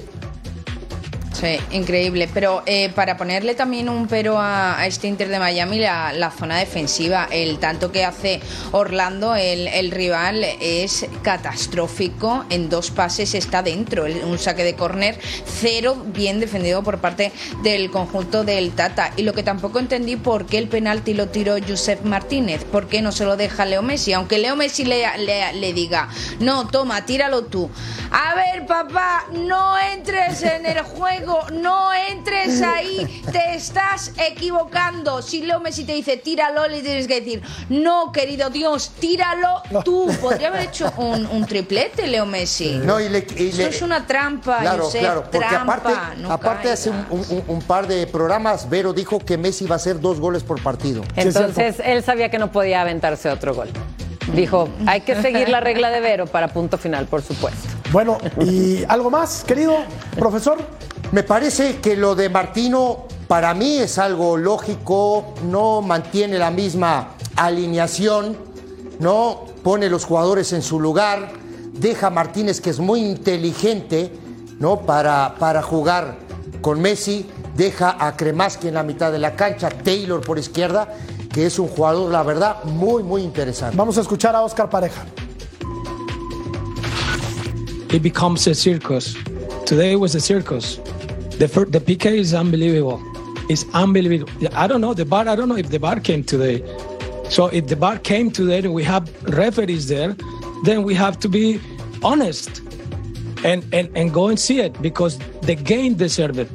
Sí, 1.38 1.58
increíble. 1.72 2.30
Pero 2.34 2.64
eh, 2.66 2.90
para 2.96 3.18
ponerle 3.18 3.56
también 3.56 3.90
un 3.90 4.08
pero 4.08 4.38
a, 4.40 4.86
este 4.88 5.08
Inter 5.08 5.28
de 5.28 5.38
Miami, 5.38 5.80
la, 5.80 6.32
zona 6.32 6.58
defensiva, 6.60 7.28
el 7.30 7.60
tanto 7.60 7.92
que 7.92 8.06
hace 8.06 8.40
Orlando, 8.72 9.36
el, 9.36 9.92
rival, 9.92 10.46
es 10.62 11.06
catastrófico. 11.24 12.46
En 12.50 12.70
dos 12.70 12.90
pases 12.90 13.34
está 13.36 13.62
dentro. 13.62 14.06
Un 14.06 14.40
saque 14.40 14.64
de 14.64 14.76
córner, 14.76 15.20
cero 15.46 16.02
bien 16.08 16.40
defendido 16.40 16.84
por 16.84 17.00
parte 17.00 17.34
del 17.64 17.92
conjunto 17.92 18.46
del 18.46 18.72
Tata. 18.72 19.12
Y 19.18 19.24
lo 19.24 19.34
que 19.34 19.44
tampoco 19.44 19.80
entendí, 19.80 20.16
por 20.16 20.46
qué 20.46 20.58
el 20.58 20.70
penalti 20.70 21.14
lo 21.14 21.28
tiró 21.28 21.56
Josep 21.68 22.04
Martínez. 22.06 22.64
¿Por 22.64 22.88
qué 22.88 23.02
no 23.02 23.12
se 23.12 23.26
lo 23.26 23.36
deja 23.36 23.66
Leo 23.66 23.82
Messi? 23.82 24.14
Aunque 24.14 24.38
Leo 24.38 24.56
Messi 24.56 24.86
le, 24.86 25.06
le- 25.18 25.52
le 25.52 25.74
diga, 25.74 26.08
no, 26.40 26.68
toma, 26.68 27.06
tíralo 27.06 27.44
tú. 27.46 27.70
A 28.12 28.36
ver, 28.36 28.66
papá, 28.66 29.26
no 29.34 29.78
entres 29.78 30.42
en 30.44 30.66
el 30.66 30.82
juego, 30.82 31.25
no 31.54 31.94
entres 31.94 32.62
ahí, 32.62 33.24
te 33.32 33.56
estás 33.56 34.12
equivocando. 34.18 35.22
Si 35.22 35.42
Leo 35.42 35.60
Messi 35.60 35.84
te 35.84 35.94
dice 35.94 36.18
tíralo, 36.18 36.68
le 36.68 36.82
tienes 36.82 37.08
que 37.08 37.22
decir, 37.22 37.42
no, 37.70 38.12
querido 38.12 38.50
Dios, 38.50 38.92
tíralo 39.00 39.62
tú. 39.84 40.08
Podría 40.22 40.50
haber 40.50 40.62
hecho 40.64 40.92
un, 40.98 41.26
un 41.26 41.46
triplete, 41.46 42.08
Leo 42.08 42.26
Messi. 42.26 42.80
No, 42.84 43.00
y 43.00 43.10
le- 43.10 43.26
y 43.38 43.48
Eso 43.50 43.58
le- 43.58 43.68
es 43.70 43.82
una 43.82 44.06
trampa, 44.06 44.60
Claro, 44.62 44.84
Josep, 44.86 45.02
claro, 45.02 45.24
porque 45.24 45.40
trampa, 45.40 45.74
aparte, 45.74 46.22
no 46.22 46.32
aparte 46.32 46.72
hace 46.72 46.90
un, 46.90 47.06
un- 47.10 47.44
un 47.48 47.62
par 47.62 47.88
de 47.88 48.08
programas, 48.08 48.70
Vero 48.70 48.94
dijo 48.94 49.20
que 49.20 49.38
Messi 49.38 49.66
va 49.66 49.76
a 49.76 49.78
hacer 49.78 50.00
dos 50.00 50.20
goles 50.20 50.44
por 50.44 50.62
partido. 50.62 51.04
es 51.16 51.26
Entonces 51.28 51.78
él 51.84 52.04
sabía 52.04 52.30
que 52.30 52.38
no 52.38 52.52
podía 52.52 52.82
aventarse 52.82 53.30
otro 53.30 53.54
gol. 53.56 53.70
Dijo, 54.34 54.68
hay 54.88 55.02
que 55.02 55.22
seguir 55.22 55.50
la 55.50 55.60
regla 55.60 55.90
de 55.92 56.00
Vero 56.00 56.26
para 56.26 56.48
punto 56.48 56.78
final, 56.80 57.06
por 57.06 57.22
supuesto. 57.22 57.70
Bueno, 57.92 58.18
¿y 58.42 58.84
algo 58.88 59.12
más, 59.12 59.44
querido 59.44 59.78
profesor? 60.18 60.58
Me 61.16 61.24
parece 61.24 61.78
que 61.78 61.96
lo 61.96 62.14
de 62.14 62.28
Martino 62.28 63.06
para 63.30 63.54
mí 63.54 63.78
es 63.78 63.98
algo 64.00 64.36
lógico, 64.36 65.34
no 65.50 65.82
mantiene 65.82 66.38
la 66.38 66.52
misma 66.52 67.12
alineación, 67.38 68.36
no 69.00 69.46
pone 69.64 69.90
los 69.90 70.04
jugadores 70.04 70.52
en 70.52 70.62
su 70.62 70.78
lugar, 70.78 71.32
deja 71.72 72.08
a 72.08 72.10
Martínez 72.10 72.60
que 72.60 72.70
es 72.70 72.80
muy 72.80 73.00
inteligente, 73.00 74.12
¿no? 74.60 74.82
Para, 74.82 75.36
para 75.40 75.62
jugar 75.62 76.18
con 76.60 76.82
Messi, 76.82 77.26
deja 77.56 77.96
a 77.98 78.18
Kremaski 78.18 78.68
en 78.68 78.74
la 78.74 78.84
mitad 78.84 79.14
de 79.14 79.20
la 79.20 79.38
cancha, 79.38 79.70
Taylor 79.70 80.20
por 80.20 80.38
izquierda, 80.38 80.96
que 81.32 81.46
es 81.46 81.58
un 81.60 81.70
jugador, 81.70 82.12
la 82.12 82.24
verdad, 82.24 82.62
muy, 82.66 83.04
muy 83.04 83.22
interesante. 83.22 83.78
Vamos 83.78 83.98
a 83.98 84.02
escuchar 84.02 84.36
a 84.36 84.42
Oscar 84.42 84.70
Pareja. 84.70 85.06
it 87.90 88.04
becomes 88.04 88.46
a 88.48 88.54
circus. 88.54 89.16
Today 89.66 89.96
was 89.96 90.14
a 90.16 90.20
circus. 90.20 90.82
The 91.40 91.48
fir- 91.48 91.66
the 91.66 91.80
PK 91.80 92.06
is 92.18 92.34
unbelievable. 92.34 93.00
It's 93.50 93.66
unbelievable. 93.74 94.32
I 94.56 94.68
don't 94.68 94.82
know 94.82 94.94
the 94.94 95.06
bar. 95.06 95.28
I 95.28 95.36
don't 95.36 95.50
know 95.50 95.58
if 95.58 95.70
the 95.70 95.80
bar 95.80 96.00
came 96.00 96.24
today. 96.24 96.64
So 97.30 97.48
if 97.48 97.68
the 97.68 97.76
bar 97.76 97.98
came 97.98 98.32
today 98.32 98.60
and 98.60 98.74
we 98.74 98.84
have 98.84 99.04
referees 99.38 99.88
there, 99.88 100.16
then 100.64 100.84
we 100.84 100.94
have 100.96 101.20
to 101.20 101.30
be 101.30 101.60
honest 102.04 102.62
and 103.44 103.64
and, 103.74 103.90
and 103.96 104.14
go 104.14 104.28
and 104.30 104.40
see 104.40 104.60
it 104.62 104.74
because 104.82 105.20
the 105.42 105.56
game 105.56 105.94
deserved 105.96 106.40
it. 106.40 106.50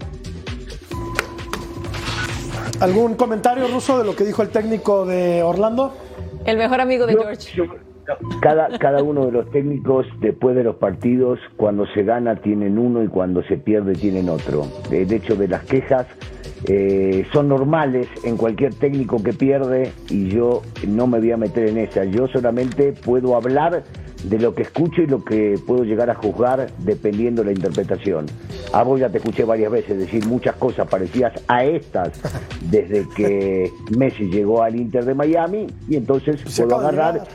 ¿Algún 2.81 3.15
comentario 3.17 3.69
ruso 3.69 3.99
de 3.99 4.05
lo 4.05 4.17
que 4.17 4.25
dijo 4.25 4.43
el 4.43 4.49
técnico 4.49 5.05
de 5.05 5.43
Orlando? 5.43 5.93
El 6.47 6.57
mejor 6.57 6.81
amigo 6.81 7.07
de 7.07 7.13
Yo- 7.15 7.23
George. 7.23 7.81
Cada, 8.41 8.79
cada 8.79 9.03
uno 9.03 9.27
de 9.27 9.33
los 9.33 9.51
técnicos, 9.51 10.07
después 10.21 10.57
de 10.57 10.65
los 10.65 10.77
partidos, 10.77 11.39
cuando 11.57 11.87
se 11.87 12.03
gana 12.03 12.37
tienen 12.37 12.79
uno 12.79 13.03
y 13.03 13.09
cuando 13.09 13.43
se 13.45 13.57
pierde 13.57 13.95
tienen 13.95 14.29
otro. 14.29 14.67
El 14.91 15.13
hecho 15.13 15.37
de 15.37 15.49
las 15.49 15.65
quejas 15.65 16.07
eh, 16.67 17.27
son 17.33 17.49
normales 17.49 18.07
en 18.25 18.37
cualquier 18.37 18.75
técnico 18.75 19.23
que 19.23 19.33
pierde 19.33 19.93
y 20.09 20.29
yo 20.29 20.63
no 20.87 21.07
me 21.07 21.19
voy 21.19 21.33
a 21.33 21.37
meter 21.37 21.69
en 21.69 21.79
esa. 21.79 22.05
Yo 22.05 22.29
solamente 22.29 22.93
puedo 22.93 23.35
hablar 23.37 23.83
de 24.25 24.39
lo 24.39 24.55
que 24.55 24.63
escucho 24.63 25.03
y 25.03 25.07
lo 25.07 25.25
que 25.25 25.59
puedo 25.67 25.85
llegar 25.85 26.11
a 26.11 26.15
juzgar 26.15 26.71
dependiendo 26.79 27.43
de 27.43 27.47
la 27.47 27.53
interpretación. 27.53 28.27
A 28.73 28.83
vos 28.83 29.01
ya 29.01 29.09
te 29.09 29.19
escuché 29.19 29.45
varias 29.45 29.71
veces 29.71 29.99
decir 29.99 30.27
muchas 30.27 30.57
cosas 30.57 30.89
parecidas 30.89 31.33
a 31.49 31.65
estas 31.65 32.21
desde 32.71 33.07
que 33.15 33.71
Messi 33.97 34.25
llegó 34.25 34.63
al 34.63 34.77
Inter 34.77 35.05
de 35.05 35.15
Miami 35.15 35.67
y 35.89 35.97
entonces 35.97 36.41
puedo 36.57 36.77
agarrar. 36.77 37.27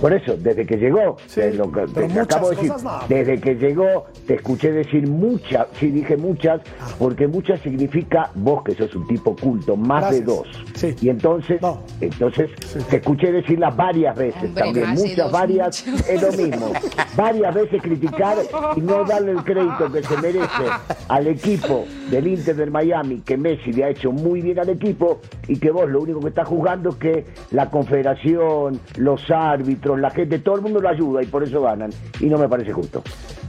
Por 0.00 0.12
eso, 0.12 0.36
desde 0.36 0.66
que 0.66 0.76
llegó, 0.76 1.16
Sí, 1.26 1.40
te 1.40 1.54
lo 1.54 1.70
que- 1.70 1.84
pero 1.94 2.06
te 2.08 2.20
acabo 2.20 2.50
de 2.50 2.56
muchas 2.56 2.56
decir, 2.56 2.72
cosas 2.72 2.82
no. 3.02 3.08
desde 3.08 3.40
que 3.40 3.54
llegó, 3.56 4.06
te 4.26 4.34
escuché 4.34 4.72
decir 4.72 5.06
muchas, 5.08 5.66
sí 5.78 5.90
dije 5.90 6.16
muchas, 6.16 6.60
Ah. 6.80 6.88
porque 6.98 7.26
muchas 7.28 7.60
significa 7.60 8.30
vos 8.34 8.62
que 8.64 8.74
sos 8.74 8.94
un 8.94 9.06
tipo 9.06 9.36
culto, 9.36 9.76
más 9.76 10.02
Gracias. 10.02 10.20
de 10.20 10.32
dos. 10.32 10.46
Sí. 10.74 10.96
Y 11.02 11.08
entonces, 11.10 11.60
No. 11.60 11.82
entonces 12.00 12.50
te 12.88 12.96
escuché 12.96 13.30
decirlas 13.32 13.76
varias 13.76 14.16
veces 14.16 14.42
Hombre, 14.44 14.62
también, 14.64 14.90
muchas, 14.90 15.16
dos, 15.16 15.32
varias, 15.32 15.86
muchas. 15.86 16.08
es 16.08 16.22
lo 16.22 16.32
mismo. 16.44 16.72
varias 17.16 17.54
veces 17.54 17.82
criticar 17.82 18.36
y 18.76 18.80
no 18.80 19.04
darle 19.04 19.32
el 19.32 19.44
crédito 19.44 19.90
que 19.92 20.02
se 20.02 20.16
merece 20.18 20.64
al 21.08 21.26
equipo 21.26 21.84
del 22.10 22.26
Inter 22.28 22.56
del 22.56 22.70
Miami, 22.70 23.20
que 23.20 23.36
Messi 23.36 23.72
le 23.72 23.84
ha 23.84 23.88
hecho 23.90 24.12
muy 24.12 24.40
bien 24.40 24.58
al 24.58 24.68
equipo 24.70 25.20
y 25.48 25.58
que 25.58 25.70
vos 25.70 25.88
lo 25.88 26.00
único 26.00 26.20
que 26.20 26.28
estás 26.28 26.48
jugando 26.48 26.90
es 26.90 26.96
que 26.96 27.24
la 27.50 27.68
confederación, 27.70 28.80
los 28.96 29.30
árbitros, 29.30 29.89
la 29.96 30.10
gente, 30.10 30.38
todo 30.38 30.56
el 30.56 30.62
mundo 30.62 30.80
lo 30.80 30.88
ayuda 30.88 31.22
y 31.22 31.26
por 31.26 31.42
eso 31.42 31.62
ganan. 31.62 31.90
Y 32.20 32.26
no 32.26 32.38
me 32.38 32.48
parece 32.48 32.72
justo. 32.72 33.02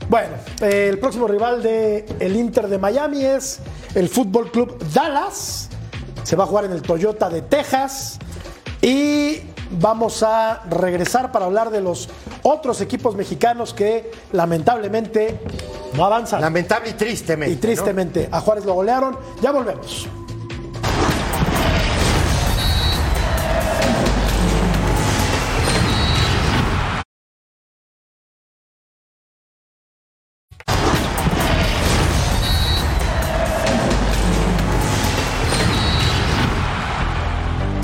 Bueno, 0.09 0.29
eh, 0.61 0.87
el 0.89 0.99
próximo 0.99 1.27
rival 1.27 1.61
del 1.63 2.05
el 2.19 2.35
Inter 2.35 2.67
de 2.67 2.77
Miami 2.77 3.23
es 3.23 3.61
el 3.95 4.09
Fútbol 4.09 4.51
Club 4.51 4.77
Dallas. 4.93 5.69
Se 6.23 6.35
va 6.35 6.43
a 6.43 6.47
jugar 6.47 6.65
en 6.65 6.71
el 6.71 6.81
Toyota 6.81 7.29
de 7.29 7.41
Texas. 7.41 8.19
Y 8.81 9.41
vamos 9.79 10.23
a 10.23 10.63
regresar 10.69 11.31
para 11.31 11.45
hablar 11.45 11.69
de 11.69 11.81
los 11.81 12.09
otros 12.43 12.81
equipos 12.81 13.15
mexicanos 13.15 13.73
que 13.73 14.11
lamentablemente 14.31 15.39
no 15.93 16.05
avanzan. 16.05 16.41
Lamentable 16.41 16.89
y 16.89 16.93
tristemente. 16.93 17.53
y 17.53 17.57
tristemente 17.57 18.29
a 18.31 18.41
Juárez 18.41 18.65
lo 18.65 18.73
golearon. 18.73 19.17
Ya 19.41 19.51
volvemos. 19.51 20.07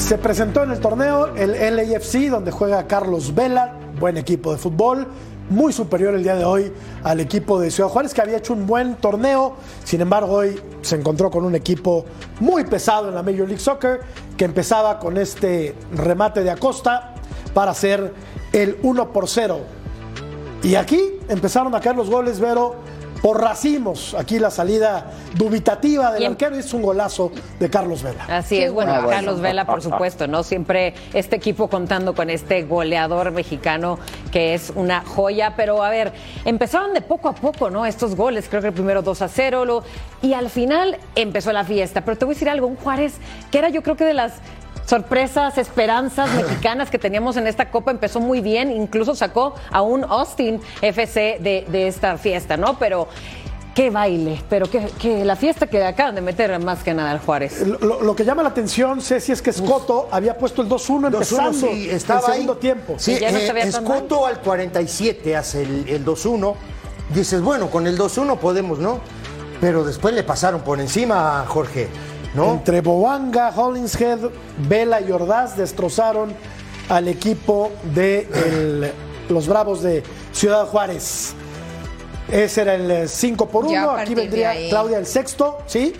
Se 0.08 0.18
presentó 0.18 0.64
en 0.64 0.72
el 0.72 0.80
torneo 0.80 1.36
el 1.36 1.51
LAFC, 1.51 2.30
donde 2.30 2.49
juega 2.49 2.88
Carlos 2.88 3.36
Vela, 3.36 3.74
buen 3.99 4.16
equipo 4.16 4.53
de 4.53 4.58
fútbol, 4.58 5.05
muy 5.49 5.74
superior 5.74 6.16
el 6.16 6.24
día 6.24 6.36
de 6.36 6.45
hoy 6.45 6.72
al 7.03 7.20
equipo 7.20 7.60
de 7.60 7.70
Ciudad 7.70 7.89
Juárez, 7.89 8.14
que 8.14 8.22
había 8.22 8.38
hecho 8.38 8.53
un 8.53 8.66
buen 8.66 8.95
torneo. 8.95 9.58
Sin 9.84 9.99
embargo, 9.99 10.32
hoy 10.32 10.62
se 10.82 10.95
encontró 10.95 11.30
con 11.30 11.43
un 11.43 11.55
equipo 11.55 12.05
muy 12.39 12.64
pesado 12.64 13.10
en 13.10 13.16
la 13.16 13.22
Major 13.22 13.49
League 13.49 13.60
Soccer, 13.60 13.99
que 14.38 14.45
empezaba 14.45 14.97
con 14.97 15.18
este 15.18 15.76
remate 15.91 16.41
de 16.41 16.51
Acosta 16.51 17.14
para 17.53 17.72
hacer 17.72 18.14
el 18.53 18.78
1 18.84 19.12
por 19.12 19.28
0. 19.28 19.60
Y 20.64 20.76
aquí 20.76 21.01
empezaron 21.28 21.76
a 21.76 21.82
caer 21.82 21.97
los 21.97 22.10
goles, 22.10 22.39
Vero, 22.39 22.78
por 23.22 23.41
racimos. 23.41 24.13
Aquí 24.13 24.39
la 24.39 24.51
salida 24.51 25.11
dubitativa 25.36 26.11
del 26.11 26.24
Y 26.24 26.26
arquero 26.26 26.55
es 26.55 26.74
un 26.74 26.82
golazo 26.82 27.32
de 27.59 27.70
Carlos 27.70 28.03
Vela. 28.03 28.26
Así 28.28 28.61
es, 28.61 28.72
bueno, 28.72 28.91
Ah, 28.93 28.99
bueno. 29.01 29.09
Carlos 29.09 29.39
Vela, 29.41 29.65
por 29.65 29.82
supuesto, 29.82 30.28
¿no? 30.28 30.43
Siempre 30.43 30.93
este 31.13 31.36
equipo 31.36 31.68
contando 31.70 32.13
con 32.15 32.30
este 32.30 32.63
goleador 32.63 33.32
mexicano 33.32 33.99
que 34.32 34.53
es 34.53 34.72
una 34.76 35.01
joya, 35.03 35.53
pero 35.55 35.84
a 35.84 35.89
ver, 35.89 36.13
empezaron 36.45 36.93
de 36.93 37.01
poco 37.01 37.30
a 37.30 37.34
poco, 37.34 37.70
¿no? 37.70 37.86
Estos 37.86 38.15
goles, 38.15 38.47
creo 38.49 38.61
que 38.61 38.68
el 38.68 38.74
primero 38.74 39.01
2 39.01 39.22
a 39.22 39.28
0, 39.28 39.65
lo- 39.65 39.84
y 40.22 40.34
al 40.34 40.49
final 40.49 40.97
empezó 41.15 41.51
la 41.53 41.63
fiesta. 41.63 42.01
Pero 42.01 42.18
te 42.18 42.26
voy 42.26 42.34
a 42.34 42.36
decir 42.36 42.49
algo, 42.49 42.68
un 42.68 42.76
Juárez 42.76 43.13
que 43.51 43.57
era 43.59 43.70
yo 43.70 43.82
creo 43.84 43.95
que 43.95 44.05
de 44.05 44.13
las 44.13 44.34
sorpresas, 44.88 45.58
esperanzas 45.58 46.34
mexicanas 46.34 46.90
que 46.90 46.98
teníamos 46.98 47.38
en 47.38 47.46
esta 47.46 47.70
copa 47.70 47.92
empezó 47.92 48.20
muy 48.20 48.42
bien, 48.42 48.72
incluso 48.72 49.14
sacó 49.16 49.54
a 49.70 49.82
un 49.82 50.04
Austin 50.06 50.62
FC 50.82 51.38
de, 51.42 51.66
de 51.70 51.88
esta 51.88 52.18
fiesta, 52.18 52.56
¿no? 52.58 52.80
Pero 52.80 53.08
qué 53.76 53.90
baile, 53.92 54.42
pero 54.50 54.68
que, 54.72 54.88
que 55.00 55.24
la 55.24 55.36
fiesta 55.36 55.68
que 55.68 55.84
acaban 55.84 56.16
de 56.16 56.22
meter 56.22 56.58
más 56.60 56.84
que 56.84 56.94
nada 56.94 57.12
al 57.12 57.20
Juárez. 57.20 57.68
Lo, 57.68 58.02
lo 58.02 58.16
que 58.16 58.24
llama 58.26 58.42
la 58.42 58.50
atención, 58.50 59.02
Ceci, 59.02 59.34
es 59.34 59.42
que 59.42 59.52
Escoto 59.52 60.08
había 60.10 60.38
puesto 60.38 60.62
el 60.62 60.70
2-1 60.70 61.08
empezando 61.14 61.68
sí, 61.68 61.90
estaba 61.90 62.22
el 62.22 62.26
segundo 62.26 62.54
ahí. 62.54 62.60
tiempo. 62.60 62.96
Sí, 62.98 63.12
Y 63.14 63.20
ya 63.20 63.32
no 63.32 63.38
eh, 63.38 63.60
Escoto 63.64 64.26
al 64.26 64.40
47 64.42 65.36
hace 65.36 65.62
el, 65.64 65.88
el 65.90 66.06
2-1. 66.06 66.56
Dices, 67.14 67.42
bueno, 67.42 67.70
con 67.70 67.86
el 67.86 68.00
2-1 68.00 68.38
podemos, 68.40 68.80
¿no? 68.80 69.00
Pero 69.62 69.84
después 69.84 70.14
le 70.16 70.24
pasaron 70.24 70.62
por 70.62 70.80
encima 70.80 71.42
a 71.42 71.46
Jorge, 71.46 71.88
¿no? 72.38 72.54
Entre 72.54 72.80
Boanga, 72.82 73.50
Hollingshead, 73.54 74.20
Vela 74.70 75.02
y 75.02 75.12
Ordaz 75.12 75.58
destrozaron 75.58 76.34
al 76.88 77.10
equipo 77.10 77.72
de 77.94 78.28
el- 78.46 78.92
los 79.28 79.48
Bravos 79.48 79.82
de 79.84 80.04
Ciudad 80.32 80.66
Juárez. 80.68 81.34
Ese 82.32 82.62
era 82.62 82.76
el 82.76 83.10
5 83.10 83.48
por 83.50 83.70
Ya 83.70 83.84
a 83.84 83.88
1. 83.90 83.98
Aquí 83.98 84.16
vendría. 84.16 84.54
Claudia 84.70 84.98
el 85.00 85.06
sexto, 85.06 85.58
¿sí? 85.66 85.94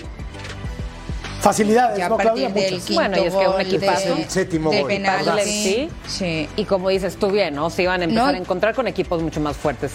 Facilidades, 1.42 1.98
Ya 2.00 2.10
¿no, 2.10 2.18
Claudia? 2.18 2.50
Muchas. 2.50 2.70
quinto 2.84 2.94
Bueno, 2.96 3.18
y 3.18 3.22
es 3.28 3.34
que 3.36 3.48
un 3.48 3.62
equipazo. 3.62 4.16
de, 4.16 4.22
El 4.24 4.30
séptimo 4.30 4.72
de 4.72 4.82
gol. 4.82 5.40
Sí. 5.44 5.90
Sí. 6.08 6.50
Y 6.56 6.66
como 6.66 6.90
dices 6.90 7.16
tú 7.18 7.30
bien, 7.32 7.54
¿no? 7.56 7.70
Se 7.70 7.84
iban 7.84 8.02
a 8.02 8.04
empezar 8.06 8.32
No. 8.34 8.38
a 8.38 8.42
encontrar 8.42 8.74
con 8.76 8.88
equipos 8.88 9.22
mucho 9.22 9.40
más 9.40 9.56
fuertes. 9.56 9.92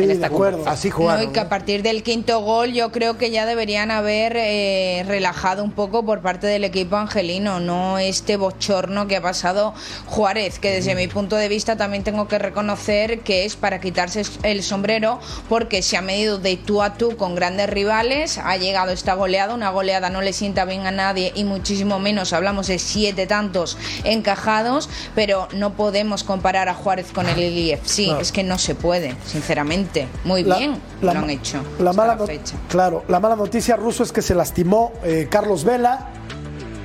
Sí, 0.00 0.04
en 0.04 0.08
de 0.08 0.14
esta 0.14 0.26
acuerdo. 0.26 0.64
Así 0.66 0.88
No, 0.90 0.96
jugaron. 0.96 1.24
y 1.24 1.26
que 1.28 1.40
a 1.40 1.48
partir 1.48 1.82
del 1.82 2.02
quinto 2.02 2.40
gol 2.40 2.72
yo 2.72 2.90
creo 2.92 3.16
que 3.18 3.30
ya 3.30 3.46
deberían 3.46 3.90
haber 3.90 4.34
eh, 4.36 5.04
relajado 5.06 5.64
un 5.64 5.72
poco 5.72 6.04
por 6.04 6.20
parte 6.20 6.46
del 6.46 6.64
equipo 6.64 6.96
angelino, 6.96 7.60
no 7.60 7.98
este 7.98 8.36
bochorno 8.36 9.06
que 9.06 9.16
ha 9.16 9.22
pasado 9.22 9.74
Juárez, 10.06 10.58
que 10.58 10.70
desde 10.70 10.94
mi 10.94 11.08
punto 11.08 11.36
de 11.36 11.48
vista 11.48 11.76
también 11.76 12.02
tengo 12.04 12.28
que 12.28 12.38
reconocer 12.38 13.20
que 13.20 13.44
es 13.44 13.56
para 13.56 13.80
quitarse 13.80 14.22
el 14.42 14.62
sombrero 14.62 15.20
porque 15.48 15.82
se 15.82 15.96
ha 15.96 16.02
medido 16.02 16.38
de 16.38 16.56
tú 16.56 16.82
a 16.82 16.94
tú 16.94 17.16
con 17.16 17.34
grandes 17.34 17.68
rivales, 17.70 18.38
ha 18.38 18.56
llegado 18.56 18.92
esta 18.92 19.14
goleada, 19.14 19.54
una 19.54 19.70
goleada 19.70 20.10
no 20.10 20.20
le 20.22 20.32
sienta 20.32 20.64
bien 20.64 20.86
a 20.86 20.90
nadie 20.90 21.32
y 21.34 21.44
muchísimo 21.44 21.98
menos 21.98 22.32
hablamos 22.32 22.66
de 22.66 22.78
siete 22.78 23.26
tantos 23.26 23.76
encajados, 24.04 24.88
pero 25.14 25.48
no 25.52 25.74
podemos 25.74 26.24
comparar 26.24 26.68
a 26.68 26.74
Juárez 26.74 27.06
con 27.12 27.28
el 27.28 27.38
ILIF, 27.38 27.80
sí, 27.84 28.08
No. 28.08 28.20
es 28.20 28.32
que 28.32 28.42
no 28.42 28.58
se 28.58 28.74
puede, 28.74 29.16
sinceramente. 29.26 29.89
Muy 30.24 30.42
La- 30.44 30.58
bien 30.58 30.76
la 31.02 31.14
lo 31.14 31.20
han 31.20 31.30
hecho. 31.30 31.58
La 31.78 31.92
mala 31.92 32.14
la 32.14 32.20
no- 32.20 32.26
fecha. 32.26 32.56
claro, 32.68 33.02
la 33.08 33.20
mala 33.20 33.36
noticia 33.36 33.76
ruso 33.76 34.02
es 34.02 34.12
que 34.12 34.22
se 34.22 34.34
lastimó 34.34 34.92
eh, 35.04 35.26
Carlos 35.30 35.64
Vela. 35.64 36.08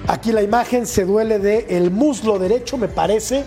Aquí 0.07 0.31
la 0.31 0.41
imagen 0.43 0.85
se 0.85 1.03
duele 1.05 1.39
de 1.39 1.65
el 1.69 1.89
muslo 1.91 2.37
derecho, 2.37 2.77
me 2.77 2.87
parece, 2.87 3.43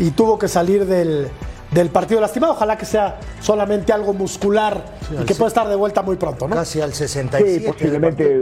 y 0.00 0.10
tuvo 0.10 0.36
que 0.38 0.48
salir 0.48 0.84
del, 0.86 1.28
del 1.70 1.90
partido 1.90 2.20
lastimado. 2.20 2.54
Ojalá 2.54 2.76
que 2.76 2.86
sea 2.86 3.18
solamente 3.40 3.92
algo 3.92 4.12
muscular 4.12 4.84
y 5.20 5.24
que 5.24 5.34
pueda 5.34 5.48
estar 5.48 5.68
de 5.68 5.76
vuelta 5.76 6.02
muy 6.02 6.16
pronto, 6.16 6.48
¿no? 6.48 6.56
Casi 6.56 6.80
al 6.80 6.92
67. 6.92 7.60
Sí, 7.60 7.66
posiblemente 7.66 8.40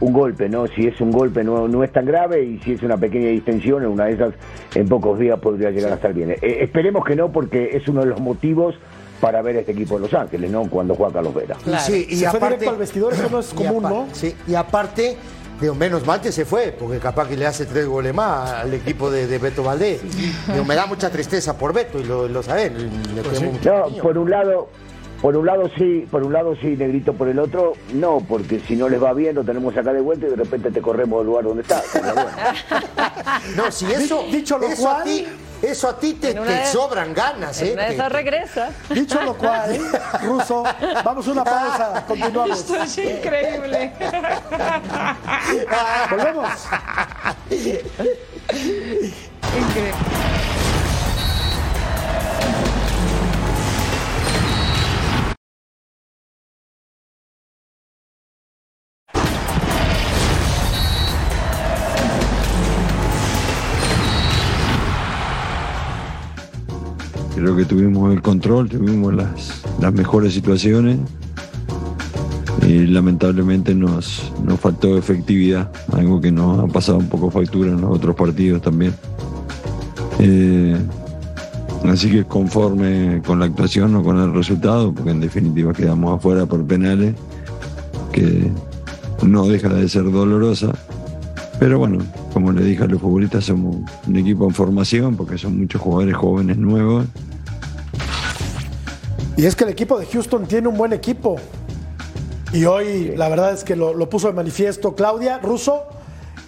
un 0.00 0.12
golpe, 0.14 0.48
¿no? 0.48 0.66
Si 0.66 0.86
es 0.86 0.98
un 1.00 1.12
golpe 1.12 1.44
no, 1.44 1.68
no 1.68 1.84
es 1.84 1.92
tan 1.92 2.06
grave 2.06 2.42
y 2.42 2.58
si 2.60 2.72
es 2.72 2.82
una 2.82 2.96
pequeña 2.96 3.28
distensión, 3.28 3.82
en 3.82 3.88
una 3.90 4.06
de 4.06 4.14
esas 4.14 4.34
en 4.74 4.88
pocos 4.88 5.18
días 5.18 5.38
podría 5.40 5.70
llegar 5.70 5.92
a 5.92 5.96
estar 5.96 6.12
bien. 6.14 6.30
Eh, 6.32 6.38
esperemos 6.62 7.04
que 7.04 7.14
no 7.16 7.30
porque 7.30 7.76
es 7.76 7.86
uno 7.86 8.00
de 8.00 8.06
los 8.06 8.20
motivos 8.20 8.74
para 9.22 9.40
ver 9.40 9.54
este 9.54 9.70
equipo 9.70 9.94
de 9.94 10.00
Los 10.00 10.14
Ángeles, 10.14 10.50
¿no? 10.50 10.68
Cuando 10.68 10.96
juega 10.96 11.12
Carlos 11.12 11.32
Vera. 11.32 11.56
Y 11.64 11.78
sí, 11.78 12.06
y 12.10 12.16
Se 12.16 12.28
fue 12.28 12.38
aparte, 12.38 12.54
directo 12.56 12.70
al 12.70 12.76
vestidor, 12.76 13.12
eso 13.14 13.28
no 13.30 13.38
es 13.38 13.46
común, 13.54 13.80
¿no? 13.84 14.08
Sí, 14.12 14.34
y 14.48 14.56
aparte, 14.56 15.16
digo, 15.60 15.76
menos 15.76 16.04
mal 16.04 16.20
que 16.20 16.32
se 16.32 16.44
fue, 16.44 16.74
porque 16.76 16.98
capaz 16.98 17.28
que 17.28 17.36
le 17.36 17.46
hace 17.46 17.64
tres 17.64 17.86
goles 17.86 18.12
más 18.12 18.50
al 18.50 18.74
equipo 18.74 19.12
de, 19.12 19.28
de 19.28 19.38
Beto 19.38 19.62
Valdés. 19.62 20.00
Digo, 20.48 20.64
me 20.64 20.74
da 20.74 20.86
mucha 20.86 21.08
tristeza 21.08 21.56
por 21.56 21.72
Beto 21.72 22.00
y 22.00 22.02
lo, 22.04 22.26
lo 22.26 22.42
saben. 22.42 22.74
le 23.14 23.22
Pues 23.22 23.40
No, 23.64 23.86
por 24.02 24.18
un 24.18 24.28
lado, 24.28 24.68
por 25.20 25.36
un 25.36 25.46
lado 25.46 25.70
sí, 25.78 26.04
por 26.10 26.24
un 26.24 26.32
lado 26.32 26.56
sí, 26.60 26.74
negrito, 26.76 27.12
por 27.12 27.28
el 27.28 27.38
otro 27.38 27.74
no, 27.94 28.18
porque 28.28 28.58
si 28.66 28.74
no 28.74 28.88
les 28.88 29.00
va 29.00 29.12
bien 29.12 29.36
lo 29.36 29.44
tenemos 29.44 29.76
acá 29.76 29.92
de 29.92 30.00
vuelta 30.00 30.26
y 30.26 30.30
de 30.30 30.36
repente 30.36 30.72
te 30.72 30.82
corremos 30.82 31.20
del 31.20 31.28
lugar 31.28 31.44
donde 31.44 31.62
estás. 31.62 31.84
Pero 31.92 32.12
bueno. 32.12 32.26
No, 33.56 33.70
si 33.70 33.86
eso, 33.86 34.24
Dicho 34.32 34.58
lo 34.58 34.66
eso 34.66 34.88
a 34.90 34.94
cual- 34.94 35.04
ti, 35.04 35.26
eso 35.62 35.88
a 35.88 35.98
ti 35.98 36.14
te, 36.14 36.30
En 36.32 36.40
una 36.40 36.50
te 36.50 36.56
de- 36.56 36.66
sobran 36.66 37.14
ganas, 37.14 37.60
¿eh? 37.62 37.68
En 37.68 37.72
una 37.74 37.82
de 37.82 37.88
Que- 37.88 37.94
esas 37.94 38.12
regresa. 38.12 38.70
Dicho 38.90 39.20
lo 39.22 39.34
cual, 39.36 39.78
Ruso, 40.22 40.64
vamos 41.04 41.26
a 41.26 41.30
una 41.30 41.44
pausa, 41.44 42.04
continuamos. 42.08 42.58
Esto 42.58 42.76
es 42.82 42.98
increíble. 42.98 43.92
Volvemos. 46.10 46.48
Creo 67.52 67.68
que 67.68 67.74
tuvimos 67.74 68.10
el 68.14 68.22
control, 68.22 68.66
tuvimos 68.70 69.12
las, 69.12 69.62
las 69.78 69.92
mejores 69.92 70.32
situaciones 70.32 70.96
y 72.66 72.86
lamentablemente 72.86 73.74
nos, 73.74 74.32
nos 74.42 74.58
faltó 74.58 74.96
efectividad, 74.96 75.70
algo 75.92 76.18
que 76.18 76.32
nos 76.32 76.60
ha 76.60 76.66
pasado 76.72 76.96
un 76.96 77.10
poco 77.10 77.30
factura 77.30 77.72
en 77.72 77.82
los 77.82 77.94
otros 77.94 78.16
partidos 78.16 78.62
también. 78.62 78.94
Eh, 80.18 80.78
así 81.84 82.10
que 82.10 82.24
conforme 82.24 83.20
con 83.26 83.38
la 83.38 83.44
actuación 83.44 83.96
o 83.96 84.02
con 84.02 84.18
el 84.18 84.32
resultado, 84.32 84.94
porque 84.94 85.10
en 85.10 85.20
definitiva 85.20 85.74
quedamos 85.74 86.16
afuera 86.16 86.46
por 86.46 86.64
penales, 86.64 87.14
que 88.12 88.50
no 89.22 89.46
deja 89.46 89.68
de 89.68 89.86
ser 89.90 90.10
dolorosa. 90.10 90.72
Pero 91.58 91.78
bueno, 91.78 91.98
como 92.32 92.50
le 92.50 92.64
dije 92.64 92.84
a 92.84 92.86
los 92.86 93.02
futbolistas, 93.02 93.44
somos 93.44 93.76
un 94.06 94.16
equipo 94.16 94.46
en 94.46 94.54
formación 94.54 95.16
porque 95.16 95.36
son 95.36 95.58
muchos 95.58 95.82
jugadores 95.82 96.16
jóvenes 96.16 96.56
nuevos. 96.56 97.04
Y 99.36 99.46
es 99.46 99.56
que 99.56 99.64
el 99.64 99.70
equipo 99.70 99.98
de 99.98 100.06
Houston 100.06 100.46
tiene 100.46 100.68
un 100.68 100.76
buen 100.76 100.92
equipo. 100.92 101.36
Y 102.52 102.64
hoy 102.66 103.14
la 103.16 103.28
verdad 103.28 103.52
es 103.54 103.64
que 103.64 103.76
lo, 103.76 103.94
lo 103.94 104.08
puso 104.10 104.26
de 104.28 104.34
manifiesto 104.34 104.94
Claudia 104.94 105.38
Russo. 105.38 105.84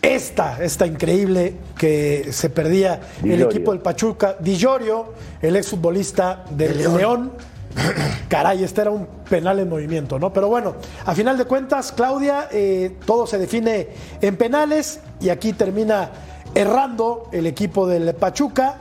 Esta, 0.03 0.63
esta 0.63 0.87
increíble 0.87 1.55
que 1.79 2.29
se 2.31 2.51
perdía 2.51 3.01
el 3.19 3.23
Dillorio. 3.23 3.47
equipo 3.47 3.73
del 3.73 3.81
Pachuca. 3.81 4.37
Di 4.39 4.57
Llorio, 4.57 5.15
el 5.41 5.57
exfutbolista 5.57 6.45
del 6.51 6.77
León. 6.77 7.33
Caray, 8.29 8.63
este 8.63 8.83
era 8.83 8.91
un 8.91 9.07
penal 9.29 9.59
en 9.61 9.69
movimiento, 9.71 10.19
¿no? 10.19 10.31
Pero 10.31 10.49
bueno, 10.49 10.75
a 11.07 11.15
final 11.15 11.39
de 11.39 11.47
cuentas, 11.47 11.91
Claudia, 11.91 12.49
eh, 12.53 12.97
todo 13.07 13.27
se 13.27 13.39
define 13.39 13.89
en 14.21 14.37
penales 14.37 15.01
y 15.21 15.31
aquí 15.31 15.55
termina 15.55 16.11
errando 16.55 17.29
el 17.33 17.47
equipo 17.47 17.87
del 17.87 18.15
Pachuca. 18.15 18.77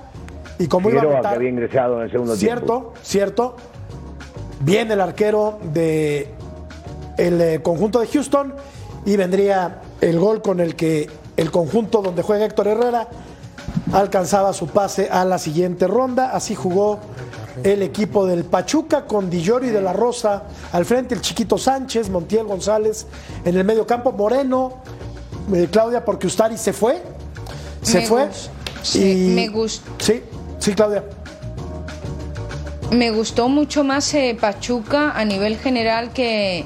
Y 0.59 0.67
como 0.67 0.89
iba 0.89 0.99
a 1.01 1.05
que 1.05 1.09
anotar- 1.09 1.35
había 1.35 1.49
ingresado 1.49 1.97
en 1.99 2.03
el 2.03 2.11
segundo 2.11 2.35
Cierto, 2.35 2.65
tiempo. 2.65 2.93
cierto. 3.01 3.55
Viene 4.63 4.93
el 4.93 5.01
arquero 5.01 5.59
de 5.73 6.33
el 7.17 7.41
eh, 7.41 7.61
conjunto 7.61 7.99
de 7.99 8.07
Houston 8.07 8.53
y 9.05 9.15
vendría 9.17 9.81
el 10.01 10.19
gol 10.19 10.41
con 10.41 10.59
el 10.59 10.75
que 10.75 11.09
el 11.37 11.51
conjunto 11.51 12.01
donde 12.01 12.23
juega 12.23 12.45
Héctor 12.45 12.67
Herrera 12.67 13.07
alcanzaba 13.91 14.53
su 14.53 14.67
pase 14.67 15.09
a 15.11 15.25
la 15.25 15.37
siguiente 15.37 15.87
ronda. 15.87 16.31
Así 16.31 16.55
jugó 16.55 16.99
el 17.63 17.81
equipo 17.81 18.25
del 18.25 18.45
Pachuca 18.45 19.05
con 19.05 19.29
Di 19.29 19.41
Llorio 19.41 19.69
y 19.69 19.73
de 19.73 19.81
la 19.81 19.93
Rosa 19.93 20.43
al 20.71 20.85
frente, 20.85 21.13
el 21.13 21.21
chiquito 21.21 21.57
Sánchez, 21.57 22.09
Montiel 22.09 22.45
González 22.45 23.05
en 23.45 23.55
el 23.57 23.63
medio 23.63 23.85
campo, 23.85 24.11
Moreno, 24.11 24.75
eh, 25.53 25.67
Claudia, 25.71 26.03
porque 26.05 26.27
Ustari 26.27 26.57
se 26.57 26.73
fue. 26.73 27.01
Se 27.81 27.99
Me 27.99 28.07
fue. 28.07 28.27
gus- 28.27 28.49
sí, 28.81 29.33
me 29.35 29.49
gus- 29.49 29.81
Sí, 29.99 30.23
sí, 30.59 30.73
Claudia. 30.73 31.03
Me 32.93 33.09
gustó 33.09 33.49
mucho 33.49 33.83
más 33.83 34.13
eh, 34.13 34.37
Pachuca 34.39 35.11
a 35.15 35.25
nivel 35.25 35.57
general 35.57 36.13
que, 36.13 36.63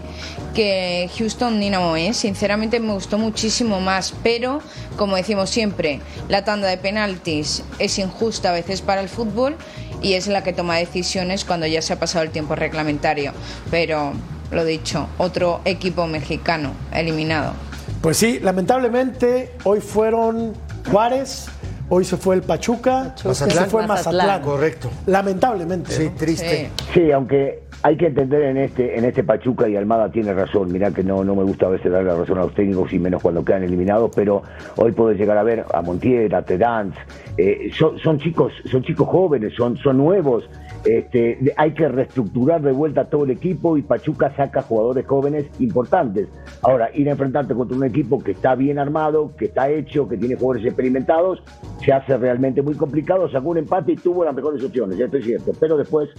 que 0.53 1.09
Houston 1.17 1.57
Dynamo, 1.57 1.95
¿eh? 1.95 2.13
sinceramente 2.13 2.81
me 2.81 2.91
gustó 2.91 3.17
muchísimo 3.17 3.79
más, 3.79 4.13
pero 4.23 4.59
como 4.97 5.15
decimos 5.15 5.49
siempre, 5.49 6.01
la 6.27 6.43
tanda 6.43 6.67
de 6.67 6.77
penaltis 6.77 7.63
es 7.79 7.97
injusta 7.97 8.49
a 8.49 8.51
veces 8.51 8.81
para 8.81 8.99
el 8.99 9.07
fútbol 9.07 9.55
y 10.01 10.13
es 10.13 10.27
la 10.27 10.43
que 10.43 10.51
toma 10.51 10.75
decisiones 10.75 11.45
cuando 11.45 11.65
ya 11.65 11.81
se 11.81 11.93
ha 11.93 11.99
pasado 11.99 12.25
el 12.25 12.31
tiempo 12.31 12.55
reglamentario, 12.55 13.31
pero 13.71 14.11
lo 14.51 14.65
dicho, 14.65 15.07
otro 15.17 15.61
equipo 15.63 16.07
mexicano 16.07 16.73
eliminado. 16.91 17.53
Pues 18.01 18.17
sí, 18.17 18.39
lamentablemente 18.41 19.53
hoy 19.63 19.79
fueron 19.79 20.53
Juárez, 20.91 21.47
hoy 21.89 22.03
se 22.05 22.17
fue 22.17 22.35
el 22.35 22.41
Pachuca, 22.41 23.15
Mazatlán. 23.23 23.63
se 23.63 23.69
fue 23.69 23.87
Mazatlán. 23.87 24.27
Mazatlán. 24.27 24.41
Correcto. 24.41 24.89
Lamentablemente. 25.05 25.91
Sí, 25.91 26.05
¿no? 26.05 26.15
triste. 26.15 26.69
Sí, 26.93 27.11
aunque 27.11 27.63
hay 27.83 27.95
que 27.95 28.07
entender 28.07 28.41
en 28.43 28.57
este 28.57 28.97
en 28.97 29.05
este 29.05 29.23
Pachuca 29.23 29.67
y 29.69 29.75
Almada 29.75 30.11
tiene 30.11 30.33
razón. 30.33 30.71
Mirá 30.71 30.91
que 30.91 31.03
no, 31.03 31.23
no 31.23 31.35
me 31.35 31.43
gusta 31.43 31.67
a 31.67 31.69
veces 31.69 31.91
darle 31.91 32.11
la 32.11 32.17
razón 32.17 32.37
a 32.39 32.41
los 32.41 32.53
técnicos 32.53 32.91
y 32.91 32.99
menos 32.99 33.21
cuando 33.21 33.45
quedan 33.45 33.63
eliminados, 33.63 34.11
pero 34.15 34.43
hoy 34.77 34.91
puedes 34.91 35.19
llegar 35.19 35.37
a 35.37 35.43
ver 35.43 35.65
a 35.73 35.81
Montiel, 35.81 36.33
a 36.33 36.41
Terán, 36.41 36.93
eh, 37.37 37.69
son, 37.77 37.99
son 37.99 38.19
chicos, 38.19 38.51
son 38.69 38.83
chicos 38.83 39.07
jóvenes, 39.07 39.53
son, 39.55 39.77
son 39.77 39.97
nuevos. 39.97 40.49
Este, 40.85 41.53
hay 41.57 41.73
que 41.73 41.87
reestructurar 41.87 42.61
de 42.61 42.71
vuelta 42.71 43.09
todo 43.09 43.25
el 43.25 43.31
equipo 43.31 43.77
y 43.77 43.81
Pachuca 43.81 44.33
saca 44.35 44.61
jugadores 44.61 45.05
jóvenes 45.05 45.45
importantes. 45.59 46.27
Ahora, 46.61 46.89
ir 46.93 47.07
a 47.09 47.11
enfrentarte 47.11 47.53
contra 47.53 47.77
un 47.77 47.83
equipo 47.83 48.19
que 48.19 48.31
está 48.31 48.55
bien 48.55 48.79
armado, 48.79 49.35
que 49.37 49.45
está 49.45 49.69
hecho, 49.69 50.07
que 50.07 50.17
tiene 50.17 50.35
jugadores 50.35 50.65
experimentados, 50.65 51.43
se 51.83 51.91
hace 51.91 52.17
realmente 52.17 52.61
muy 52.61 52.75
complicado. 52.75 53.29
Sacó 53.29 53.49
un 53.49 53.57
empate 53.57 53.93
y 53.93 53.95
tuvo 53.95 54.23
las 54.23 54.33
mejores 54.33 54.63
opciones, 54.63 54.99
esto 54.99 55.17
es 55.17 55.25
cierto. 55.25 55.51
Pero 55.59 55.77
después, 55.77 56.09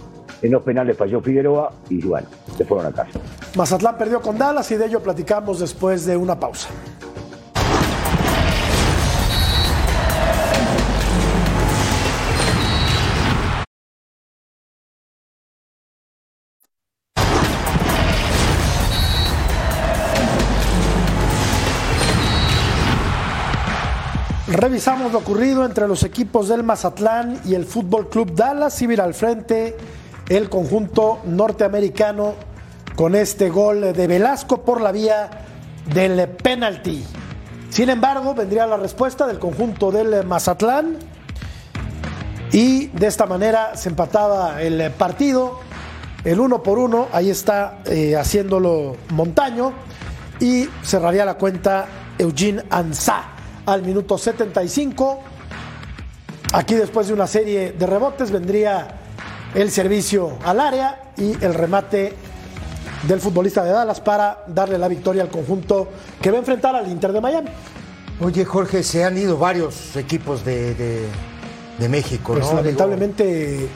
en 0.41 0.51
los 0.51 0.63
penales 0.63 0.97
falló 0.97 1.21
Figueroa 1.21 1.71
y 1.89 2.05
bueno, 2.05 2.27
se 2.57 2.65
fueron 2.65 2.87
a 2.87 2.91
casa. 2.91 3.19
Mazatlán 3.55 3.97
perdió 3.97 4.21
con 4.21 4.37
Dallas 4.37 4.71
y 4.71 4.75
de 4.75 4.85
ello 4.85 5.01
platicamos 5.01 5.59
después 5.59 6.05
de 6.05 6.15
una 6.15 6.39
pausa. 6.39 6.69
Revisamos 24.59 25.13
lo 25.13 25.19
ocurrido 25.19 25.63
entre 25.63 25.87
los 25.87 26.03
equipos 26.03 26.49
del 26.49 26.63
Mazatlán 26.63 27.39
y 27.45 27.55
el 27.55 27.63
Fútbol 27.63 28.09
Club 28.09 28.35
Dallas 28.35 28.81
y 28.81 28.89
mira 28.89 29.05
al 29.05 29.13
frente 29.13 29.77
el 30.27 30.49
conjunto 30.49 31.21
norteamericano 31.23 32.33
con 32.93 33.15
este 33.15 33.49
gol 33.49 33.93
de 33.93 34.05
Velasco 34.05 34.65
por 34.65 34.81
la 34.81 34.91
vía 34.91 35.29
del 35.93 36.27
penalti. 36.27 37.05
Sin 37.69 37.89
embargo, 37.89 38.35
vendría 38.35 38.67
la 38.67 38.75
respuesta 38.75 39.25
del 39.25 39.39
conjunto 39.39 39.93
del 39.93 40.25
Mazatlán 40.25 40.97
y 42.51 42.87
de 42.87 43.07
esta 43.07 43.25
manera 43.27 43.77
se 43.77 43.87
empataba 43.87 44.61
el 44.61 44.91
partido, 44.91 45.61
el 46.25 46.37
uno 46.37 46.61
por 46.61 46.79
uno, 46.79 47.07
ahí 47.13 47.29
está 47.29 47.79
eh, 47.85 48.17
haciéndolo 48.17 48.97
Montaño 49.11 49.71
y 50.41 50.67
cerraría 50.83 51.23
la 51.23 51.35
cuenta 51.35 51.85
Eugene 52.17 52.65
Ansá 52.69 53.38
al 53.73 53.83
minuto 53.83 54.17
75. 54.17 55.19
Aquí 56.53 56.73
después 56.75 57.07
de 57.07 57.13
una 57.13 57.27
serie 57.27 57.73
de 57.73 57.85
rebotes 57.85 58.31
vendría 58.31 58.87
el 59.53 59.69
servicio 59.71 60.37
al 60.43 60.59
área 60.59 61.11
y 61.17 61.31
el 61.43 61.53
remate 61.53 62.13
del 63.07 63.19
futbolista 63.19 63.63
de 63.63 63.71
Dallas 63.71 64.01
para 64.01 64.43
darle 64.47 64.77
la 64.77 64.87
victoria 64.87 65.21
al 65.23 65.29
conjunto 65.29 65.87
que 66.21 66.31
va 66.31 66.37
a 66.37 66.39
enfrentar 66.39 66.75
al 66.75 66.87
Inter 66.89 67.13
de 67.13 67.21
Miami. 67.21 67.49
Oye, 68.19 68.43
Jorge, 68.45 68.83
se 68.83 69.03
han 69.05 69.17
ido 69.17 69.37
varios 69.37 69.95
equipos 69.95 70.43
de, 70.43 70.73
de- 70.75 71.07
de 71.79 71.87
México, 71.87 72.33
Pues 72.33 72.45
¿no? 72.47 72.55
lamentablemente 72.55 73.69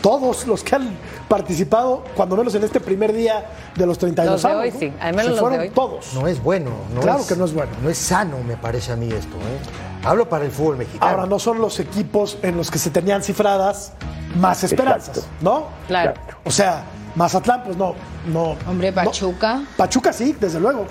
todos 0.00 0.46
los 0.46 0.62
que 0.64 0.74
han 0.76 0.88
participado, 1.32 2.04
cuando 2.14 2.36
menos 2.36 2.54
en 2.56 2.62
este 2.62 2.78
primer 2.78 3.10
día 3.10 3.46
de 3.74 3.86
los 3.86 3.96
32 3.96 4.32
Los 4.34 4.42
de 4.42 4.48
años, 4.48 4.60
hoy 4.60 4.70
¿no? 4.70 4.78
sí, 4.78 4.92
al 5.00 5.14
menos 5.14 5.24
se 5.24 5.28
los 5.30 5.36
de 5.36 5.40
fueron 5.40 5.60
hoy. 5.60 5.70
todos. 5.70 6.12
No 6.12 6.26
es 6.26 6.42
bueno. 6.42 6.70
No 6.94 7.00
Claro 7.00 7.26
que 7.26 7.34
no 7.36 7.46
es 7.46 7.54
bueno. 7.54 7.72
No 7.82 7.88
es 7.88 7.96
sano, 7.96 8.36
me 8.46 8.58
parece 8.58 8.92
a 8.92 8.96
mí 8.96 9.06
esto. 9.10 9.34
¿eh? 9.36 10.04
Hablo 10.04 10.28
para 10.28 10.44
el 10.44 10.50
fútbol 10.50 10.76
mexicano. 10.76 11.10
Ahora 11.10 11.24
no 11.24 11.38
son 11.38 11.58
los 11.58 11.80
equipos 11.80 12.36
en 12.42 12.58
los 12.58 12.70
que 12.70 12.78
se 12.78 12.90
tenían 12.90 13.22
cifradas 13.22 13.94
más 14.36 14.62
esperanzas, 14.62 15.16
Exacto. 15.16 15.34
¿no? 15.40 15.68
Claro. 15.88 16.12
O 16.44 16.50
sea, 16.50 16.84
Mazatlán, 17.14 17.64
pues 17.64 17.78
no, 17.78 17.94
no. 18.26 18.54
Hombre, 18.68 18.90
no. 18.90 18.96
Pachuca. 18.96 19.62
Pachuca 19.78 20.12
sí, 20.12 20.36
desde 20.38 20.60
luego. 20.60 20.84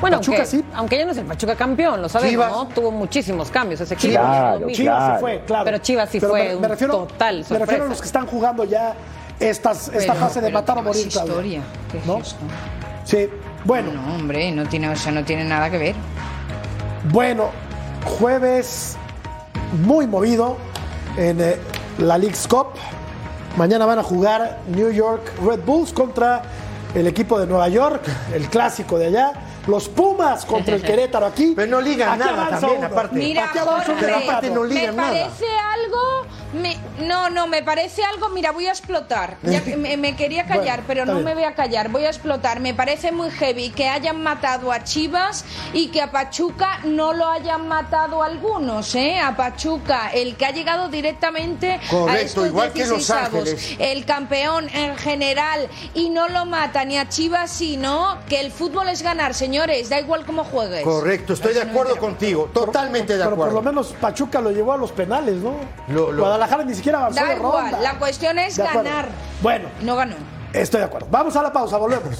Bueno, 0.00 0.16
Pachuca 0.16 0.38
aunque, 0.38 0.50
sí. 0.50 0.64
aunque 0.74 0.98
ya 0.98 1.04
no 1.04 1.12
es 1.12 1.18
el 1.18 1.26
Pachuca 1.26 1.54
campeón, 1.54 2.00
lo 2.00 2.08
sabemos, 2.08 2.30
Chivas. 2.30 2.50
¿no? 2.50 2.66
Tuvo 2.68 2.90
muchísimos 2.90 3.50
cambios 3.50 3.82
ese 3.82 3.92
equipo. 3.92 4.12
Chivas, 4.14 4.26
Claro, 4.26 4.66
mismo. 4.66 4.70
Chivas 4.74 4.96
claro. 4.96 5.14
se 5.14 5.20
fue, 5.20 5.42
claro. 5.46 5.64
Pero 5.66 5.78
Chivas 5.78 6.08
sí 6.08 6.18
Pero 6.18 6.30
fue 6.32 6.48
me, 6.48 6.54
un 6.56 6.62
me 6.62 6.68
refiero, 6.68 6.96
total 6.96 7.46
Me 7.50 7.58
refiero 7.58 7.84
a 7.84 7.88
los 7.88 8.00
que 8.00 8.06
están 8.06 8.26
jugando 8.26 8.64
ya 8.64 8.94
estas, 9.42 9.88
esta 9.88 10.12
Pero- 10.14 10.26
fase 10.26 10.40
de 10.40 10.50
matar 10.50 10.78
o 10.78 10.82
morir, 10.82 11.08
Claudia. 11.08 11.30
historia. 11.32 11.62
¿Qué 11.90 11.98
es 11.98 12.06
¿No? 12.06 12.18
esto? 12.18 12.36
Sí, 13.04 13.28
bueno. 13.64 13.92
No, 13.92 14.14
hombre, 14.14 14.50
no 14.52 14.64
tiene, 14.68 14.88
o 14.88 14.96
sea, 14.96 15.12
no 15.12 15.24
tiene 15.24 15.44
nada 15.44 15.70
que 15.70 15.78
ver. 15.78 15.94
Bueno, 17.10 17.50
jueves 18.18 18.96
muy 19.84 20.06
movido 20.06 20.56
en 21.16 21.40
eh, 21.40 21.56
la 21.98 22.18
League's 22.18 22.46
Cup. 22.46 22.68
Mañana 23.56 23.84
van 23.86 23.98
a 23.98 24.02
jugar 24.02 24.60
New 24.68 24.90
York 24.90 25.32
Red 25.44 25.60
Bulls 25.64 25.92
contra 25.92 26.42
el 26.94 27.06
equipo 27.06 27.38
de 27.38 27.46
Nueva 27.46 27.68
York, 27.68 28.02
el 28.34 28.48
clásico 28.48 28.98
de 28.98 29.06
allá. 29.06 29.32
Los 29.66 29.88
Pumas 29.88 30.44
contra 30.44 30.74
el 30.74 30.82
Querétaro 30.88 31.26
aquí. 31.26 31.52
Pero 31.54 31.70
no 31.70 31.80
ligan 31.80 32.18
nada 32.18 32.48
también, 32.50 32.78
uno. 32.78 32.86
aparte. 32.86 33.14
Mira, 33.16 33.44
Aquí 33.48 33.58
Jorge, 33.58 33.92
Pero 34.00 34.16
aparte 34.16 34.50
no 34.50 34.62
me 34.62 34.68
ligan 34.68 34.96
nada. 34.96 35.10
parece 35.10 35.46
algo. 35.74 35.98
Me- 36.52 36.76
no, 37.00 37.30
no, 37.30 37.46
me 37.46 37.62
parece 37.62 38.02
algo. 38.04 38.28
Mira, 38.28 38.52
voy 38.52 38.66
a 38.66 38.70
explotar. 38.70 39.36
Ya 39.42 39.62
que 39.62 39.76
me, 39.76 39.96
me 39.96 40.14
quería 40.16 40.46
callar, 40.46 40.78
Bueno, 40.80 40.84
pero 40.86 41.06
no 41.06 41.12
bien. 41.14 41.24
me 41.24 41.34
voy 41.34 41.44
a 41.44 41.54
callar. 41.54 41.88
Voy 41.90 42.04
a 42.04 42.08
explotar. 42.08 42.60
Me 42.60 42.74
parece 42.74 43.12
muy 43.12 43.30
heavy 43.30 43.70
que 43.70 43.88
hayan 43.88 44.22
matado 44.22 44.70
a 44.72 44.84
Chivas 44.84 45.44
y 45.72 45.88
que 45.88 46.00
a 46.02 46.10
Pachuca 46.10 46.80
no 46.84 47.12
lo 47.12 47.28
hayan 47.28 47.68
matado 47.68 48.22
algunos, 48.22 48.94
¿eh? 48.94 49.18
A 49.20 49.36
Pachuca, 49.36 50.10
el 50.12 50.36
que 50.36 50.46
ha 50.46 50.50
llegado 50.50 50.88
directamente 50.88 51.72
a 51.74 51.80
Correcto, 51.90 52.22
estos 52.24 52.46
igual 52.46 52.72
que 52.72 52.80
Los 52.86 52.98
16 52.98 53.10
avos, 53.10 53.40
Ángeles. 53.48 53.76
el 53.78 54.04
campeón 54.04 54.68
en 54.74 54.96
general 54.96 55.68
y 55.94 56.10
no 56.10 56.28
lo 56.28 56.44
mata 56.44 56.84
ni 56.84 56.98
a 56.98 57.08
Chivas, 57.08 57.50
sino 57.50 58.18
que 58.28 58.40
el 58.40 58.52
fútbol 58.52 58.88
es 58.88 59.02
ganar, 59.02 59.34
señores. 59.34 59.88
Da 59.88 60.00
igual 60.00 60.24
cómo 60.26 60.44
juegues. 60.44 60.84
Correcto, 60.84 61.32
estoy 61.32 61.54
de 61.54 61.62
acuerdo 61.62 61.96
contigo. 61.96 62.50
Totalmente 62.52 63.14
de 63.16 63.18
Pero 63.24 63.30
por 63.36 63.38
lo 63.52 63.58
acuerdo. 63.58 63.62
menos 63.70 63.94
Pachuca 64.00 64.40
lo 64.40 64.50
llevó 64.50 64.72
a 64.72 64.76
los 64.76 64.92
penales, 64.92 65.36
¿no? 65.36 65.54
Lo- 65.88 66.12
lo- 66.12 66.22
Guadalajara 66.42 66.64
ni 66.68 66.74
siquiera 66.74 66.98
avanzó 66.98 67.20
Da 67.20 67.28
de 67.28 67.36
igual, 67.36 67.62
ronda. 67.70 67.80
la 67.80 67.98
cuestión 68.00 68.36
es 68.40 68.56
De 68.56 68.62
acuerdo. 68.64 68.82
ganar. 68.90 69.08
Bueno, 69.42 69.68
No 69.82 69.94
ganó. 69.94 70.16
estoy 70.52 70.80
de 70.80 70.86
acuerdo. 70.86 71.06
Vamos 71.08 71.36
a 71.36 71.42
la 71.42 71.52
pausa, 71.52 71.76
volvemos. 71.76 72.18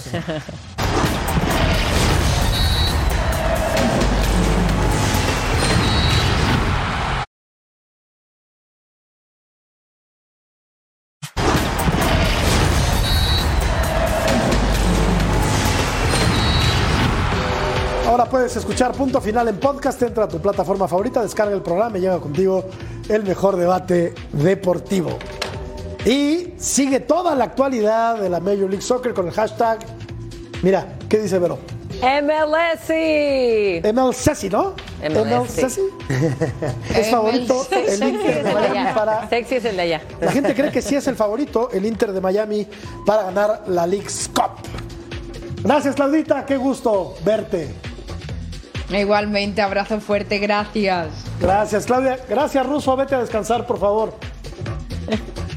Ahora 18.07 18.27
puedes 18.27 18.55
escuchar 18.57 18.93
Punto 18.93 19.21
Final 19.21 19.49
en 19.49 19.59
podcast. 19.59 20.03
Entra 20.03 20.25
a 20.25 20.29
tu 20.29 20.39
plataforma 20.39 20.87
favorita, 20.87 21.23
descarga 21.23 21.55
el 21.55 21.63
programa 21.63 21.97
y 21.99 22.03
llega 22.03 22.19
contigo 22.19 22.65
el 23.09 23.25
mejor 23.25 23.57
debate 23.57 24.15
deportivo. 24.33 25.19
Y 26.05 26.55
sigue 26.57 27.01
toda 27.01 27.35
la 27.35 27.45
actualidad 27.45 28.19
de 28.19 28.29
la 28.29 28.41
Major 28.41 28.69
League 28.69 28.83
Soccer 28.83 29.15
con 29.15 29.27
el 29.27 29.33
hashtag. 29.33 29.79
Mira, 30.63 30.97
¿qué 31.09 31.19
dice 31.19 31.39
Vero? 31.39 31.59
MLSI. 32.03 33.83
ML 33.93 34.13
Ceci, 34.13 34.49
¿no? 34.49 34.75
ML 35.01 35.47
Ceci. 35.47 35.81
Es 36.97 37.11
favorito 37.11 37.67
el 37.71 37.87
Sexy 37.87 38.05
Inter 38.05 38.43
de 38.43 38.51
el 38.51 38.55
Miami 38.55 38.95
para. 38.95 39.29
Sexy 39.29 39.55
es 39.55 39.65
el 39.65 39.77
de 39.77 39.83
allá. 39.83 40.03
La 40.21 40.33
gente 40.33 40.55
cree 40.55 40.73
que 40.73 40.83
sí 40.83 40.97
es 40.97 41.07
el 41.07 41.15
favorito, 41.15 41.71
el 41.73 41.87
Inter 41.87 42.13
de 42.13 42.21
Miami, 42.21 42.67
para 43.07 43.23
ganar 43.25 43.63
la 43.69 43.87
League's 43.87 44.29
Cup. 44.35 44.67
Gracias, 45.63 45.95
Claudita. 45.95 46.45
Qué 46.45 46.57
gusto 46.57 47.15
verte. 47.25 47.73
Igualmente, 48.99 49.63
abrazo 49.63 50.01
fuerte, 50.01 50.39
gracias. 50.39 51.09
Gracias, 51.41 51.87
Claudia. 51.87 52.19
Gracias, 52.29 52.67
Ruso. 52.67 52.97
Vete 52.97 53.15
a 53.15 53.21
descansar, 53.21 53.67
por 53.67 53.79
favor. 53.79 54.15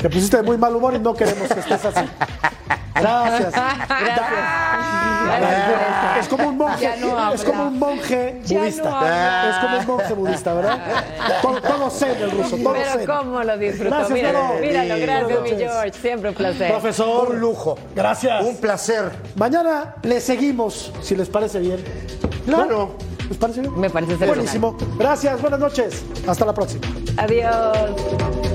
Te 0.01 0.09
pusiste 0.09 0.38
de 0.38 0.43
muy 0.43 0.57
mal 0.57 0.75
humor 0.75 0.93
y 0.95 0.99
no 0.99 1.13
queremos 1.13 1.47
que 1.47 1.59
estés 1.59 1.86
así. 1.86 2.05
Gracias. 2.95 3.53
Gracias. 3.53 4.29
Es 6.19 6.27
como 6.27 6.47
un 6.49 6.57
monje, 6.57 6.89
no 7.01 7.33
es 7.33 7.43
como 7.43 7.67
un 7.67 7.79
monje 7.79 8.41
budista. 8.47 9.43
no 9.43 9.49
es 9.49 9.57
como 9.57 9.77
un 9.79 9.86
monje 9.86 10.13
budista, 10.13 10.53
¿verdad? 10.53 10.79
Todo, 11.41 11.61
todo 11.61 11.89
zen 11.89 12.17
el 12.21 12.31
ruso, 12.31 12.57
todo 12.57 12.73
Pero 12.73 12.91
zen. 12.93 13.05
cómo 13.05 13.43
lo 13.43 13.57
disfrutó. 13.57 13.89
Gracias, 13.95 14.11
míralo, 14.11 14.53
míralo, 14.61 14.95
gracias, 14.99 15.41
mi. 15.41 15.49
George. 15.49 15.93
Siempre 16.01 16.29
un 16.29 16.36
placer. 16.36 16.71
Profesor, 16.71 17.31
Un 17.31 17.39
lujo. 17.39 17.77
Gracias. 17.95 18.43
Un 18.45 18.57
placer. 18.57 19.11
Mañana 19.36 19.95
le 20.03 20.21
seguimos, 20.21 20.93
si 21.01 21.15
les 21.15 21.27
parece 21.27 21.59
bien. 21.59 21.83
Claro. 22.45 22.95
¿Les 23.30 23.38
parece 23.38 23.61
bien? 23.61 23.80
Me 23.80 23.89
parece 23.89 24.17
ser 24.17 24.28
Buenísimo. 24.28 24.76
Gracias, 24.97 25.41
buenas 25.41 25.59
noches. 25.59 26.03
Hasta 26.28 26.45
la 26.45 26.53
próxima. 26.53 26.86
Adiós. 27.17 28.55